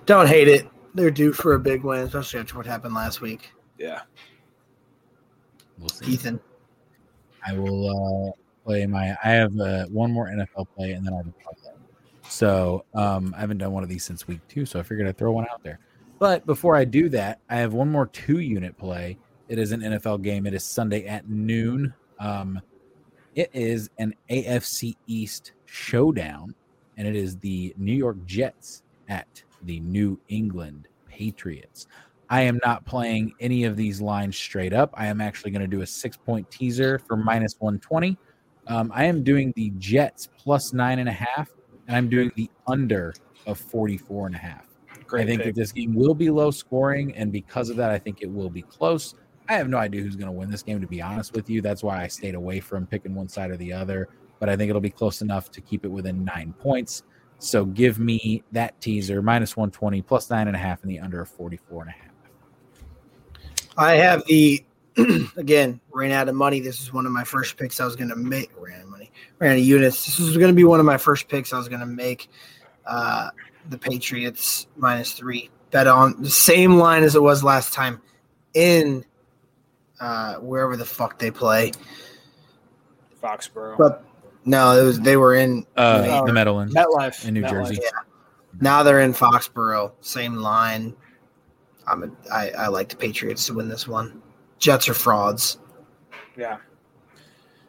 [0.05, 0.67] Don't hate it.
[0.93, 3.51] They're due for a big win, especially after what happened last week.
[3.77, 4.01] Yeah.
[5.79, 6.13] We'll see.
[6.13, 6.39] Ethan,
[7.45, 8.31] I will uh,
[8.65, 9.15] play my.
[9.23, 11.65] I have uh, one more NFL play, and then I have a parlay.
[12.27, 15.17] So um, I haven't done one of these since week two, so I figured I'd
[15.17, 15.79] throw one out there.
[16.17, 19.17] But before I do that, I have one more two-unit play.
[19.47, 20.47] It is an NFL game.
[20.47, 21.93] It is Sunday at noon.
[22.19, 22.61] Um,
[23.35, 26.55] it is an AFC East showdown,
[26.97, 31.87] and it is the New York Jets at the New England Patriots.
[32.29, 34.91] I am not playing any of these lines straight up.
[34.95, 38.17] I am actually going to do a six point teaser for minus 120.
[38.67, 41.49] Um, I am doing the Jets plus nine and a half,
[41.87, 43.13] and I'm doing the under
[43.45, 44.65] of 44 and a half.
[45.05, 45.53] Great I think pick.
[45.53, 48.49] that this game will be low scoring, and because of that, I think it will
[48.49, 49.13] be close.
[49.47, 51.61] I have no idea who's going to win this game, to be honest with you.
[51.61, 54.69] That's why I stayed away from picking one side or the other, but I think
[54.69, 57.03] it'll be close enough to keep it within nine points.
[57.37, 61.21] So give me that teaser minus 120 plus nine and a half and the under
[61.21, 62.14] of 44 and a half.
[63.77, 64.63] I have the
[65.37, 66.59] again ran out of money.
[66.59, 68.51] This is one of my first picks I was gonna make.
[68.59, 70.05] Ran out of money, ran out of units.
[70.05, 72.29] This was gonna be one of my first picks I was gonna make.
[72.85, 73.29] Uh,
[73.69, 75.49] the Patriots minus three.
[75.71, 77.99] Bet on the same line as it was last time
[78.53, 79.03] in
[79.99, 81.71] uh, wherever the fuck they play.
[83.21, 83.77] Foxborough.
[83.77, 84.03] But
[84.45, 87.49] no, it was they were in Uh, the Meadowlands MetLife in New MetLife.
[87.49, 87.79] Jersey.
[88.61, 89.91] now they're in Foxborough.
[90.01, 90.95] Same line.
[91.87, 94.21] I'm a, I, I like the Patriots to win this one.
[94.59, 95.59] Jets are frauds.
[96.37, 96.57] Yeah.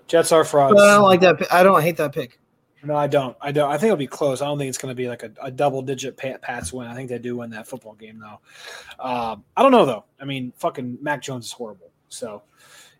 [0.06, 0.74] Jets are frauds.
[0.74, 1.52] But I don't like that.
[1.52, 2.38] I don't hate that pick.
[2.82, 3.36] No, I don't.
[3.40, 3.68] I don't.
[3.68, 4.40] I think it'll be close.
[4.40, 6.86] I don't think it's going to be like a, a double digit Pats win.
[6.86, 9.05] I think they do win that football game though.
[9.05, 10.05] Um, I don't know though.
[10.20, 11.90] I mean, fucking Mac Jones is horrible.
[12.09, 12.43] So,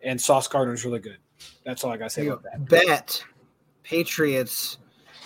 [0.03, 1.19] and Sauce Gardner is really good.
[1.65, 2.69] That's all I got to say about that.
[2.69, 3.23] Bet
[3.85, 4.79] Patriots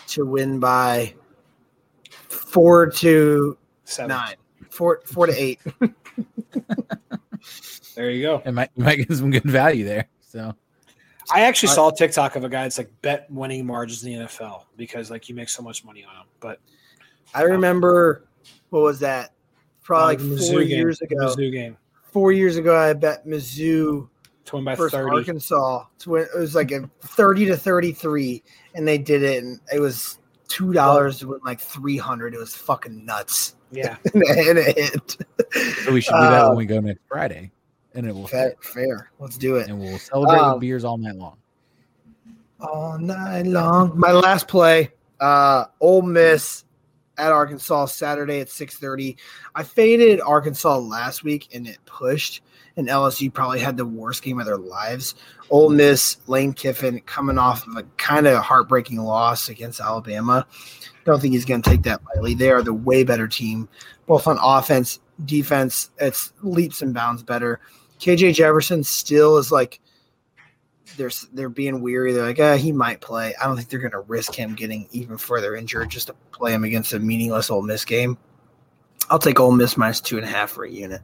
[0.09, 1.15] to win by
[2.11, 4.09] four to Seven.
[4.09, 4.35] nine,
[4.71, 5.61] four four to eight.
[7.97, 8.43] There you go.
[8.45, 10.09] It might, you might get some good value there.
[10.21, 10.55] So
[11.33, 14.13] I actually I- saw a TikTok of a guy that's like bet winning margins in
[14.19, 16.27] the NFL because like you make so much money on them.
[16.39, 16.61] But
[17.35, 18.25] I remember
[18.71, 19.33] what was that?
[19.83, 21.17] Probably uh, like Mizzou four game- years the ago.
[21.35, 24.09] Mizzou game Four years ago, I bet Mizzou
[24.47, 25.17] to win by versus thirty.
[25.17, 25.85] Arkansas.
[26.01, 28.43] To win, it was like a thirty to thirty-three,
[28.75, 30.19] and they did it, and it was
[30.49, 32.35] two dollars to win like three hundred.
[32.35, 35.17] It was fucking nuts, Yeah, and it hit.
[35.85, 37.51] So we should do that Uh, when we go next Friday,
[37.95, 39.11] and it will Fair, fair.
[39.19, 41.37] Let's do it and we'll celebrate Um, with beers all night long.
[42.61, 43.99] all night long.
[43.99, 44.91] My last play,
[45.21, 46.65] uh, Ole Miss
[47.19, 49.17] at Arkansas Saturday at six thirty.
[49.55, 52.43] I faded Arkansas last week, and it pushed.
[52.81, 55.15] And LSU probably had the worst game of their lives.
[55.51, 60.47] Ole Miss, Lane Kiffin coming off of a kind of heartbreaking loss against Alabama.
[61.05, 62.35] Don't think he's going to take that lightly.
[62.35, 63.69] They are the way better team,
[64.07, 65.91] both on offense, defense.
[65.99, 67.61] It's leaps and bounds better.
[67.99, 69.81] KJ Jefferson still is like
[70.97, 72.13] they're they're being weary.
[72.13, 73.35] They're like, ah, he might play.
[73.41, 76.53] I don't think they're going to risk him getting even further injured just to play
[76.53, 78.17] him against a meaningless Ole Miss game.
[79.11, 81.03] I'll take Ole Miss minus two and a half for a unit.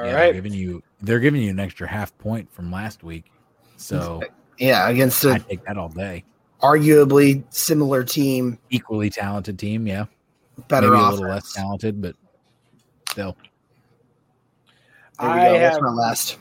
[0.00, 0.24] All yeah, right.
[0.26, 3.30] they're giving you they're giving you an extra half point from last week.
[3.76, 4.22] So
[4.58, 6.24] Yeah, against I a take that all day.
[6.62, 10.06] arguably similar team, Equally talented team, yeah.
[10.68, 12.14] better Maybe a little less talented, but
[13.10, 13.36] still.
[15.20, 15.58] There we I go.
[15.58, 16.38] That's have- my last.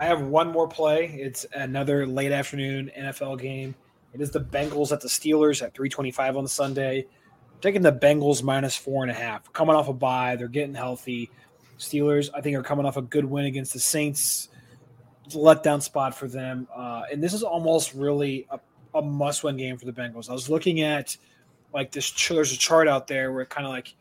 [0.00, 1.06] I have one more play.
[1.06, 3.74] It's another late afternoon NFL game.
[4.14, 7.00] It is the Bengals at the Steelers at 325 on Sunday.
[7.00, 9.52] I'm taking the Bengals minus four and a half.
[9.52, 11.30] Coming off a bye, they're getting healthy.
[11.78, 14.48] Steelers, I think, are coming off a good win against the Saints.
[15.24, 16.66] It's a letdown spot for them.
[16.74, 18.58] Uh, and this is almost really a,
[18.94, 20.28] a must win game for the Bengals.
[20.30, 21.16] I was looking at
[21.72, 23.94] like this, there's a chart out there where kind of like,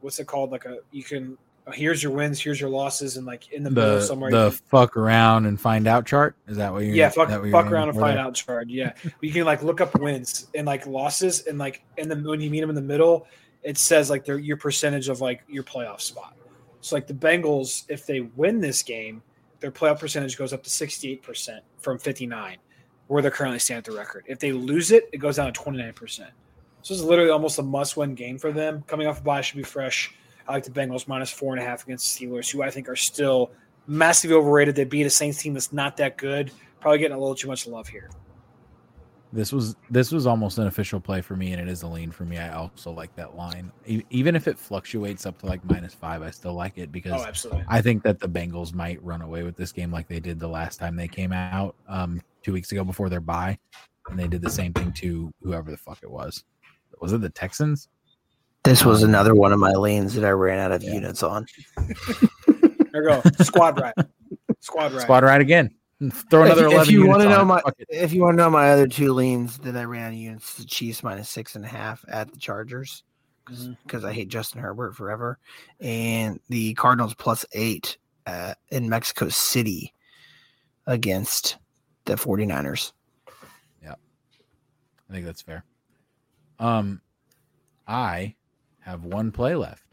[0.00, 0.52] what's it called?
[0.52, 1.36] Like a, you can,
[1.72, 4.30] here's your wins, here's your losses, and like in the, middle The somewhere.
[4.30, 7.70] the can- fuck around and find out chart is that what you're yeah, fuck, fuck
[7.70, 8.68] around and find out chart.
[8.68, 12.40] Yeah, you can like look up wins and like losses, and like and then when
[12.40, 13.26] you meet them in the middle,
[13.62, 16.34] it says like their your percentage of like your playoff spot.
[16.82, 19.22] So like the Bengals, if they win this game,
[19.60, 22.58] their playoff percentage goes up to sixty eight percent from fifty nine,
[23.06, 24.24] where they're currently standing at the record.
[24.26, 26.30] If they lose it, it goes down to twenty nine percent.
[26.82, 28.82] So it's literally almost a must win game for them.
[28.88, 30.12] Coming off a bye should be fresh.
[30.48, 32.88] I like the Bengals minus four and a half against the Steelers, who I think
[32.88, 33.52] are still
[33.86, 34.74] massively overrated.
[34.74, 36.50] They beat a Saints team that's not that good.
[36.80, 38.10] Probably getting a little too much love here.
[39.34, 42.10] This was this was almost an official play for me, and it is a lean
[42.10, 42.36] for me.
[42.36, 46.20] I also like that line, E- even if it fluctuates up to like minus five.
[46.20, 47.62] I still like it because Oh.
[47.66, 50.48] I think that the Bengals might run away with this game like they did the
[50.48, 53.58] last time they came out um, two weeks ago before their bye,
[54.10, 56.44] and they did the same thing to whoever the fuck it was.
[57.00, 57.88] Was it the Texans?
[58.64, 60.92] This was another one of my lanes that I ran out of Yeah.
[60.92, 61.46] units on.
[62.92, 63.22] There go.
[63.40, 63.94] Squad ride.
[64.60, 65.00] Squad ride.
[65.02, 65.70] Squad ride again.
[66.10, 66.82] Throw another if, eleven.
[66.82, 69.12] if you want to know my Fuck if you want to know my other two
[69.12, 73.04] leans that I ran units, the Chiefs minus six and a half at the Chargers
[73.44, 75.38] because I hate Justin Herbert forever,
[75.80, 79.92] and the Cardinals plus eight uh, in Mexico City
[80.86, 81.58] against
[82.04, 82.92] the 49ers.
[83.82, 83.94] Yeah,
[85.08, 85.64] I think that's fair.
[86.58, 87.00] Um,
[87.86, 88.34] I
[88.80, 89.84] have one play left,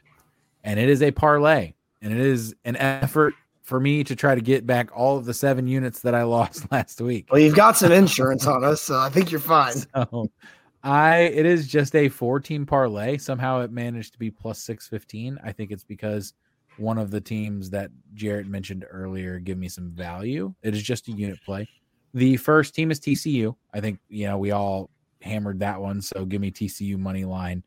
[0.64, 3.34] and it is a parlay, and it is an effort
[3.70, 6.70] for me to try to get back all of the seven units that I lost
[6.72, 7.28] last week.
[7.32, 9.76] Well, you've got some insurance on us, so I think you're fine.
[9.94, 10.30] So
[10.82, 13.18] I it is just a four team parlay.
[13.18, 15.38] Somehow it managed to be plus six fifteen.
[15.44, 16.34] I think it's because
[16.78, 20.54] one of the teams that Jarrett mentioned earlier give me some value.
[20.64, 21.68] It is just a unit play.
[22.14, 23.54] The first team is TCU.
[23.74, 24.90] I think you know we all
[25.22, 27.62] hammered that one, so give me TCU money line.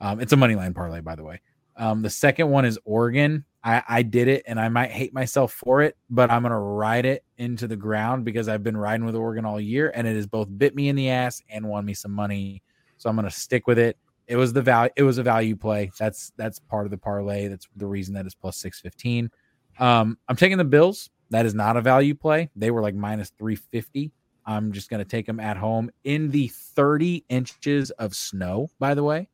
[0.00, 1.42] Um, it's a money line parlay, by the way.
[1.76, 3.44] Um, the second one is Oregon.
[3.62, 7.06] I, I did it, and I might hate myself for it, but I'm gonna ride
[7.06, 10.26] it into the ground because I've been riding with Oregon all year, and it has
[10.26, 12.62] both bit me in the ass and won me some money.
[12.98, 13.96] So I'm gonna stick with it.
[14.26, 14.90] it was the value.
[14.96, 15.90] It was a value play.
[15.98, 17.48] That's that's part of the parlay.
[17.48, 19.30] That's the reason that it's plus six fifteen.
[19.78, 21.10] Um, I'm taking the Bills.
[21.30, 22.50] That is not a value play.
[22.54, 24.12] They were like minus three fifty.
[24.46, 28.68] I'm just going to take them at home in the 30 inches of snow.
[28.78, 29.28] By the way,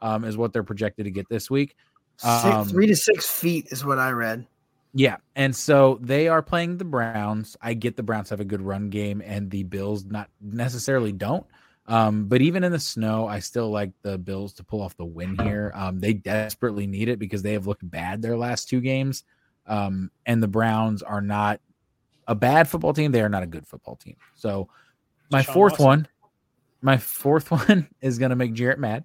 [0.00, 1.76] um, is what they're projected to get this week.
[2.18, 4.46] Six, Um, three to six feet is what I read.
[4.94, 7.56] Yeah, and so they are playing the Browns.
[7.60, 11.46] I get the Browns have a good run game, and the Bills not necessarily don't.
[11.86, 15.04] Um, but even in the snow, I still like the Bills to pull off the
[15.04, 15.70] win here.
[15.74, 19.24] Um, they desperately need it because they have looked bad their last two games,
[19.66, 21.60] um, and the Browns are not
[22.26, 23.12] a bad football team.
[23.12, 24.16] They are not a good football team.
[24.34, 24.68] So
[25.30, 25.86] my Sean fourth Watson.
[25.86, 26.08] one,
[26.80, 29.04] my fourth one is going to make Jarrett mad.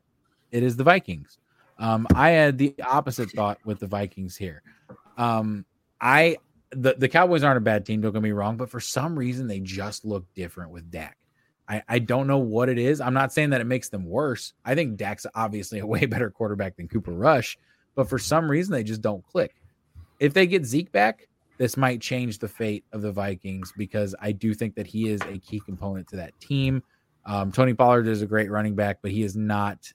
[0.51, 1.37] It is the Vikings.
[1.79, 4.61] Um, I had the opposite thought with the Vikings here.
[5.17, 5.65] Um,
[5.99, 6.37] I
[6.71, 9.47] the, the Cowboys aren't a bad team, don't get me wrong, but for some reason
[9.47, 11.17] they just look different with Dak.
[11.67, 13.01] I, I don't know what it is.
[13.01, 14.53] I'm not saying that it makes them worse.
[14.65, 17.57] I think Dak's obviously a way better quarterback than Cooper Rush,
[17.95, 19.55] but for some reason they just don't click.
[20.19, 24.31] If they get Zeke back, this might change the fate of the Vikings because I
[24.31, 26.83] do think that he is a key component to that team.
[27.25, 29.91] Um, Tony Pollard is a great running back, but he is not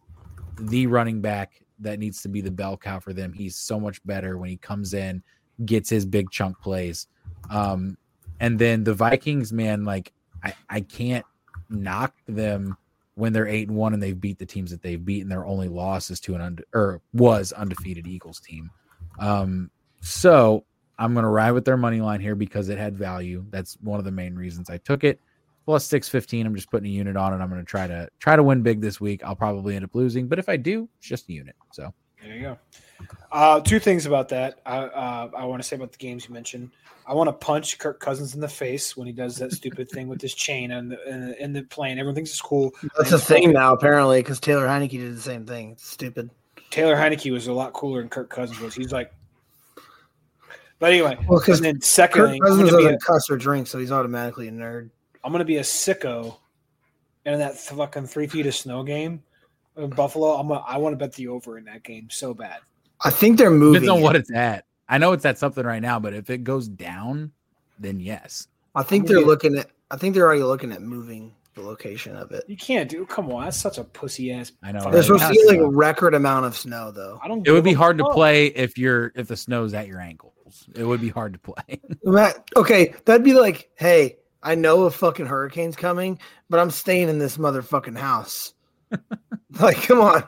[0.58, 3.32] the running back that needs to be the bell cow for them.
[3.32, 5.22] He's so much better when he comes in,
[5.64, 7.06] gets his big chunk plays.
[7.50, 7.96] Um,
[8.40, 10.12] and then the Vikings, man, like
[10.42, 11.24] I, I can't
[11.68, 12.76] knock them
[13.14, 15.28] when they're eight and one and they've beat the teams that they've beaten.
[15.28, 18.70] Their only loss is to an under or was undefeated Eagles team.
[19.18, 19.70] Um,
[20.00, 20.64] so
[20.98, 23.44] I'm gonna ride with their money line here because it had value.
[23.50, 25.20] That's one of the main reasons I took it.
[25.66, 26.46] Plus six fifteen.
[26.46, 27.42] I'm just putting a unit on it.
[27.42, 29.22] I'm gonna try to try to win big this week.
[29.22, 31.56] I'll probably end up losing, but if I do, it's just a unit.
[31.72, 32.58] So There you go.
[33.30, 34.60] Uh, two things about that.
[34.64, 36.70] I, uh, I want to say about the games you mentioned.
[37.06, 40.08] I want to punch Kirk Cousins in the face when he does that stupid thing
[40.08, 41.98] with his chain and the, in the, in the plane.
[41.98, 42.72] Everyone thinks it's cool.
[42.96, 45.72] That's a thing now, apparently, because Taylor Heinicke did the same thing.
[45.72, 46.30] It's stupid.
[46.70, 48.74] Taylor Heinicke was a lot cooler than Kirk Cousins was.
[48.74, 49.12] He's like,
[50.78, 51.16] but anyway.
[51.28, 53.78] Well, because and then secondly, I'm Cousins gonna, be a, doesn't cuss or drink, so
[53.78, 54.90] he's automatically a nerd.
[55.26, 56.36] I'm gonna be a sicko
[57.24, 59.24] in that fucking three feet of snow game
[59.76, 60.34] in Buffalo.
[60.38, 62.58] I'm a, I want to bet the over in that game so bad.
[63.04, 63.82] I think they're moving.
[63.82, 64.64] depends on what it's at.
[64.88, 67.32] I know it's at something right now, but if it goes down,
[67.80, 68.46] then yes.
[68.76, 69.68] I think they're gonna- looking at.
[69.90, 72.44] I think they're already looking at moving the location of it.
[72.46, 73.04] You can't do.
[73.06, 74.52] Come on, that's such a pussy ass.
[74.62, 74.78] I know.
[74.78, 75.50] fucking- There's supposed to Yes.
[75.50, 77.18] be like a record amount of snow, though.
[77.20, 77.44] I don't.
[77.44, 79.98] It would be give a hard to play if you're if the snow's at your
[80.00, 80.68] ankles.
[80.76, 81.80] It would be hard to play.
[82.04, 87.08] Matt, okay, that'd be like, hey, I know a fucking hurricane's coming, but I'm staying
[87.08, 88.54] in this motherfucking house.
[89.60, 90.22] like, come on.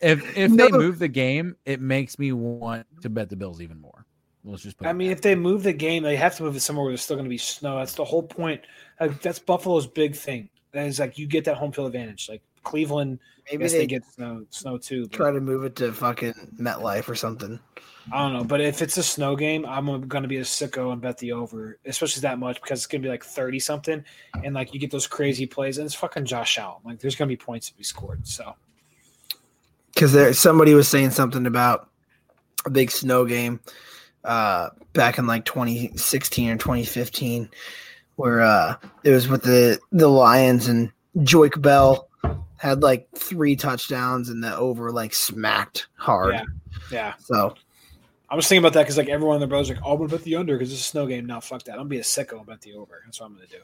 [0.00, 0.64] If if No.
[0.64, 4.06] they move the game, it makes me want to bet the Bills even more.
[4.42, 4.88] Let's just put.
[4.88, 7.02] I mean, if they move the game, they have to move it somewhere where there's
[7.02, 7.76] still going to be snow.
[7.76, 8.62] That's the whole point.
[8.98, 10.48] Like, that's Buffalo's big thing.
[10.72, 12.28] That is like you get that home field advantage.
[12.28, 13.18] Like Cleveland,
[13.50, 15.02] Maybe they, they get snow, snow too.
[15.02, 17.58] but try to move it to fucking MetLife or something.
[18.12, 18.42] I don't know.
[18.44, 21.32] But if it's a snow game, I'm going to be a sicko and bet the
[21.32, 24.04] over, especially that much because it's going to be like thirty something,
[24.42, 26.80] and like you get those crazy plays, and it's fucking Josh Allen.
[26.84, 28.26] Like there's going to be points to be scored.
[28.26, 28.54] So
[29.94, 31.90] Because there, somebody was saying something about
[32.64, 33.60] a big snow game
[34.24, 37.48] uh, back in like 2016 or 2015,
[38.16, 42.08] where uh, it was with the the Lions and Joique Bell
[42.56, 46.34] had like three touchdowns and the over like smacked hard.
[46.34, 46.44] yeah,
[46.90, 47.14] yeah.
[47.18, 47.54] So
[48.28, 50.08] I was thinking about that because like everyone in the brothers like, oh, I'm gonna
[50.08, 51.26] bet the under because it's a snow game.
[51.26, 51.72] No, fuck that.
[51.72, 53.02] I'm gonna be a sicko and bet the over.
[53.04, 53.58] That's what I'm gonna do.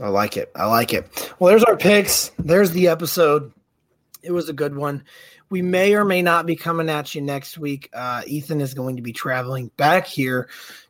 [0.00, 0.50] I like it.
[0.54, 1.34] I like it.
[1.38, 2.30] Well, there's our picks.
[2.38, 3.52] There's the episode.
[4.22, 5.04] It was a good one.
[5.50, 7.88] We may or may not be coming at you next week.
[7.92, 10.48] Uh, Ethan is going to be traveling back here.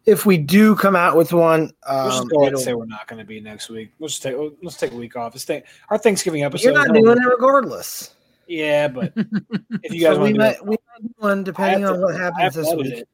[0.08, 2.86] If we do come out with one, We'll um, just go ahead and say we're
[2.86, 3.90] not going to be next week.
[3.98, 5.34] Let's just take let's take a week off.
[5.34, 6.64] It's th- our Thanksgiving episode.
[6.64, 8.14] you're not doing it regardless.
[8.46, 9.12] Yeah, but
[9.82, 12.00] if you guys So want we to, might, we might do one depending on to-
[12.00, 12.94] what happens this week.
[12.94, 13.08] it.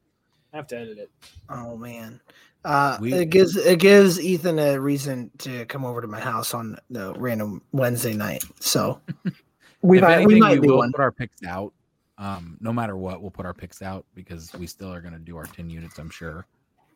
[0.53, 1.11] I have to edit it.
[1.49, 2.21] Oh man,
[2.63, 6.53] uh, We- it gives it gives Ethan a reason to come over to my house
[6.53, 8.45] on the random Wednesday night.
[8.61, 9.01] So
[9.81, 10.91] we if might anything, we we, might do will one.
[10.93, 11.73] put our picks out.
[12.17, 15.19] Um, no matter what, we'll put our picks out because we still are going to
[15.19, 15.99] do our ten units.
[15.99, 16.45] I'm sure.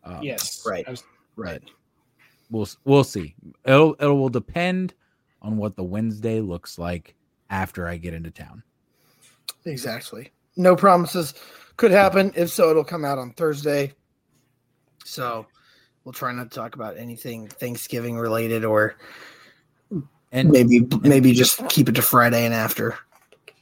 [0.10, 0.88] Um, yes, right.
[0.88, 1.04] Was-
[1.36, 1.62] Right.
[2.52, 3.36] We'll we'll see.
[3.64, 4.94] It'll it will depend
[5.42, 7.16] on what the Wednesday looks like
[7.50, 8.62] after I get into town.
[9.66, 10.32] Exactly.
[10.58, 11.34] No promises.
[11.78, 12.34] Could happen.
[12.36, 13.94] If so, it'll come out on Thursday.
[15.06, 15.46] So
[16.04, 18.98] we'll try not to talk about anything Thanksgiving related or
[20.32, 22.98] And maybe maybe just keep it to Friday and after.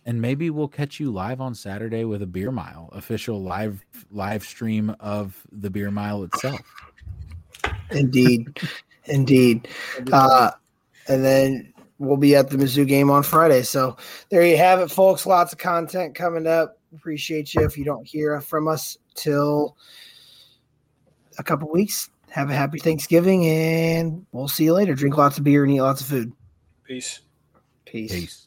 [0.07, 4.43] And maybe we'll catch you live on Saturday with a beer mile official live live
[4.43, 6.61] stream of the beer mile itself.
[7.91, 8.57] Indeed.
[9.05, 9.67] Indeed.
[10.11, 10.51] Uh
[11.09, 13.63] and then we'll be at the Mizzou game on Friday.
[13.63, 13.97] So
[14.29, 15.25] there you have it, folks.
[15.25, 16.79] Lots of content coming up.
[16.95, 17.65] Appreciate you.
[17.65, 19.75] If you don't hear from us till
[21.37, 24.95] a couple weeks, have a happy Thanksgiving, and we'll see you later.
[24.95, 26.31] Drink lots of beer and eat lots of food.
[26.85, 27.21] Peace.
[27.85, 28.11] Peace.
[28.11, 28.46] Peace.